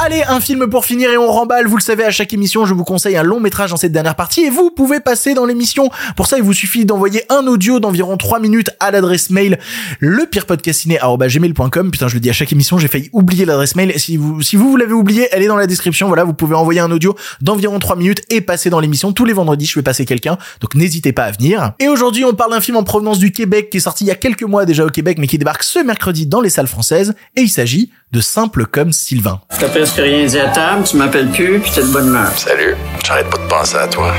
Allez, 0.00 0.22
un 0.28 0.38
film 0.38 0.68
pour 0.68 0.84
finir 0.84 1.10
et 1.10 1.16
on 1.16 1.26
remballe. 1.26 1.66
Vous 1.66 1.76
le 1.76 1.82
savez, 1.82 2.04
à 2.04 2.12
chaque 2.12 2.32
émission, 2.32 2.64
je 2.64 2.72
vous 2.72 2.84
conseille 2.84 3.16
un 3.16 3.24
long 3.24 3.40
métrage 3.40 3.70
dans 3.70 3.76
cette 3.76 3.90
dernière 3.90 4.14
partie 4.14 4.42
et 4.42 4.48
vous 4.48 4.70
pouvez 4.70 5.00
passer 5.00 5.34
dans 5.34 5.44
l'émission. 5.44 5.90
Pour 6.14 6.28
ça, 6.28 6.36
il 6.36 6.44
vous 6.44 6.52
suffit 6.52 6.84
d'envoyer 6.84 7.24
un 7.30 7.48
audio 7.48 7.80
d'environ 7.80 8.16
3 8.16 8.38
minutes 8.38 8.70
à 8.78 8.92
l'adresse 8.92 9.28
mail 9.30 9.58
lepirepodcastiné.com. 9.98 11.90
Putain, 11.90 12.06
je 12.06 12.14
le 12.14 12.20
dis 12.20 12.30
à 12.30 12.32
chaque 12.32 12.52
émission, 12.52 12.78
j'ai 12.78 12.86
failli 12.86 13.10
oublier 13.12 13.44
l'adresse 13.44 13.74
mail. 13.74 13.92
Si 13.98 14.16
vous, 14.16 14.40
si 14.40 14.54
vous, 14.54 14.76
l'avez 14.76 14.92
oublié, 14.92 15.26
elle 15.32 15.42
est 15.42 15.48
dans 15.48 15.56
la 15.56 15.66
description. 15.66 16.06
Voilà, 16.06 16.22
vous 16.22 16.32
pouvez 16.32 16.54
envoyer 16.54 16.78
un 16.78 16.92
audio 16.92 17.16
d'environ 17.40 17.80
3 17.80 17.96
minutes 17.96 18.22
et 18.30 18.40
passer 18.40 18.70
dans 18.70 18.78
l'émission. 18.78 19.12
Tous 19.12 19.24
les 19.24 19.32
vendredis, 19.32 19.66
je 19.66 19.74
vais 19.74 19.82
passer 19.82 20.04
quelqu'un. 20.04 20.38
Donc 20.60 20.76
n'hésitez 20.76 21.12
pas 21.12 21.24
à 21.24 21.32
venir. 21.32 21.72
Et 21.80 21.88
aujourd'hui, 21.88 22.24
on 22.24 22.34
parle 22.34 22.52
d'un 22.52 22.60
film 22.60 22.76
en 22.76 22.84
provenance 22.84 23.18
du 23.18 23.32
Québec 23.32 23.68
qui 23.70 23.78
est 23.78 23.80
sorti 23.80 24.04
il 24.04 24.06
y 24.06 24.12
a 24.12 24.14
quelques 24.16 24.44
mois 24.44 24.64
déjà 24.64 24.84
au 24.84 24.90
Québec, 24.90 25.18
mais 25.18 25.26
qui 25.26 25.38
débarque 25.38 25.64
ce 25.64 25.80
mercredi 25.80 26.26
dans 26.26 26.40
les 26.40 26.50
salles 26.50 26.68
françaises. 26.68 27.16
Et 27.34 27.40
il 27.40 27.50
s'agit 27.50 27.90
de 28.12 28.20
Simple 28.20 28.66
comme 28.66 28.92
Sylvain. 28.92 29.40
Presque 29.88 30.04
rien 30.04 30.26
dit 30.26 30.38
à 30.38 30.48
table, 30.48 30.84
tu 30.84 30.96
m'appelles 30.96 31.30
plus, 31.30 31.60
puis 31.60 31.70
t'es 31.70 31.80
de 31.80 31.86
bonne 31.86 32.08
humeur. 32.08 32.30
Salut, 32.36 32.74
j'arrête 33.06 33.30
pas 33.30 33.38
de 33.38 33.48
penser 33.48 33.76
à 33.76 33.86
toi. 33.86 34.12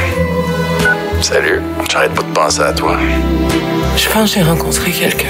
Salut, 1.21 1.61
j'arrête 1.91 2.13
pas 2.13 2.23
de 2.23 2.33
penser 2.33 2.61
à 2.61 2.73
toi. 2.73 2.97
Je 3.95 4.09
pense 4.09 4.33
que 4.33 4.39
j'ai 4.39 4.43
rencontré 4.43 4.91
quelqu'un. 4.91 5.27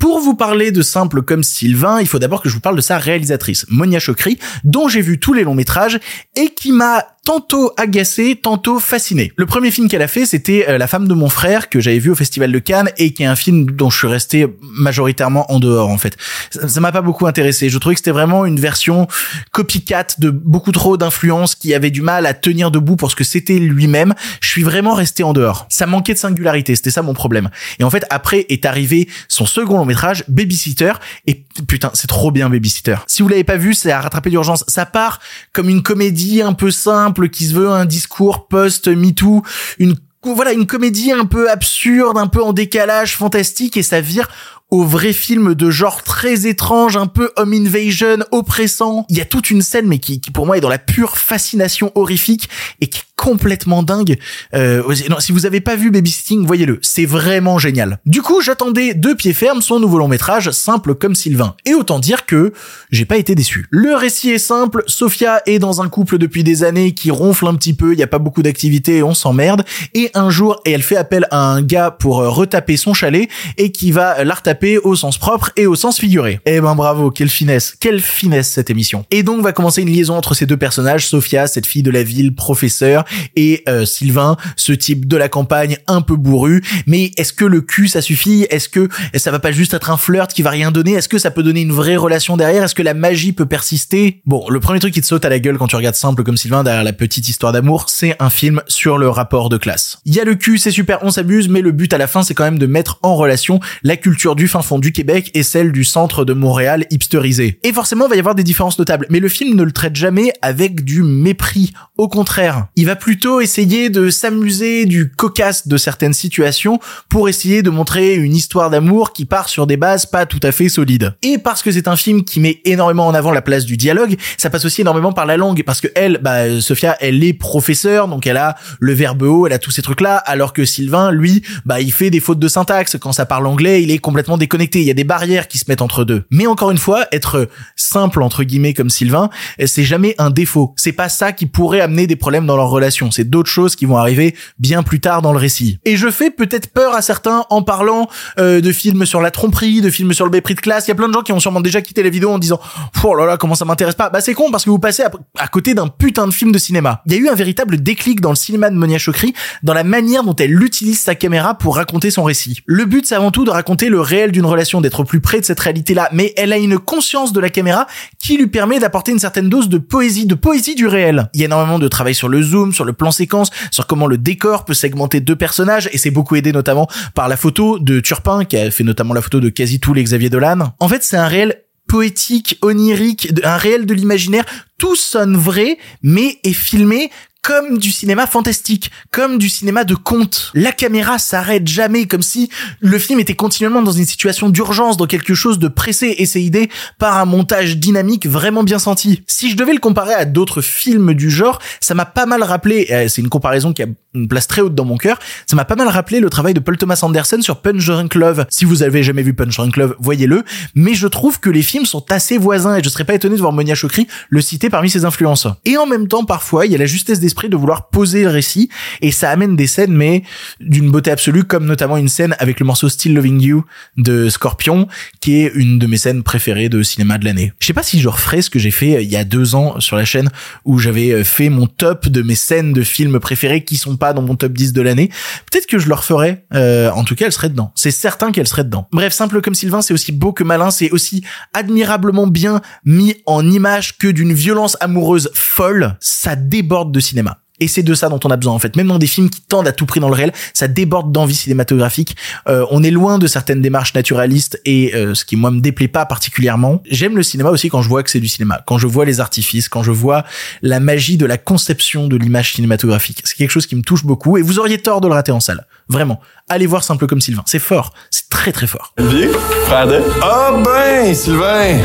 Pour 0.00 0.20
vous 0.20 0.34
parler 0.34 0.70
de 0.70 0.80
Simple 0.80 1.20
comme 1.20 1.42
Sylvain, 1.42 2.00
il 2.00 2.06
faut 2.06 2.18
d'abord 2.18 2.40
que 2.40 2.48
je 2.48 2.54
vous 2.54 2.60
parle 2.60 2.76
de 2.76 2.80
sa 2.80 2.96
réalisatrice, 2.96 3.66
Monia 3.68 3.98
Chokri, 3.98 4.38
dont 4.64 4.88
j'ai 4.88 5.02
vu 5.02 5.20
tous 5.20 5.34
les 5.34 5.44
longs 5.44 5.54
métrages 5.54 6.00
et 6.34 6.48
qui 6.48 6.72
m'a 6.72 7.04
tantôt 7.24 7.72
agacé, 7.78 8.36
tantôt 8.40 8.78
fasciné. 8.78 9.32
Le 9.36 9.46
premier 9.46 9.70
film 9.70 9.88
qu'elle 9.88 10.02
a 10.02 10.08
fait, 10.08 10.26
c'était 10.26 10.66
euh, 10.68 10.78
La 10.78 10.86
femme 10.86 11.08
de 11.08 11.14
mon 11.14 11.30
frère 11.30 11.70
que 11.70 11.80
j'avais 11.80 11.98
vu 11.98 12.10
au 12.10 12.14
Festival 12.14 12.52
de 12.52 12.58
Cannes 12.58 12.90
et 12.98 13.12
qui 13.12 13.22
est 13.22 13.26
un 13.26 13.34
film 13.34 13.70
dont 13.70 13.88
je 13.88 13.98
suis 13.98 14.06
resté 14.06 14.46
majoritairement 14.60 15.50
en 15.50 15.58
dehors 15.58 15.88
en 15.88 15.96
fait. 15.96 16.16
Ça 16.50 16.80
m'a 16.80 16.92
pas 16.92 17.00
beaucoup 17.00 17.26
intéressé. 17.26 17.70
Je 17.70 17.78
trouvais 17.78 17.94
que 17.94 18.00
c'était 18.00 18.10
vraiment 18.10 18.44
une 18.44 18.60
version 18.60 19.08
copycat 19.52 20.06
de 20.18 20.30
beaucoup 20.30 20.70
trop 20.70 20.96
d'influences 20.96 21.54
qui 21.54 21.74
avait 21.74 21.90
du 21.90 22.02
mal 22.02 22.26
à 22.26 22.34
tenir 22.34 22.70
debout 22.70 22.96
pour 22.96 23.10
ce 23.10 23.16
que 23.16 23.24
c'était 23.24 23.58
lui-même. 23.58 24.14
Je 24.40 24.48
suis 24.48 24.62
vraiment 24.62 24.94
resté 24.94 25.22
en 25.22 25.32
dehors. 25.32 25.66
Ça 25.70 25.86
manquait 25.86 26.14
de 26.14 26.18
singularité, 26.18 26.76
c'était 26.76 26.90
ça 26.90 27.02
mon 27.02 27.14
problème. 27.14 27.48
Et 27.78 27.84
en 27.84 27.90
fait, 27.90 28.04
après 28.10 28.44
est 28.50 28.66
arrivé 28.66 29.08
son 29.28 29.46
second 29.46 29.78
long 29.78 29.86
métrage, 29.86 30.24
Babysitter, 30.28 30.92
et 31.26 31.44
putain, 31.66 31.90
c'est 31.94 32.06
trop 32.06 32.30
bien 32.30 32.50
Babysitter. 32.50 32.96
Si 33.06 33.22
vous 33.22 33.28
l'avez 33.28 33.44
pas 33.44 33.56
vu, 33.56 33.72
c'est 33.72 33.90
à 33.90 34.00
rattraper 34.02 34.28
d'urgence. 34.28 34.64
Ça 34.68 34.84
part 34.84 35.20
comme 35.52 35.70
une 35.70 35.82
comédie 35.82 36.42
un 36.42 36.52
peu 36.52 36.70
simple 36.70 37.13
qui 37.30 37.46
se 37.46 37.54
veut 37.54 37.70
un 37.70 37.84
discours 37.84 38.48
post-MeToo, 38.48 39.42
une 39.78 39.96
voilà 40.32 40.52
une 40.52 40.66
comédie 40.66 41.12
un 41.12 41.26
peu 41.26 41.50
absurde, 41.50 42.16
un 42.16 42.28
peu 42.28 42.42
en 42.42 42.52
décalage 42.52 43.16
fantastique 43.16 43.76
et 43.76 43.82
ça 43.82 44.00
vire 44.00 44.28
au 44.70 44.82
vrai 44.82 45.12
film 45.12 45.54
de 45.54 45.70
genre 45.70 46.02
très 46.02 46.46
étrange, 46.46 46.96
un 46.96 47.06
peu 47.06 47.30
home 47.36 47.52
invasion, 47.52 48.24
oppressant. 48.32 49.06
Il 49.08 49.18
y 49.18 49.20
a 49.20 49.24
toute 49.24 49.50
une 49.50 49.62
scène 49.62 49.86
mais 49.86 49.98
qui, 49.98 50.20
qui 50.20 50.30
pour 50.30 50.46
moi 50.46 50.56
est 50.56 50.60
dans 50.60 50.68
la 50.68 50.78
pure 50.78 51.18
fascination 51.18 51.92
horrifique 51.94 52.48
et 52.80 52.88
qui 52.88 53.02
complètement 53.16 53.82
dingue. 53.82 54.18
Euh, 54.54 54.82
non, 55.08 55.20
si 55.20 55.32
vous 55.32 55.46
avez 55.46 55.60
pas 55.60 55.76
vu 55.76 55.90
Babysitting, 55.90 56.46
voyez-le, 56.46 56.78
c'est 56.82 57.06
vraiment 57.06 57.58
génial. 57.58 57.98
Du 58.06 58.22
coup, 58.22 58.40
j'attendais 58.40 58.94
de 58.94 59.12
pied 59.12 59.32
ferme 59.32 59.62
son 59.62 59.80
nouveau 59.80 59.98
long 59.98 60.08
métrage, 60.08 60.50
simple 60.50 60.94
comme 60.94 61.14
Sylvain. 61.14 61.54
Et 61.64 61.74
autant 61.74 62.00
dire 62.00 62.26
que 62.26 62.52
j'ai 62.90 63.04
pas 63.04 63.16
été 63.16 63.34
déçu. 63.34 63.66
Le 63.70 63.94
récit 63.94 64.30
est 64.30 64.38
simple, 64.38 64.82
Sophia 64.86 65.42
est 65.46 65.58
dans 65.58 65.80
un 65.80 65.88
couple 65.88 66.18
depuis 66.18 66.44
des 66.44 66.64
années 66.64 66.92
qui 66.92 67.10
ronfle 67.10 67.46
un 67.46 67.54
petit 67.54 67.74
peu, 67.74 67.92
il 67.92 67.98
y 67.98 68.02
a 68.02 68.06
pas 68.06 68.18
beaucoup 68.18 68.42
d'activité, 68.42 69.02
on 69.02 69.14
s'emmerde, 69.14 69.64
et 69.94 70.10
un 70.14 70.30
jour, 70.30 70.60
elle 70.66 70.82
fait 70.82 70.96
appel 70.96 71.26
à 71.30 71.38
un 71.38 71.62
gars 71.62 71.90
pour 71.90 72.20
euh, 72.20 72.28
retaper 72.28 72.76
son 72.76 72.94
chalet 72.94 73.28
et 73.56 73.70
qui 73.72 73.92
va 73.92 74.24
la 74.24 74.34
retaper 74.34 74.78
au 74.78 74.96
sens 74.96 75.18
propre 75.18 75.50
et 75.56 75.66
au 75.66 75.76
sens 75.76 75.98
figuré. 75.98 76.40
Eh 76.46 76.60
ben 76.60 76.74
bravo, 76.74 77.10
quelle 77.10 77.28
finesse, 77.28 77.76
quelle 77.78 78.00
finesse 78.00 78.50
cette 78.50 78.70
émission. 78.70 79.06
Et 79.10 79.22
donc 79.22 79.42
va 79.42 79.52
commencer 79.52 79.82
une 79.82 79.90
liaison 79.90 80.16
entre 80.16 80.34
ces 80.34 80.46
deux 80.46 80.56
personnages, 80.56 81.06
Sophia, 81.06 81.46
cette 81.46 81.66
fille 81.66 81.82
de 81.82 81.90
la 81.90 82.02
ville, 82.02 82.34
professeur, 82.34 83.03
et 83.36 83.62
euh, 83.68 83.84
Sylvain, 83.84 84.36
ce 84.56 84.72
type 84.72 85.06
de 85.06 85.16
la 85.16 85.28
campagne 85.28 85.78
un 85.86 86.00
peu 86.00 86.16
bourru. 86.16 86.62
Mais 86.86 87.12
est-ce 87.16 87.32
que 87.32 87.44
le 87.44 87.60
cul 87.60 87.88
ça 87.88 88.02
suffit? 88.02 88.46
Est-ce 88.50 88.68
que 88.68 88.88
ça 89.14 89.30
va 89.30 89.38
pas 89.38 89.52
juste 89.52 89.74
être 89.74 89.90
un 89.90 89.96
flirt 89.96 90.32
qui 90.32 90.42
va 90.42 90.50
rien 90.50 90.70
donner? 90.70 90.92
Est-ce 90.92 91.08
que 91.08 91.18
ça 91.18 91.30
peut 91.30 91.42
donner 91.42 91.62
une 91.62 91.72
vraie 91.72 91.96
relation 91.96 92.36
derrière? 92.36 92.64
Est-ce 92.64 92.74
que 92.74 92.82
la 92.82 92.94
magie 92.94 93.32
peut 93.32 93.46
persister? 93.46 94.22
Bon, 94.26 94.48
le 94.48 94.60
premier 94.60 94.80
truc 94.80 94.94
qui 94.94 95.00
te 95.00 95.06
saute 95.06 95.24
à 95.24 95.28
la 95.28 95.38
gueule 95.38 95.58
quand 95.58 95.66
tu 95.66 95.76
regardes 95.76 95.94
simple 95.94 96.22
comme 96.22 96.36
Sylvain 96.36 96.64
derrière 96.64 96.84
la 96.84 96.92
petite 96.92 97.28
histoire 97.28 97.52
d'amour, 97.52 97.86
c'est 97.88 98.16
un 98.20 98.30
film 98.30 98.62
sur 98.66 98.98
le 98.98 99.08
rapport 99.08 99.48
de 99.48 99.56
classe. 99.56 99.98
Il 100.04 100.14
y 100.14 100.20
a 100.20 100.24
le 100.24 100.34
cul, 100.34 100.58
c'est 100.58 100.70
super, 100.70 100.98
on 101.02 101.10
s'abuse, 101.10 101.48
mais 101.48 101.60
le 101.60 101.72
but 101.72 101.92
à 101.92 101.98
la 101.98 102.06
fin 102.06 102.22
c'est 102.22 102.34
quand 102.34 102.44
même 102.44 102.58
de 102.58 102.66
mettre 102.66 102.98
en 103.02 103.14
relation 103.14 103.60
la 103.82 103.96
culture 103.96 104.36
du 104.36 104.48
fin 104.48 104.62
fond 104.62 104.78
du 104.78 104.92
Québec 104.92 105.30
et 105.34 105.42
celle 105.42 105.72
du 105.72 105.84
centre 105.84 106.24
de 106.24 106.32
Montréal 106.32 106.86
hipsterisé. 106.90 107.58
Et 107.62 107.72
forcément, 107.72 108.06
il 108.06 108.10
va 108.10 108.16
y 108.16 108.18
avoir 108.18 108.34
des 108.34 108.42
différences 108.42 108.78
notables, 108.78 109.06
mais 109.10 109.20
le 109.20 109.28
film 109.28 109.56
ne 109.56 109.62
le 109.62 109.72
traite 109.72 109.96
jamais 109.96 110.32
avec 110.42 110.84
du 110.84 111.02
mépris. 111.02 111.72
Au 111.96 112.08
contraire, 112.08 112.66
il 112.76 112.86
va 112.86 112.93
plutôt 112.96 113.40
essayer 113.40 113.90
de 113.90 114.10
s'amuser 114.10 114.86
du 114.86 115.10
cocasse 115.10 115.68
de 115.68 115.76
certaines 115.76 116.12
situations 116.12 116.78
pour 117.08 117.28
essayer 117.28 117.62
de 117.62 117.70
montrer 117.70 118.14
une 118.14 118.34
histoire 118.34 118.70
d'amour 118.70 119.12
qui 119.12 119.24
part 119.24 119.48
sur 119.48 119.66
des 119.66 119.76
bases 119.76 120.06
pas 120.06 120.26
tout 120.26 120.40
à 120.42 120.52
fait 120.52 120.68
solides. 120.68 121.14
Et 121.22 121.38
parce 121.38 121.62
que 121.62 121.70
c'est 121.70 121.88
un 121.88 121.96
film 121.96 122.24
qui 122.24 122.40
met 122.40 122.60
énormément 122.64 123.06
en 123.06 123.14
avant 123.14 123.32
la 123.32 123.42
place 123.42 123.64
du 123.64 123.76
dialogue, 123.76 124.16
ça 124.36 124.50
passe 124.50 124.64
aussi 124.64 124.82
énormément 124.82 125.12
par 125.12 125.26
la 125.26 125.36
langue 125.36 125.62
parce 125.64 125.80
que 125.80 125.88
elle, 125.94 126.18
bah 126.22 126.60
Sophia, 126.60 126.96
elle 127.00 127.22
est 127.24 127.32
professeure, 127.32 128.08
donc 128.08 128.26
elle 128.26 128.36
a 128.36 128.56
le 128.80 128.92
verbe 128.92 129.22
haut, 129.22 129.46
elle 129.46 129.52
a 129.52 129.58
tous 129.58 129.70
ces 129.70 129.82
trucs-là, 129.82 130.16
alors 130.16 130.52
que 130.52 130.64
Sylvain, 130.64 131.10
lui, 131.10 131.42
bah 131.64 131.80
il 131.80 131.92
fait 131.92 132.10
des 132.10 132.20
fautes 132.20 132.38
de 132.38 132.48
syntaxe. 132.48 132.96
Quand 133.00 133.12
ça 133.12 133.26
parle 133.26 133.46
anglais, 133.46 133.82
il 133.82 133.90
est 133.90 133.98
complètement 133.98 134.38
déconnecté. 134.38 134.80
Il 134.80 134.86
y 134.86 134.90
a 134.90 134.94
des 134.94 135.04
barrières 135.04 135.48
qui 135.48 135.58
se 135.58 135.64
mettent 135.68 135.82
entre 135.82 136.04
deux. 136.04 136.24
Mais 136.30 136.46
encore 136.46 136.70
une 136.70 136.78
fois, 136.78 137.06
être 137.12 137.48
simple 137.76 138.22
entre 138.22 138.44
guillemets 138.44 138.74
comme 138.74 138.90
Sylvain, 138.90 139.30
c'est 139.64 139.84
jamais 139.84 140.14
un 140.18 140.30
défaut. 140.30 140.74
C'est 140.76 140.92
pas 140.92 141.08
ça 141.08 141.32
qui 141.32 141.46
pourrait 141.46 141.80
amener 141.80 142.06
des 142.06 142.16
problèmes 142.16 142.46
dans 142.46 142.56
leur 142.56 142.70
relation. 142.70 142.83
C'est 143.10 143.28
d'autres 143.28 143.50
choses 143.50 143.76
qui 143.76 143.86
vont 143.86 143.96
arriver 143.96 144.34
bien 144.58 144.82
plus 144.82 145.00
tard 145.00 145.22
dans 145.22 145.32
le 145.32 145.38
récit. 145.38 145.78
Et 145.84 145.96
je 145.96 146.10
fais 146.10 146.30
peut-être 146.30 146.72
peur 146.72 146.94
à 146.94 147.02
certains 147.02 147.44
en 147.50 147.62
parlant 147.62 148.08
euh, 148.38 148.60
de 148.60 148.72
films 148.72 149.06
sur 149.06 149.20
la 149.20 149.30
tromperie, 149.30 149.80
de 149.80 149.90
films 149.90 150.12
sur 150.12 150.24
le 150.24 150.30
mépris 150.30 150.54
de 150.54 150.60
classe. 150.60 150.86
Il 150.86 150.90
y 150.90 150.92
a 150.92 150.94
plein 150.94 151.08
de 151.08 151.12
gens 151.12 151.22
qui 151.22 151.32
ont 151.32 151.40
sûrement 151.40 151.60
déjà 151.60 151.80
quitté 151.82 152.02
la 152.02 152.10
vidéo 152.10 152.30
en 152.30 152.38
disant 152.38 152.60
"Oh 153.02 153.14
là 153.14 153.26
là, 153.26 153.36
comment 153.36 153.54
ça 153.54 153.64
m'intéresse 153.64 153.94
pas." 153.94 154.10
Bah 154.10 154.20
c'est 154.20 154.34
con 154.34 154.50
parce 154.50 154.64
que 154.64 154.70
vous 154.70 154.78
passez 154.78 155.02
à, 155.02 155.10
à 155.38 155.48
côté 155.48 155.74
d'un 155.74 155.88
putain 155.88 156.26
de 156.26 156.32
film 156.32 156.52
de 156.52 156.58
cinéma. 156.58 157.02
Il 157.06 157.12
y 157.12 157.16
a 157.16 157.18
eu 157.18 157.28
un 157.28 157.34
véritable 157.34 157.82
déclic 157.82 158.20
dans 158.20 158.30
le 158.30 158.36
cinéma 158.36 158.70
de 158.70 158.76
Monia 158.76 158.98
Chokri 158.98 159.34
dans 159.62 159.74
la 159.74 159.84
manière 159.84 160.24
dont 160.24 160.36
elle 160.36 160.62
utilise 160.62 161.00
sa 161.00 161.14
caméra 161.14 161.54
pour 161.54 161.76
raconter 161.76 162.10
son 162.10 162.24
récit. 162.24 162.60
Le 162.66 162.84
but 162.84 163.06
c'est 163.06 163.14
avant 163.14 163.30
tout 163.30 163.44
de 163.44 163.50
raconter 163.50 163.88
le 163.88 164.00
réel 164.00 164.32
d'une 164.32 164.46
relation, 164.46 164.80
d'être 164.80 165.04
plus 165.04 165.20
près 165.20 165.40
de 165.40 165.44
cette 165.44 165.60
réalité-là, 165.60 166.08
mais 166.12 166.32
elle 166.36 166.52
a 166.52 166.58
une 166.58 166.78
conscience 166.78 167.32
de 167.32 167.40
la 167.40 167.50
caméra 167.50 167.86
qui 168.18 168.36
lui 168.36 168.46
permet 168.46 168.78
d'apporter 168.78 169.12
une 169.12 169.18
certaine 169.18 169.48
dose 169.48 169.68
de 169.68 169.78
poésie, 169.78 170.26
de 170.26 170.34
poésie 170.34 170.74
du 170.74 170.86
réel. 170.86 171.28
Il 171.34 171.40
y 171.40 171.44
a 171.44 171.46
énormément 171.46 171.78
de 171.78 171.88
travail 171.88 172.14
sur 172.14 172.28
le 172.28 172.42
zoom, 172.42 172.72
sur 172.74 172.84
le 172.84 172.92
plan 172.92 173.10
séquence, 173.10 173.50
sur 173.70 173.86
comment 173.86 174.06
le 174.06 174.18
décor 174.18 174.64
peut 174.64 174.74
segmenter 174.74 175.20
deux 175.20 175.36
personnages, 175.36 175.88
et 175.92 175.98
c'est 175.98 176.10
beaucoup 176.10 176.36
aidé 176.36 176.52
notamment 176.52 176.88
par 177.14 177.28
la 177.28 177.36
photo 177.36 177.78
de 177.78 178.00
Turpin, 178.00 178.44
qui 178.44 178.56
a 178.56 178.70
fait 178.70 178.84
notamment 178.84 179.14
la 179.14 179.22
photo 179.22 179.40
de 179.40 179.48
quasi 179.48 179.80
tous 179.80 179.94
les 179.94 180.04
Xavier 180.04 180.30
Dolan. 180.30 180.74
En 180.80 180.88
fait, 180.88 181.02
c'est 181.02 181.16
un 181.16 181.28
réel 181.28 181.62
poétique, 181.86 182.58
onirique, 182.62 183.32
un 183.44 183.56
réel 183.56 183.86
de 183.86 183.94
l'imaginaire. 183.94 184.44
Tout 184.78 184.96
sonne 184.96 185.36
vrai, 185.36 185.78
mais 186.02 186.38
est 186.42 186.52
filmé 186.52 187.10
comme 187.44 187.76
du 187.76 187.92
cinéma 187.92 188.26
fantastique, 188.26 188.90
comme 189.10 189.36
du 189.36 189.50
cinéma 189.50 189.84
de 189.84 189.94
conte. 189.94 190.50
La 190.54 190.72
caméra 190.72 191.18
s'arrête 191.18 191.68
jamais, 191.68 192.06
comme 192.06 192.22
si 192.22 192.48
le 192.80 192.98
film 192.98 193.20
était 193.20 193.34
continuellement 193.34 193.82
dans 193.82 193.92
une 193.92 194.06
situation 194.06 194.48
d'urgence, 194.48 194.96
dans 194.96 195.06
quelque 195.06 195.34
chose 195.34 195.58
de 195.58 195.68
pressé, 195.68 196.14
et 196.18 196.24
c'est 196.26 196.50
par 196.98 197.18
un 197.18 197.26
montage 197.26 197.76
dynamique 197.76 198.26
vraiment 198.26 198.62
bien 198.62 198.78
senti. 198.78 199.22
Si 199.26 199.50
je 199.50 199.56
devais 199.56 199.74
le 199.74 199.78
comparer 199.78 200.14
à 200.14 200.24
d'autres 200.24 200.62
films 200.62 201.12
du 201.12 201.30
genre, 201.30 201.60
ça 201.80 201.94
m'a 201.94 202.06
pas 202.06 202.24
mal 202.24 202.42
rappelé, 202.42 202.86
et 202.88 203.08
c'est 203.10 203.20
une 203.20 203.28
comparaison 203.28 203.74
qui 203.74 203.82
a 203.82 203.86
une 204.14 204.28
place 204.28 204.46
très 204.46 204.62
haute 204.62 204.74
dans 204.74 204.84
mon 204.86 204.96
cœur, 204.96 205.18
ça 205.46 205.54
m'a 205.54 205.66
pas 205.66 205.74
mal 205.74 205.88
rappelé 205.88 206.20
le 206.20 206.30
travail 206.30 206.54
de 206.54 206.60
Paul 206.60 206.78
Thomas 206.78 207.00
Anderson 207.02 207.42
sur 207.42 207.60
Punch 207.60 207.84
Drunk 207.84 208.14
Love. 208.14 208.46
Si 208.48 208.64
vous 208.64 208.82
avez 208.82 209.02
jamais 209.02 209.22
vu 209.22 209.34
Punch 209.34 209.56
Drunk 209.56 209.76
Love, 209.76 209.96
voyez-le, 209.98 210.44
mais 210.74 210.94
je 210.94 211.08
trouve 211.08 211.40
que 211.40 211.50
les 211.50 211.62
films 211.62 211.84
sont 211.84 212.10
assez 212.10 212.38
voisins, 212.38 212.76
et 212.76 212.82
je 212.82 212.88
serais 212.88 213.04
pas 213.04 213.14
étonné 213.14 213.34
de 213.34 213.40
voir 213.40 213.52
Monia 213.52 213.74
Chokri 213.74 214.06
le 214.30 214.40
citer 214.40 214.70
parmi 214.70 214.88
ses 214.88 215.04
influences. 215.04 215.46
Et 215.66 215.76
en 215.76 215.86
même 215.86 216.08
temps, 216.08 216.24
parfois, 216.24 216.64
il 216.64 216.72
y 216.72 216.74
a 216.74 216.78
la 216.78 216.86
justesse 216.86 217.20
d'esprit 217.34 217.48
de 217.48 217.56
vouloir 217.56 217.88
poser 217.88 218.22
le 218.22 218.28
récit 218.28 218.68
et 219.00 219.10
ça 219.10 219.28
amène 219.30 219.56
des 219.56 219.66
scènes 219.66 219.92
mais 219.92 220.22
d'une 220.60 220.88
beauté 220.92 221.10
absolue 221.10 221.42
comme 221.42 221.64
notamment 221.64 221.96
une 221.96 222.06
scène 222.06 222.36
avec 222.38 222.60
le 222.60 222.66
morceau 222.66 222.88
Still 222.88 223.12
Loving 223.12 223.40
You 223.42 223.64
de 223.96 224.28
Scorpion 224.28 224.86
qui 225.20 225.40
est 225.40 225.50
une 225.56 225.80
de 225.80 225.88
mes 225.88 225.96
scènes 225.96 226.22
préférées 226.22 226.68
de 226.68 226.80
cinéma 226.84 227.18
de 227.18 227.24
l'année. 227.24 227.52
Je 227.58 227.66
sais 227.66 227.72
pas 227.72 227.82
si 227.82 227.98
je 227.98 228.08
referai 228.08 228.40
ce 228.40 228.50
que 228.50 228.60
j'ai 228.60 228.70
fait 228.70 228.94
euh, 228.94 229.02
il 229.02 229.10
y 229.10 229.16
a 229.16 229.24
deux 229.24 229.56
ans 229.56 229.80
sur 229.80 229.96
la 229.96 230.04
chaîne 230.04 230.30
où 230.64 230.78
j'avais 230.78 231.10
euh, 231.10 231.24
fait 231.24 231.48
mon 231.48 231.66
top 231.66 232.06
de 232.06 232.22
mes 232.22 232.36
scènes 232.36 232.72
de 232.72 232.82
films 232.82 233.18
préférés 233.18 233.64
qui 233.64 233.78
sont 233.78 233.96
pas 233.96 234.12
dans 234.12 234.22
mon 234.22 234.36
top 234.36 234.52
10 234.52 234.72
de 234.72 234.82
l'année. 234.82 235.10
Peut-être 235.50 235.66
que 235.66 235.80
je 235.80 235.88
le 235.88 235.94
referai. 235.94 236.44
Euh, 236.54 236.90
en 236.90 237.02
tout 237.02 237.16
cas, 237.16 237.26
elle 237.26 237.32
serait 237.32 237.48
dedans. 237.48 237.72
C'est 237.74 237.90
certain 237.90 238.30
qu'elle 238.30 238.46
serait 238.46 238.62
dedans. 238.62 238.86
Bref, 238.92 239.12
simple 239.12 239.40
comme 239.40 239.56
Sylvain, 239.56 239.82
c'est 239.82 239.94
aussi 239.94 240.12
beau 240.12 240.32
que 240.32 240.44
malin, 240.44 240.70
c'est 240.70 240.92
aussi 240.92 241.24
admirablement 241.52 242.28
bien 242.28 242.60
mis 242.84 243.16
en 243.26 243.50
image 243.50 243.98
que 243.98 244.06
d'une 244.06 244.32
violence 244.32 244.76
amoureuse 244.78 245.30
folle. 245.34 245.96
Ça 245.98 246.36
déborde 246.36 246.92
de 246.92 247.00
cinéma. 247.00 247.23
Et 247.60 247.68
c'est 247.68 247.84
de 247.84 247.94
ça 247.94 248.08
dont 248.08 248.18
on 248.24 248.30
a 248.30 248.36
besoin 248.36 248.52
en 248.52 248.58
fait. 248.58 248.74
Même 248.74 248.88
dans 248.88 248.98
des 248.98 249.06
films 249.06 249.30
qui 249.30 249.40
tendent 249.40 249.68
à 249.68 249.72
tout 249.72 249.86
prix 249.86 250.00
dans 250.00 250.08
le 250.08 250.14
réel, 250.14 250.32
ça 250.52 250.66
déborde 250.66 251.12
d'envie 251.12 251.36
cinématographique. 251.36 252.16
Euh, 252.48 252.66
on 252.70 252.82
est 252.82 252.90
loin 252.90 253.18
de 253.18 253.26
certaines 253.28 253.62
démarches 253.62 253.94
naturalistes 253.94 254.60
et 254.64 254.94
euh, 254.94 255.14
ce 255.14 255.24
qui 255.24 255.36
moi 255.36 255.50
me 255.52 255.60
déplaît 255.60 255.88
pas 255.88 256.04
particulièrement. 256.04 256.82
J'aime 256.90 257.16
le 257.16 257.22
cinéma 257.22 257.50
aussi 257.50 257.68
quand 257.68 257.80
je 257.80 257.88
vois 257.88 258.02
que 258.02 258.10
c'est 258.10 258.20
du 258.20 258.28
cinéma, 258.28 258.60
quand 258.66 258.78
je 258.78 258.88
vois 258.88 259.04
les 259.04 259.20
artifices, 259.20 259.68
quand 259.68 259.84
je 259.84 259.92
vois 259.92 260.24
la 260.62 260.80
magie 260.80 261.16
de 261.16 261.26
la 261.26 261.38
conception 261.38 262.08
de 262.08 262.16
l'image 262.16 262.54
cinématographique. 262.54 263.22
C'est 263.24 263.36
quelque 263.36 263.50
chose 263.50 263.66
qui 263.66 263.76
me 263.76 263.82
touche 263.82 264.04
beaucoup 264.04 264.36
et 264.36 264.42
vous 264.42 264.58
auriez 264.58 264.78
tort 264.78 265.00
de 265.00 265.06
le 265.06 265.14
rater 265.14 265.32
en 265.32 265.40
salle. 265.40 265.66
Vraiment. 265.88 266.20
Allez 266.48 266.66
voir 266.66 266.82
Simple 266.82 267.06
comme 267.06 267.20
Sylvain. 267.20 267.42
C'est 267.46 267.58
fort. 267.58 267.92
C'est 268.10 268.28
très 268.30 268.52
très 268.52 268.66
fort. 268.66 268.94
Olivier, 268.98 269.28
frère 269.66 269.86
de. 269.86 270.00
Ah 270.22 270.52
ben, 270.64 271.14
Sylvain. 271.14 271.78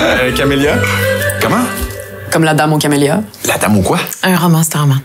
Euh, 0.00 0.32
Camélia. 0.36 0.76
Comment? 1.40 1.64
Comme 2.30 2.44
la 2.44 2.54
dame 2.54 2.72
au 2.74 2.78
camélia. 2.78 3.22
La 3.46 3.56
dame 3.58 3.78
ou 3.78 3.82
quoi? 3.82 3.98
Un 4.22 4.36
roman, 4.36 4.62
c'est 4.62 4.76
un 4.76 4.82
roman. 4.82 4.96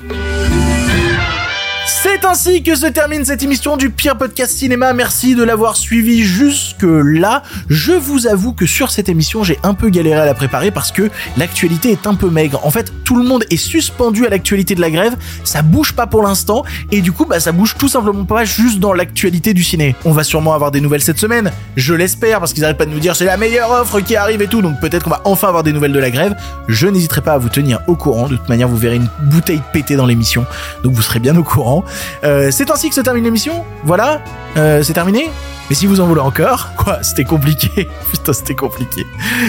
C'est 1.86 2.24
ainsi 2.24 2.64
que 2.64 2.76
se 2.76 2.86
termine 2.86 3.26
cette 3.26 3.44
émission 3.44 3.76
du 3.76 3.90
pire 3.90 4.18
podcast 4.18 4.58
cinéma. 4.58 4.94
Merci 4.94 5.36
de 5.36 5.44
l'avoir 5.44 5.76
suivi 5.76 6.24
jusque 6.24 6.84
là. 6.84 7.44
Je 7.68 7.92
vous 7.92 8.26
avoue 8.26 8.54
que 8.54 8.66
sur 8.66 8.90
cette 8.90 9.10
émission, 9.10 9.44
j'ai 9.44 9.60
un 9.64 9.74
peu 9.74 9.90
galéré 9.90 10.22
à 10.22 10.26
la 10.26 10.34
préparer 10.34 10.72
parce 10.72 10.94
que 10.94 11.10
l'actualité 11.36 11.92
est 11.92 12.08
un 12.08 12.16
peu 12.16 12.30
maigre. 12.30 12.62
En 12.66 12.72
fait, 12.72 12.94
tout 13.04 13.18
le 13.18 13.26
monde 13.26 13.44
est 13.50 13.58
suspendu 13.58 14.26
à 14.26 14.30
l'actualité 14.30 14.76
de 14.76 14.82
la 14.82 14.92
grève. 14.92 15.18
Ça 15.44 15.62
bouge 15.62 15.92
pas 15.92 16.08
pour 16.08 16.24
l'instant 16.24 16.64
et 16.92 17.02
du 17.02 17.12
coup, 17.12 17.26
bah, 17.26 17.42
ça 17.42 17.52
bouge 17.52 17.76
tout 17.78 17.90
simplement 17.90 18.24
pas 18.24 18.46
juste 18.46 18.80
dans 18.80 18.94
l'actualité 18.94 19.54
du 19.54 19.64
ciné. 19.64 19.94
On 20.06 20.14
va 20.14 20.24
sûrement 20.24 20.54
avoir 20.54 20.72
des 20.72 20.80
nouvelles 20.80 21.02
cette 21.02 21.20
semaine. 21.20 21.52
Je 21.76 21.94
l'espère 21.94 22.40
parce 22.40 22.54
qu'ils 22.54 22.64
arrêtent 22.64 22.78
pas 22.78 22.86
de 22.86 22.92
nous 22.92 23.00
dire 23.00 23.14
c'est 23.18 23.26
la 23.26 23.36
meilleure 23.36 23.72
offre 23.72 24.00
qui 24.00 24.16
arrive 24.16 24.42
et 24.42 24.48
tout. 24.48 24.62
Donc 24.62 24.80
peut-être 24.80 25.04
qu'on 25.04 25.10
va 25.10 25.22
enfin 25.26 25.50
avoir 25.50 25.64
des 25.64 25.74
nouvelles 25.74 25.94
de 25.94 26.00
la 26.00 26.12
grève. 26.12 26.34
Je 26.70 26.88
n'hésiterai 26.88 27.20
pas 27.20 27.34
à 27.34 27.38
vous 27.38 27.50
tenir 27.50 27.82
au 27.88 27.96
courant. 27.96 28.30
De 28.30 28.38
toute 28.38 28.48
manière, 28.48 28.70
vous 28.70 28.78
verrez 28.78 28.96
une 28.96 29.10
bouteille 29.24 29.62
pétée 29.74 29.98
dans 29.98 30.06
l'émission. 30.06 30.46
Donc 30.84 30.94
vous 30.94 31.02
serez 31.02 31.20
bien 31.20 31.36
au 31.36 31.44
courant. 31.44 31.73
Euh, 32.24 32.52
c'est 32.52 32.70
ainsi 32.70 32.90
que 32.90 32.96
se 32.96 33.02
termine 33.02 33.24
l'émission. 33.24 33.64
Voilà, 33.84 34.22
euh, 34.58 34.84
c'est 34.84 34.94
terminé. 34.94 35.30
Mais 35.70 35.76
si 35.76 35.88
vous 35.88 36.02
en 36.02 36.06
voulez 36.06 36.22
encore, 36.22 36.70
quoi, 36.78 37.02
c'était 37.04 37.24
compliqué. 37.24 37.88
Putain, 38.12 38.34
c'était 38.34 38.56
compliqué. 38.56 39.08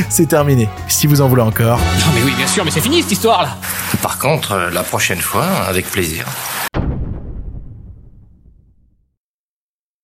C'est 0.08 0.26
terminé. 0.26 0.68
Si 0.88 1.06
vous 1.06 1.20
en 1.20 1.28
voulez 1.28 1.42
encore. 1.42 1.78
Non 1.78 2.12
mais 2.14 2.22
oui, 2.22 2.32
bien 2.36 2.46
sûr, 2.46 2.64
mais 2.64 2.70
c'est 2.70 2.80
fini 2.80 3.02
cette 3.02 3.12
histoire 3.12 3.42
là. 3.42 3.56
Par 4.00 4.18
contre, 4.18 4.52
euh, 4.52 4.70
la 4.70 4.82
prochaine 4.82 5.20
fois, 5.20 5.44
avec 5.68 5.90
plaisir. 5.90 6.24